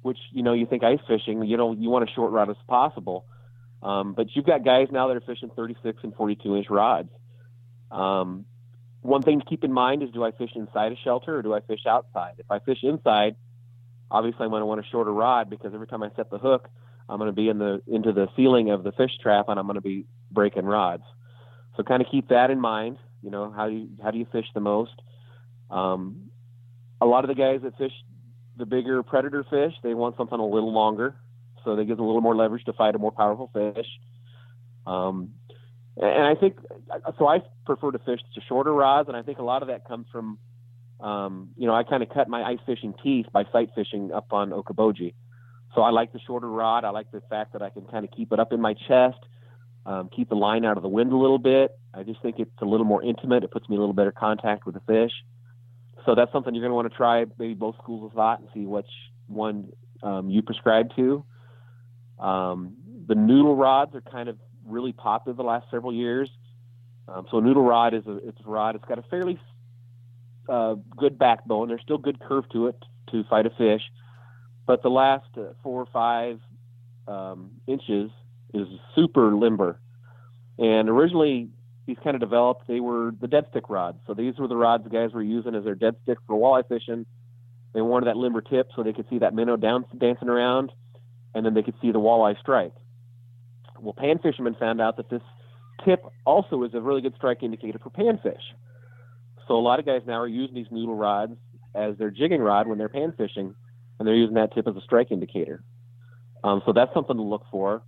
which 0.00 0.18
you 0.32 0.42
know 0.42 0.52
you 0.52 0.66
think 0.66 0.82
ice 0.82 0.98
fishing 1.06 1.44
you 1.44 1.56
know 1.56 1.72
you 1.72 1.90
want 1.90 2.08
a 2.08 2.12
short 2.12 2.32
rod 2.32 2.50
as 2.50 2.56
possible 2.66 3.26
um, 3.82 4.14
but 4.14 4.28
you've 4.34 4.46
got 4.46 4.64
guys 4.64 4.88
now 4.90 5.08
that 5.08 5.16
are 5.16 5.20
fishing 5.20 5.50
36 5.54 5.98
and 6.02 6.14
42 6.14 6.56
inch 6.56 6.66
rods. 6.70 7.10
Um, 7.90 8.46
one 9.00 9.22
thing 9.22 9.40
to 9.40 9.46
keep 9.46 9.64
in 9.64 9.72
mind 9.72 10.02
is 10.02 10.10
do 10.10 10.24
i 10.24 10.30
fish 10.30 10.50
inside 10.54 10.92
a 10.92 10.96
shelter 11.02 11.36
or 11.36 11.42
do 11.42 11.52
i 11.52 11.60
fish 11.60 11.86
outside? 11.88 12.34
If 12.38 12.50
i 12.50 12.58
fish 12.60 12.78
inside 12.82 13.36
obviously 14.10 14.44
i'm 14.44 14.50
going 14.50 14.60
to 14.60 14.66
want 14.66 14.80
a 14.80 14.88
shorter 14.90 15.12
rod 15.12 15.50
because 15.50 15.74
every 15.74 15.86
time 15.86 16.02
i 16.02 16.08
set 16.14 16.30
the 16.30 16.38
hook 16.38 16.68
i'm 17.08 17.18
going 17.18 17.28
to 17.28 17.34
be 17.34 17.48
in 17.48 17.58
the 17.58 17.82
into 17.86 18.12
the 18.12 18.28
ceiling 18.36 18.70
of 18.70 18.84
the 18.84 18.92
fish 18.92 19.10
trap 19.22 19.46
and 19.48 19.58
i'm 19.58 19.66
going 19.66 19.74
to 19.74 19.80
be 19.80 20.06
breaking 20.30 20.64
rods. 20.64 21.02
So 21.76 21.82
kind 21.82 22.02
of 22.02 22.08
keep 22.10 22.28
that 22.28 22.50
in 22.50 22.60
mind 22.60 22.98
you 23.22 23.30
know 23.30 23.50
how 23.50 23.68
do 23.68 23.74
you 23.74 23.88
how 24.02 24.10
do 24.10 24.18
you 24.18 24.26
fish 24.30 24.46
the 24.54 24.60
most? 24.60 25.00
Um, 25.70 26.30
a 27.00 27.06
lot 27.06 27.24
of 27.24 27.28
the 27.28 27.34
guys 27.34 27.60
that 27.62 27.78
fish 27.78 27.92
the 28.56 28.66
bigger 28.66 29.02
predator 29.02 29.44
fish, 29.48 29.72
they 29.82 29.94
want 29.94 30.16
something 30.16 30.38
a 30.38 30.46
little 30.46 30.72
longer, 30.72 31.16
so 31.64 31.76
they 31.76 31.84
give 31.84 31.96
them 31.96 32.04
a 32.04 32.08
little 32.08 32.22
more 32.22 32.36
leverage 32.36 32.64
to 32.64 32.72
fight 32.72 32.94
a 32.94 32.98
more 32.98 33.12
powerful 33.12 33.50
fish. 33.52 33.86
Um, 34.86 35.34
And 35.96 36.24
I 36.24 36.34
think 36.34 36.56
so. 37.18 37.28
I 37.28 37.42
prefer 37.66 37.90
to 37.90 37.98
fish 37.98 38.20
to 38.34 38.40
shorter 38.48 38.72
rods, 38.72 39.08
and 39.08 39.16
I 39.16 39.22
think 39.22 39.38
a 39.38 39.42
lot 39.42 39.60
of 39.60 39.68
that 39.68 39.86
comes 39.86 40.06
from, 40.10 40.38
um, 41.00 41.50
you 41.56 41.66
know, 41.66 41.74
I 41.74 41.82
kind 41.82 42.02
of 42.02 42.08
cut 42.08 42.28
my 42.28 42.42
ice 42.42 42.60
fishing 42.64 42.94
teeth 43.02 43.26
by 43.30 43.44
sight 43.52 43.70
fishing 43.74 44.10
up 44.10 44.32
on 44.32 44.50
Okoboji. 44.50 45.12
So 45.74 45.82
I 45.82 45.90
like 45.90 46.12
the 46.12 46.20
shorter 46.26 46.48
rod. 46.48 46.84
I 46.84 46.90
like 46.90 47.10
the 47.10 47.20
fact 47.28 47.52
that 47.52 47.62
I 47.62 47.68
can 47.68 47.84
kind 47.86 48.06
of 48.06 48.10
keep 48.10 48.32
it 48.32 48.40
up 48.40 48.52
in 48.54 48.60
my 48.60 48.74
chest, 48.88 49.18
um, 49.84 50.08
keep 50.16 50.28
the 50.30 50.34
line 50.34 50.64
out 50.64 50.78
of 50.78 50.82
the 50.82 50.88
wind 50.88 51.12
a 51.12 51.16
little 51.16 51.38
bit. 51.38 51.78
I 51.92 52.04
just 52.04 52.22
think 52.22 52.38
it's 52.38 52.50
a 52.62 52.64
little 52.64 52.86
more 52.86 53.02
intimate. 53.02 53.44
It 53.44 53.50
puts 53.50 53.68
me 53.68 53.76
a 53.76 53.78
little 53.78 53.94
better 53.94 54.12
contact 54.12 54.64
with 54.64 54.74
the 54.74 54.84
fish. 54.86 55.12
So 56.06 56.14
that's 56.14 56.32
something 56.32 56.54
you're 56.54 56.62
going 56.62 56.70
to 56.70 56.74
want 56.74 56.90
to 56.90 56.96
try, 56.96 57.26
maybe 57.38 57.54
both 57.54 57.76
schools 57.82 58.06
of 58.06 58.12
thought, 58.14 58.40
and 58.40 58.48
see 58.54 58.64
which 58.64 58.88
one 59.26 59.68
um, 60.02 60.30
you 60.30 60.40
prescribe 60.40 60.88
to. 60.96 61.24
Um, 62.22 62.76
the 63.08 63.14
noodle 63.16 63.56
rods 63.56 63.94
are 63.94 64.00
kind 64.00 64.28
of 64.28 64.38
really 64.64 64.92
popular 64.92 65.36
the 65.36 65.42
last 65.42 65.66
several 65.70 65.92
years. 65.92 66.30
Um, 67.08 67.26
so 67.30 67.38
a 67.38 67.40
noodle 67.40 67.64
rod 67.64 67.94
is 67.94 68.06
a 68.06 68.16
it's 68.28 68.38
a 68.46 68.48
rod. 68.48 68.76
It's 68.76 68.84
got 68.84 68.98
a 68.98 69.02
fairly 69.02 69.38
uh, 70.48 70.76
good 70.96 71.18
backbone. 71.18 71.68
There's 71.68 71.82
still 71.82 71.98
good 71.98 72.20
curve 72.20 72.44
to 72.52 72.68
it 72.68 72.76
to 73.10 73.24
fight 73.24 73.46
a 73.46 73.50
fish, 73.50 73.82
but 74.66 74.82
the 74.82 74.88
last 74.88 75.26
uh, 75.36 75.54
four 75.62 75.82
or 75.82 75.88
five 75.92 76.38
um, 77.08 77.50
inches 77.66 78.10
is 78.54 78.68
super 78.94 79.34
limber. 79.34 79.80
And 80.58 80.88
originally, 80.88 81.48
these 81.86 81.96
kind 82.04 82.14
of 82.14 82.20
developed. 82.20 82.68
They 82.68 82.78
were 82.78 83.12
the 83.20 83.26
dead 83.26 83.46
stick 83.50 83.68
rods. 83.68 83.98
So 84.06 84.14
these 84.14 84.38
were 84.38 84.46
the 84.46 84.56
rods 84.56 84.84
the 84.84 84.90
guys 84.90 85.12
were 85.12 85.22
using 85.22 85.56
as 85.56 85.64
their 85.64 85.74
dead 85.74 85.96
stick 86.04 86.18
for 86.28 86.36
walleye 86.36 86.68
fishing. 86.68 87.04
They 87.74 87.80
wanted 87.80 88.06
that 88.06 88.16
limber 88.16 88.42
tip 88.42 88.68
so 88.76 88.84
they 88.84 88.92
could 88.92 89.08
see 89.10 89.18
that 89.18 89.34
minnow 89.34 89.56
down, 89.56 89.86
dancing 89.98 90.28
around, 90.28 90.70
and 91.34 91.44
then 91.44 91.54
they 91.54 91.62
could 91.62 91.74
see 91.80 91.92
the 91.92 92.00
walleye 92.00 92.38
strike. 92.40 92.74
Well, 93.80 93.94
pan 93.96 94.18
fishermen 94.18 94.56
found 94.58 94.80
out 94.80 94.96
that 94.96 95.10
this 95.10 95.22
tip 95.84 96.04
also 96.24 96.62
is 96.62 96.74
a 96.74 96.80
really 96.80 97.00
good 97.00 97.14
strike 97.16 97.42
indicator 97.42 97.78
for 97.78 97.90
panfish. 97.90 98.42
So 99.48 99.54
a 99.54 99.60
lot 99.60 99.78
of 99.78 99.86
guys 99.86 100.02
now 100.06 100.20
are 100.20 100.28
using 100.28 100.54
these 100.54 100.70
noodle 100.70 100.94
rods 100.94 101.36
as 101.74 101.96
their 101.98 102.10
jigging 102.10 102.40
rod 102.40 102.68
when 102.68 102.78
they're 102.78 102.88
pan 102.88 103.12
fishing, 103.16 103.54
and 103.98 104.06
they're 104.06 104.14
using 104.14 104.34
that 104.34 104.54
tip 104.54 104.68
as 104.68 104.76
a 104.76 104.80
strike 104.82 105.10
indicator. 105.10 105.64
Um, 106.44 106.62
so 106.66 106.72
that's 106.72 106.92
something 106.94 107.16
to 107.16 107.22
look 107.22 107.44
for. 107.50 107.82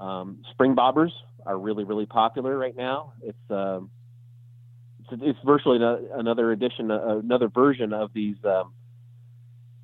Um, 0.00 0.42
spring 0.50 0.74
bobbers 0.74 1.10
are 1.46 1.58
really, 1.58 1.84
really 1.84 2.06
popular 2.06 2.56
right 2.58 2.76
now. 2.76 3.12
It's 3.22 3.50
uh, 3.50 3.80
it's, 5.00 5.22
it's, 5.22 5.38
virtually 5.44 5.78
another 6.14 6.50
edition, 6.52 6.90
another 6.90 7.48
version 7.48 7.92
of 7.92 8.12
these 8.12 8.36
um, 8.44 8.72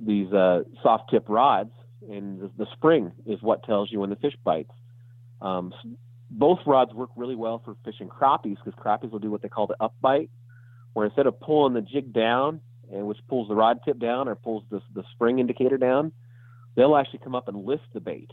these 0.01 0.32
uh, 0.32 0.62
soft 0.82 1.11
tip 1.11 1.26
rods, 1.28 1.72
and 2.09 2.41
the, 2.41 2.51
the, 2.59 2.67
spring 2.73 3.13
is 3.27 3.43
what 3.43 3.65
tells 3.65 3.91
you 3.93 4.01
when 4.01 4.11
the 4.11 4.17
fish 4.17 4.35
bites. 4.45 4.71
Um, 5.41 5.73
both 6.31 6.61
rods 6.67 6.93
work 6.95 7.11
really 7.17 7.35
well 7.35 7.61
for 7.65 7.77
fishing 7.85 8.09
crappies 8.09 8.57
because 8.65 8.75
crappies 8.79 9.11
will 9.11 9.19
do 9.19 9.31
what 9.31 9.43
they 9.43 9.49
call 9.49 9.67
the 9.67 9.77
up 9.81 9.95
bite, 10.01 10.31
where 10.93 11.07
instead 11.07 11.27
of 11.27 11.39
pulling 11.41 11.75
the 11.75 11.81
jig 11.81 12.13
down, 12.13 12.61
and 12.93 13.07
which 13.07 13.19
pulls 13.29 13.49
the 13.49 13.55
rod 13.55 13.81
tip 13.85 13.99
down 13.99 14.29
or 14.29 14.35
pulls 14.35 14.65
the, 14.71 14.81
the 14.95 15.05
spring 15.13 15.39
indicator 15.39 15.77
down, 15.77 16.13
they'll 16.77 16.97
actually 16.97 17.21
come 17.21 17.35
up 17.35 17.49
and 17.49 17.65
lift 17.65 17.85
the 17.93 18.01
bait. 18.01 18.31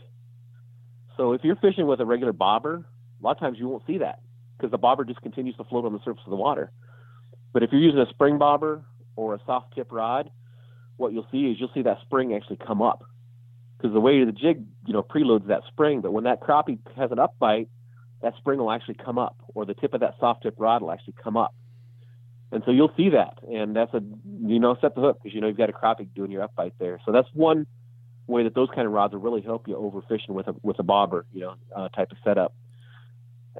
So 1.16 1.32
if 1.32 1.42
you're 1.44 1.56
fishing 1.56 1.86
with 1.86 2.00
a 2.00 2.06
regular 2.06 2.32
bobber, 2.32 2.86
a 3.20 3.24
lot 3.24 3.32
of 3.32 3.40
times 3.40 3.58
you 3.58 3.68
won't 3.68 3.86
see 3.86 3.98
that 3.98 4.20
because 4.56 4.70
the 4.70 4.78
bobber 4.78 5.04
just 5.04 5.20
continues 5.20 5.56
to 5.56 5.64
float 5.64 5.84
on 5.84 5.92
the 5.92 6.00
surface 6.04 6.22
of 6.26 6.30
the 6.30 6.36
water. 6.36 6.72
But 7.52 7.62
if 7.62 7.70
you're 7.72 7.80
using 7.80 8.00
a 8.00 8.08
spring 8.10 8.38
bobber 8.38 8.84
or 9.16 9.34
a 9.34 9.40
soft 9.46 9.74
tip 9.74 9.90
rod, 9.90 10.30
what 10.96 11.12
you'll 11.12 11.26
see 11.30 11.46
is 11.46 11.56
you'll 11.58 11.70
see 11.74 11.82
that 11.82 11.98
spring 12.02 12.34
actually 12.34 12.58
come 12.64 12.82
up 12.82 13.04
because 13.78 13.94
the 13.94 14.00
weight 14.00 14.20
of 14.20 14.26
the 14.26 14.32
jig, 14.32 14.64
you 14.86 14.92
know, 14.92 15.02
preloads 15.02 15.46
that 15.46 15.62
spring. 15.68 16.00
But 16.00 16.12
when 16.12 16.24
that 16.24 16.40
crappie 16.40 16.78
has 16.96 17.12
an 17.12 17.18
up 17.18 17.34
bite, 17.38 17.68
that 18.22 18.34
spring 18.36 18.58
will 18.58 18.72
actually 18.72 18.96
come 18.96 19.18
up, 19.18 19.36
or 19.54 19.64
the 19.64 19.74
tip 19.74 19.94
of 19.94 20.00
that 20.00 20.14
soft 20.18 20.42
tip 20.42 20.54
rod 20.58 20.82
will 20.82 20.90
actually 20.90 21.14
come 21.22 21.36
up. 21.36 21.54
And 22.50 22.62
so 22.64 22.72
you'll 22.72 22.92
see 22.96 23.10
that, 23.10 23.38
and 23.46 23.76
that's 23.76 23.92
a 23.94 24.02
you 24.46 24.58
know 24.58 24.76
set 24.80 24.94
the 24.94 25.00
hook 25.00 25.20
because 25.22 25.34
you 25.34 25.40
know 25.40 25.48
you've 25.48 25.58
got 25.58 25.68
a 25.68 25.72
crappie 25.72 26.08
doing 26.14 26.30
your 26.30 26.42
up 26.42 26.54
bite 26.56 26.72
there. 26.78 26.98
So 27.04 27.12
that's 27.12 27.28
one 27.34 27.66
way 28.26 28.42
that 28.44 28.54
those 28.54 28.68
kind 28.74 28.86
of 28.86 28.92
rods 28.92 29.12
will 29.12 29.20
really 29.20 29.42
help 29.42 29.68
you 29.68 29.74
overfishing 29.74 30.30
with 30.30 30.48
a 30.48 30.54
with 30.62 30.78
a 30.78 30.82
bobber, 30.82 31.26
you 31.32 31.40
know, 31.40 31.54
uh, 31.76 31.88
type 31.90 32.10
of 32.10 32.16
setup. 32.24 32.54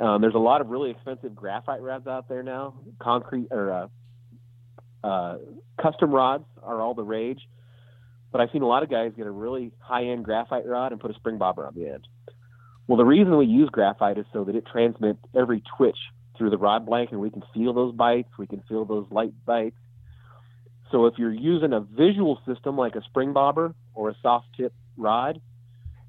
Um, 0.01 0.21
there's 0.21 0.35
a 0.35 0.39
lot 0.39 0.61
of 0.61 0.69
really 0.69 0.91
expensive 0.91 1.35
graphite 1.35 1.83
rods 1.83 2.07
out 2.07 2.29
there 2.29 2.43
now. 2.43 2.75
Concrete 2.99 3.49
or 3.51 3.73
uh, 3.73 5.07
uh, 5.07 5.39
custom 5.81 6.11
rods 6.11 6.45
are 6.62 6.81
all 6.81 6.95
the 6.95 7.03
rage. 7.03 7.41
But 8.31 8.41
I've 8.41 8.51
seen 8.53 8.62
a 8.62 8.66
lot 8.66 8.83
of 8.83 8.91
guys 8.91 9.12
get 9.16 9.26
a 9.26 9.31
really 9.31 9.72
high 9.79 10.05
end 10.05 10.24
graphite 10.24 10.66
rod 10.66 10.93
and 10.93 11.01
put 11.01 11.11
a 11.11 11.14
spring 11.14 11.39
bobber 11.39 11.66
on 11.66 11.74
the 11.74 11.89
end. 11.89 12.07
Well, 12.87 12.97
the 12.97 13.05
reason 13.05 13.37
we 13.37 13.47
use 13.47 13.68
graphite 13.70 14.18
is 14.18 14.26
so 14.33 14.45
that 14.45 14.55
it 14.55 14.64
transmits 14.70 15.20
every 15.35 15.62
twitch 15.76 15.99
through 16.37 16.51
the 16.51 16.59
rod 16.59 16.87
blank 16.87 17.11
and 17.11 17.20
we 17.20 17.31
can 17.31 17.43
feel 17.53 17.72
those 17.72 17.95
bites, 17.95 18.31
we 18.39 18.47
can 18.47 18.62
feel 18.68 18.85
those 18.85 19.07
light 19.11 19.33
bites. 19.45 19.76
So 20.91 21.07
if 21.07 21.14
you're 21.18 21.33
using 21.33 21.72
a 21.72 21.81
visual 21.81 22.41
system 22.47 22.76
like 22.79 22.95
a 22.95 23.03
spring 23.03 23.33
bobber 23.33 23.74
or 23.95 24.11
a 24.11 24.16
soft 24.22 24.47
tip 24.57 24.72
rod, 24.97 25.41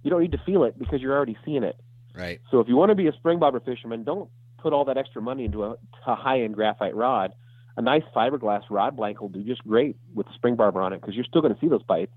you 0.03 0.09
don't 0.09 0.21
need 0.21 0.31
to 0.31 0.41
feel 0.45 0.63
it 0.63 0.79
because 0.79 1.01
you're 1.01 1.15
already 1.15 1.37
seeing 1.43 1.63
it. 1.63 1.75
Right. 2.15 2.39
So 2.51 2.59
if 2.59 2.67
you 2.67 2.75
want 2.75 2.89
to 2.89 2.95
be 2.95 3.07
a 3.07 3.13
spring 3.13 3.39
bobber 3.39 3.59
fisherman, 3.59 4.03
don't 4.03 4.29
put 4.57 4.71
all 4.71 4.85
that 4.85 4.97
extra 4.97 5.21
money 5.21 5.45
into 5.45 5.63
a, 5.63 5.75
a 6.05 6.15
high 6.15 6.41
end 6.41 6.55
graphite 6.55 6.95
rod 6.95 7.33
a 7.79 7.81
nice 7.81 8.03
fiberglass 8.13 8.63
rod 8.69 8.97
blank 8.97 9.21
will 9.21 9.29
do 9.29 9.41
just 9.41 9.65
great 9.65 9.95
with 10.13 10.27
the 10.27 10.33
spring 10.33 10.57
bobber 10.57 10.81
on 10.81 10.91
it 10.91 10.99
because 10.99 11.15
you're 11.15 11.23
still 11.23 11.41
going 11.41 11.53
to 11.53 11.59
see 11.61 11.69
those 11.69 11.81
bites. 11.83 12.11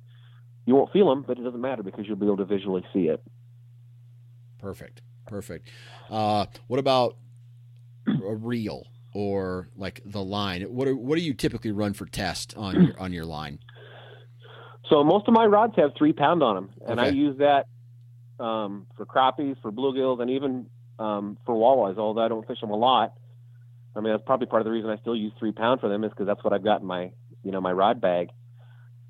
You 0.66 0.74
won't 0.74 0.92
feel 0.92 1.08
them, 1.08 1.24
but 1.24 1.38
it 1.38 1.44
doesn't 1.44 1.60
matter 1.60 1.84
because 1.84 2.04
you'll 2.06 2.16
be 2.16 2.26
able 2.26 2.38
to 2.38 2.44
visually 2.44 2.84
see 2.92 3.06
it. 3.06 3.22
Perfect. 4.58 5.02
Perfect. 5.28 5.68
Uh, 6.10 6.46
what 6.66 6.80
about 6.80 7.16
a 8.08 8.34
reel 8.34 8.88
or 9.14 9.68
like 9.76 10.02
the 10.04 10.22
line? 10.22 10.62
What 10.62 10.88
are, 10.88 10.96
what 10.96 11.16
do 11.16 11.22
you 11.22 11.32
typically 11.32 11.70
run 11.70 11.92
for 11.92 12.06
test 12.06 12.56
on 12.56 12.84
your 12.84 13.00
on 13.00 13.12
your 13.12 13.24
line? 13.24 13.60
So 14.90 15.04
most 15.04 15.28
of 15.28 15.34
my 15.34 15.44
rods 15.46 15.74
have 15.76 15.92
three 15.96 16.12
pound 16.12 16.42
on 16.42 16.56
them, 16.56 16.70
and 16.88 16.98
okay. 16.98 17.08
I 17.08 17.12
use 17.12 17.38
that 17.38 17.66
um, 18.40 18.88
for 18.96 19.06
crappies, 19.06 19.62
for 19.62 19.70
bluegills, 19.70 20.20
and 20.20 20.28
even 20.28 20.66
um, 20.98 21.38
for 21.46 21.54
walleyes. 21.54 21.98
Although 21.98 22.24
I 22.24 22.28
don't 22.28 22.46
fish 22.48 22.60
them 22.60 22.70
a 22.70 22.76
lot, 22.76 23.14
I 23.94 24.00
mean, 24.00 24.12
that's 24.12 24.24
probably 24.24 24.46
part 24.46 24.62
of 24.62 24.64
the 24.64 24.70
reason 24.70 24.90
I 24.90 24.96
still 24.98 25.16
use 25.16 25.32
three 25.38 25.52
pound 25.52 25.80
for 25.80 25.88
them 25.88 26.04
is 26.04 26.10
because 26.10 26.26
that's 26.26 26.42
what 26.42 26.52
I've 26.52 26.64
got 26.64 26.80
in 26.80 26.86
my, 26.86 27.10
you 27.42 27.52
know, 27.52 27.60
my 27.60 27.72
rod 27.72 28.00
bag. 28.00 28.30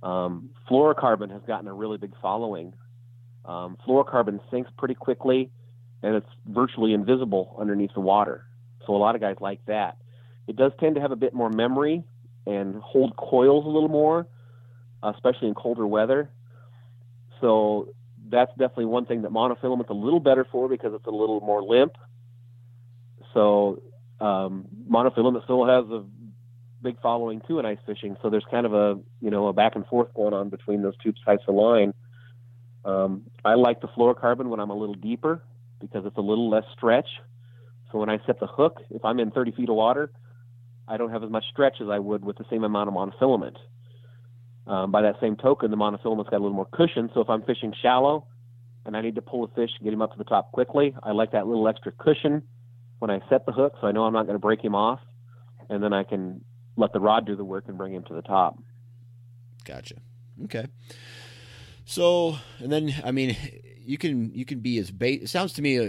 Um, 0.03 0.51
fluorocarbon 0.69 1.31
has 1.31 1.43
gotten 1.47 1.69
a 1.69 1.75
really 1.75 1.99
big 1.99 2.13
following. 2.21 2.75
Um, 3.45 3.77
fluorocarbon 3.87 4.41
sinks 4.51 4.71
pretty 4.77 4.95
quickly, 4.95 5.51
and 6.03 6.17
it's 6.17 6.27
virtually 6.47 6.95
invisible 6.95 7.57
underneath 7.61 7.93
the 7.95 8.01
water. 8.01 8.47
So 8.87 8.95
a 8.95 8.99
lot 8.99 9.15
of 9.15 9.21
guys 9.21 9.37
like 9.41 9.65
that. 9.67 9.99
It 10.49 10.57
does 10.57 10.73
tend 10.81 10.97
to 10.97 11.01
have 11.01 11.13
a 11.13 11.17
bit 11.17 11.35
more 11.35 11.51
memory 11.51 12.03
and 12.47 12.77
hold 12.77 13.17
coils 13.17 13.65
a 13.65 13.69
little 13.69 13.89
more, 13.89 14.27
especially 15.03 15.49
in 15.49 15.55
colder 15.55 15.87
weather. 15.87 16.31
So 17.41 17.95
that's 18.29 18.51
definitely 18.53 18.87
one 18.87 19.07
thing 19.07 19.23
that 19.23 19.31
monofilament's 19.31 19.91
a 19.91 19.95
little 19.95 20.21
better 20.21 20.47
for 20.51 20.69
because 20.69 20.95
it's 20.95 21.07
a 21.07 21.11
little 21.11 21.41
more 21.41 21.63
limp. 21.63 21.97
So 23.35 23.83
um, 24.21 24.67
monofilament 24.89 25.45
still 25.45 25.67
has 25.67 25.85
a 25.91 26.05
big 26.83 27.01
following 27.01 27.41
too 27.47 27.59
in 27.59 27.67
ice 27.67 27.79
fishing. 27.87 28.17
So 28.23 28.31
there's 28.31 28.45
kind 28.51 28.67
of 28.67 28.75
a 28.75 28.99
you 29.21 29.31
know 29.31 29.49
a 29.49 29.53
back 29.53 29.77
and 29.77 29.87
forth 29.87 30.13
going 30.15 30.35
on 30.35 30.49
between 30.49 30.83
those 30.83 30.97
two 31.03 31.13
types 31.25 31.45
of 31.49 31.55
line. 31.55 31.95
Um, 32.85 33.23
I 33.45 33.55
like 33.55 33.81
the 33.81 33.89
fluorocarbon 33.89 34.47
when 34.47 34.59
I'm 34.61 34.71
a 34.71 34.77
little 34.77 34.95
deeper 34.95 35.43
because 35.81 36.05
it's 36.05 36.17
a 36.17 36.23
little 36.23 36.51
less 36.51 36.65
stretch. 36.77 37.07
So 37.91 37.99
when 37.99 38.09
I 38.09 38.19
set 38.27 38.41
the 38.41 38.47
hook, 38.47 38.81
if 38.91 39.05
I'm 39.05 39.21
in 39.21 39.31
30 39.31 39.53
feet 39.53 39.69
of 39.69 39.77
water, 39.77 40.11
I 40.89 40.97
don't 40.97 41.11
have 41.11 41.23
as 41.23 41.31
much 41.31 41.45
stretch 41.53 41.77
as 41.81 41.89
I 41.89 41.99
would 41.99 42.25
with 42.25 42.39
the 42.39 42.45
same 42.51 42.65
amount 42.65 42.89
of 42.89 42.95
monofilament. 42.95 43.57
Um, 44.67 44.91
by 44.91 45.03
that 45.03 45.17
same 45.21 45.37
token, 45.37 45.71
the 45.71 45.77
monofilament's 45.77 46.31
got 46.31 46.39
a 46.39 46.43
little 46.43 46.57
more 46.57 46.69
cushion. 46.73 47.11
So 47.15 47.21
if 47.21 47.29
I'm 47.29 47.43
fishing 47.43 47.75
shallow 47.83 48.27
and 48.87 48.97
I 48.97 49.01
need 49.01 49.17
to 49.17 49.23
pull 49.23 49.45
a 49.45 49.49
fish 49.49 49.71
and 49.77 49.85
get 49.85 49.93
him 49.93 50.03
up 50.03 50.13
to 50.13 50.19
the 50.19 50.25
top 50.25 50.53
quickly, 50.53 50.95
I 51.03 51.13
like 51.13 51.33
that 51.33 51.47
little 51.47 51.69
extra 51.69 51.93
cushion 51.93 52.43
when 53.03 53.11
I 53.11 53.19
set 53.29 53.47
the 53.47 53.53
hook, 53.53 53.75
so 53.81 53.89
I 53.89 53.91
know 53.91 54.05
I'm 54.05 54.13
not 54.13 54.27
going 54.27 54.37
to 54.37 54.39
break 54.39 54.65
him 54.65 54.77
off, 54.77 55.01
and 55.69 55.83
then 55.83 55.93
I 55.93 56.05
can 56.05 56.45
let 56.77 56.93
the 56.93 57.01
rod 57.01 57.27
do 57.27 57.35
the 57.35 57.45
work 57.45 57.65
and 57.67 57.77
bring 57.77 57.93
him 57.93 58.05
to 58.05 58.15
the 58.15 58.23
top. 58.23 58.63
Gotcha. 59.65 59.97
Okay. 60.45 60.69
So, 61.85 62.37
and 62.61 62.71
then 62.71 62.95
I 63.05 63.11
mean, 63.11 63.37
you 63.81 63.99
can 63.99 64.33
you 64.33 64.45
can 64.45 64.61
be 64.61 64.79
as 64.79 64.93
bait. 64.93 65.21
It 65.21 65.29
sounds 65.31 65.53
to 65.55 65.63
me 65.63 65.81
uh, 65.81 65.89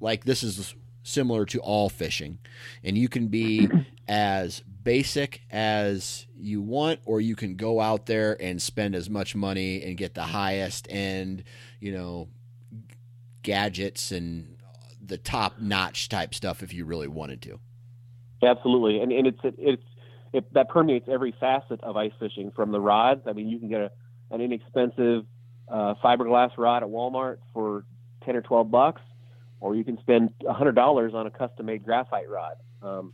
like 0.00 0.24
this 0.24 0.42
is 0.42 0.74
similar 1.02 1.44
to 1.44 1.60
all 1.60 1.90
fishing, 1.90 2.38
and 2.82 2.96
you 2.96 3.10
can 3.10 3.28
be 3.28 3.68
as 4.08 4.60
basic 4.60 5.42
as 5.50 6.26
you 6.38 6.62
want, 6.62 7.00
or 7.04 7.20
you 7.20 7.36
can 7.36 7.56
go 7.56 7.82
out 7.82 8.06
there 8.06 8.34
and 8.40 8.62
spend 8.62 8.94
as 8.94 9.10
much 9.10 9.36
money 9.36 9.82
and 9.82 9.98
get 9.98 10.14
the 10.14 10.22
highest 10.22 10.86
end, 10.88 11.44
you 11.80 11.92
know, 11.92 12.30
gadgets 13.42 14.10
and 14.10 14.55
the 15.08 15.18
top 15.18 15.60
notch 15.60 16.08
type 16.08 16.34
stuff 16.34 16.62
if 16.62 16.72
you 16.72 16.84
really 16.84 17.08
wanted 17.08 17.42
to. 17.42 17.58
Absolutely, 18.42 19.00
and 19.00 19.12
and 19.12 19.26
it's 19.26 19.38
it's 19.42 19.82
it, 20.32 20.52
that 20.52 20.68
permeates 20.68 21.08
every 21.08 21.34
facet 21.40 21.80
of 21.82 21.96
ice 21.96 22.12
fishing 22.18 22.50
from 22.54 22.70
the 22.70 22.80
rods. 22.80 23.22
I 23.26 23.32
mean, 23.32 23.48
you 23.48 23.58
can 23.58 23.68
get 23.68 23.80
a, 23.80 23.90
an 24.30 24.40
inexpensive 24.40 25.24
uh, 25.68 25.94
fiberglass 26.04 26.50
rod 26.58 26.82
at 26.82 26.88
Walmart 26.88 27.38
for 27.54 27.84
ten 28.24 28.36
or 28.36 28.42
twelve 28.42 28.70
bucks, 28.70 29.00
or 29.60 29.74
you 29.74 29.84
can 29.84 29.98
spend 30.00 30.30
a 30.46 30.52
hundred 30.52 30.74
dollars 30.74 31.12
on 31.14 31.26
a 31.26 31.30
custom-made 31.30 31.84
graphite 31.84 32.28
rod. 32.28 32.56
Um, 32.82 33.12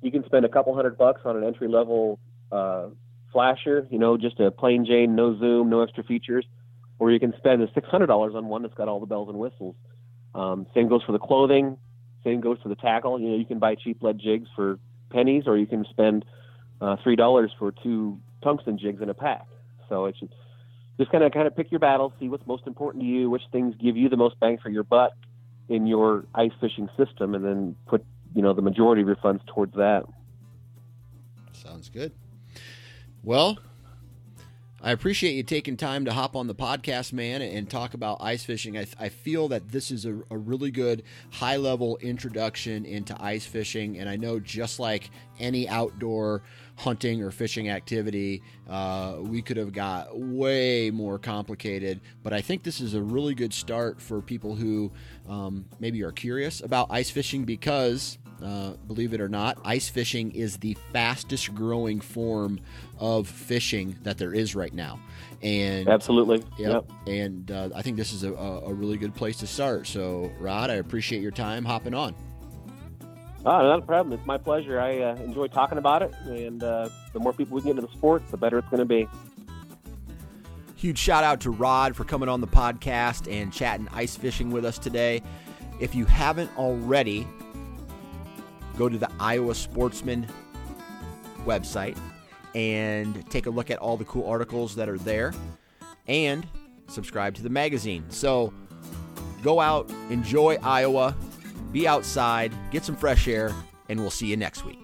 you 0.00 0.12
can 0.12 0.24
spend 0.24 0.44
a 0.44 0.48
couple 0.48 0.74
hundred 0.74 0.96
bucks 0.96 1.22
on 1.24 1.36
an 1.36 1.44
entry-level 1.44 2.20
uh, 2.52 2.88
flasher, 3.32 3.88
you 3.90 3.98
know, 3.98 4.16
just 4.16 4.38
a 4.38 4.50
plain 4.50 4.86
Jane, 4.86 5.16
no 5.16 5.36
zoom, 5.38 5.68
no 5.68 5.80
extra 5.82 6.04
features, 6.04 6.46
or 7.00 7.10
you 7.10 7.18
can 7.18 7.34
spend 7.38 7.66
six 7.74 7.88
hundred 7.88 8.06
dollars 8.06 8.34
on 8.36 8.46
one 8.46 8.62
that's 8.62 8.74
got 8.74 8.86
all 8.86 9.00
the 9.00 9.06
bells 9.06 9.28
and 9.28 9.38
whistles. 9.38 9.74
Um, 10.34 10.66
same 10.74 10.88
goes 10.88 11.02
for 11.04 11.12
the 11.12 11.18
clothing. 11.18 11.76
Same 12.24 12.40
goes 12.40 12.58
for 12.62 12.68
the 12.68 12.74
tackle. 12.74 13.20
You 13.20 13.30
know, 13.30 13.36
you 13.36 13.44
can 13.44 13.58
buy 13.58 13.74
cheap 13.74 14.02
lead 14.02 14.18
jigs 14.18 14.48
for 14.56 14.78
pennies, 15.10 15.44
or 15.46 15.56
you 15.56 15.66
can 15.66 15.84
spend 15.90 16.24
uh, 16.80 16.96
three 17.02 17.16
dollars 17.16 17.52
for 17.58 17.72
two 17.72 18.18
tungsten 18.42 18.78
jigs 18.78 19.00
in 19.02 19.08
a 19.08 19.14
pack. 19.14 19.46
So 19.88 20.06
it's 20.06 20.18
just 20.98 21.10
kind 21.10 21.22
of 21.22 21.32
kind 21.32 21.46
of 21.46 21.56
pick 21.56 21.70
your 21.70 21.80
battles, 21.80 22.12
see 22.18 22.28
what's 22.28 22.46
most 22.46 22.66
important 22.66 23.02
to 23.02 23.08
you, 23.08 23.30
which 23.30 23.42
things 23.52 23.74
give 23.80 23.96
you 23.96 24.08
the 24.08 24.16
most 24.16 24.38
bang 24.40 24.58
for 24.58 24.70
your 24.70 24.84
buck 24.84 25.12
in 25.68 25.86
your 25.86 26.24
ice 26.34 26.52
fishing 26.60 26.88
system, 26.96 27.34
and 27.34 27.44
then 27.44 27.76
put 27.86 28.04
you 28.34 28.42
know 28.42 28.52
the 28.52 28.62
majority 28.62 29.02
of 29.02 29.06
your 29.06 29.16
funds 29.16 29.42
towards 29.46 29.74
that. 29.74 30.04
Sounds 31.52 31.88
good. 31.88 32.12
Well, 33.22 33.58
I 34.84 34.90
appreciate 34.92 35.32
you 35.32 35.42
taking 35.42 35.78
time 35.78 36.04
to 36.04 36.12
hop 36.12 36.36
on 36.36 36.46
the 36.46 36.54
podcast, 36.54 37.14
man, 37.14 37.40
and 37.40 37.70
talk 37.70 37.94
about 37.94 38.18
ice 38.20 38.44
fishing. 38.44 38.76
I, 38.76 38.84
I 39.00 39.08
feel 39.08 39.48
that 39.48 39.70
this 39.70 39.90
is 39.90 40.04
a, 40.04 40.14
a, 40.30 40.36
really 40.36 40.70
good 40.70 41.04
high 41.30 41.56
level 41.56 41.96
introduction 42.02 42.84
into 42.84 43.16
ice 43.18 43.46
fishing. 43.46 43.98
And 43.98 44.10
I 44.10 44.16
know 44.16 44.38
just 44.38 44.78
like 44.78 45.08
any 45.40 45.66
outdoor 45.70 46.42
hunting 46.76 47.22
or 47.22 47.30
fishing 47.30 47.70
activity, 47.70 48.42
uh, 48.68 49.16
we 49.20 49.40
could 49.40 49.56
have 49.56 49.72
got 49.72 50.18
way 50.18 50.90
more 50.90 51.18
complicated. 51.18 52.02
But 52.22 52.34
I 52.34 52.42
think 52.42 52.62
this 52.62 52.82
is 52.82 52.92
a 52.92 53.02
really 53.02 53.34
good 53.34 53.54
start 53.54 54.02
for 54.02 54.20
people 54.20 54.54
who 54.54 54.92
um, 55.26 55.64
maybe 55.80 56.02
are 56.02 56.12
curious 56.12 56.60
about 56.60 56.88
ice 56.90 57.08
fishing 57.08 57.44
because 57.44 58.18
uh, 58.42 58.72
believe 58.86 59.14
it 59.14 59.20
or 59.20 59.28
not, 59.28 59.58
ice 59.64 59.88
fishing 59.88 60.32
is 60.32 60.58
the 60.58 60.76
fastest 60.92 61.54
growing 61.54 62.00
form 62.00 62.60
of 62.98 63.28
fishing 63.28 63.96
that 64.02 64.18
there 64.18 64.34
is 64.34 64.54
right 64.54 64.72
now. 64.72 64.98
And 65.42 65.88
absolutely, 65.88 66.42
yep. 66.58 66.86
yep. 66.88 66.90
And 67.06 67.50
uh, 67.50 67.70
I 67.74 67.82
think 67.82 67.96
this 67.96 68.12
is 68.12 68.24
a, 68.24 68.32
a, 68.32 68.72
really 68.72 68.96
good 68.96 69.14
place 69.14 69.36
to 69.38 69.46
start. 69.46 69.86
So, 69.86 70.30
Rod, 70.38 70.70
I 70.70 70.74
appreciate 70.74 71.20
your 71.20 71.30
time 71.30 71.64
hopping 71.64 71.94
on. 71.94 72.14
Oh, 73.46 73.58
not 73.58 73.80
a 73.80 73.82
problem. 73.82 74.18
It's 74.18 74.26
my 74.26 74.38
pleasure. 74.38 74.80
I 74.80 75.00
uh, 75.00 75.16
enjoy 75.16 75.48
talking 75.48 75.76
about 75.76 76.02
it, 76.02 76.14
and 76.24 76.62
uh, 76.62 76.88
the 77.12 77.20
more 77.20 77.34
people 77.34 77.56
we 77.56 77.60
can 77.60 77.72
get 77.72 77.76
into 77.76 77.86
the 77.86 77.92
sport, 77.92 78.26
the 78.30 78.38
better 78.38 78.58
it's 78.58 78.68
going 78.68 78.78
to 78.78 78.86
be. 78.86 79.06
Huge 80.76 80.98
shout 80.98 81.24
out 81.24 81.40
to 81.40 81.50
Rod 81.50 81.94
for 81.94 82.04
coming 82.04 82.28
on 82.28 82.40
the 82.40 82.46
podcast 82.46 83.30
and 83.30 83.52
chatting 83.52 83.88
ice 83.92 84.16
fishing 84.16 84.50
with 84.50 84.64
us 84.64 84.78
today. 84.78 85.22
If 85.78 85.94
you 85.94 86.04
haven't 86.06 86.50
already, 86.56 87.26
go 88.76 88.88
to 88.88 88.98
the 88.98 89.10
Iowa 89.18 89.54
Sportsman 89.54 90.26
website 91.44 91.96
and 92.54 93.28
take 93.30 93.46
a 93.46 93.50
look 93.50 93.70
at 93.70 93.78
all 93.78 93.96
the 93.96 94.04
cool 94.04 94.26
articles 94.28 94.74
that 94.76 94.88
are 94.88 94.98
there 94.98 95.32
and 96.06 96.46
subscribe 96.86 97.34
to 97.34 97.42
the 97.42 97.50
magazine. 97.50 98.04
So 98.08 98.52
go 99.42 99.60
out, 99.60 99.90
enjoy 100.10 100.58
Iowa, 100.62 101.16
be 101.72 101.88
outside, 101.88 102.52
get 102.70 102.84
some 102.84 102.96
fresh 102.96 103.26
air, 103.28 103.52
and 103.88 104.00
we'll 104.00 104.10
see 104.10 104.26
you 104.26 104.36
next 104.36 104.64
week. 104.64 104.83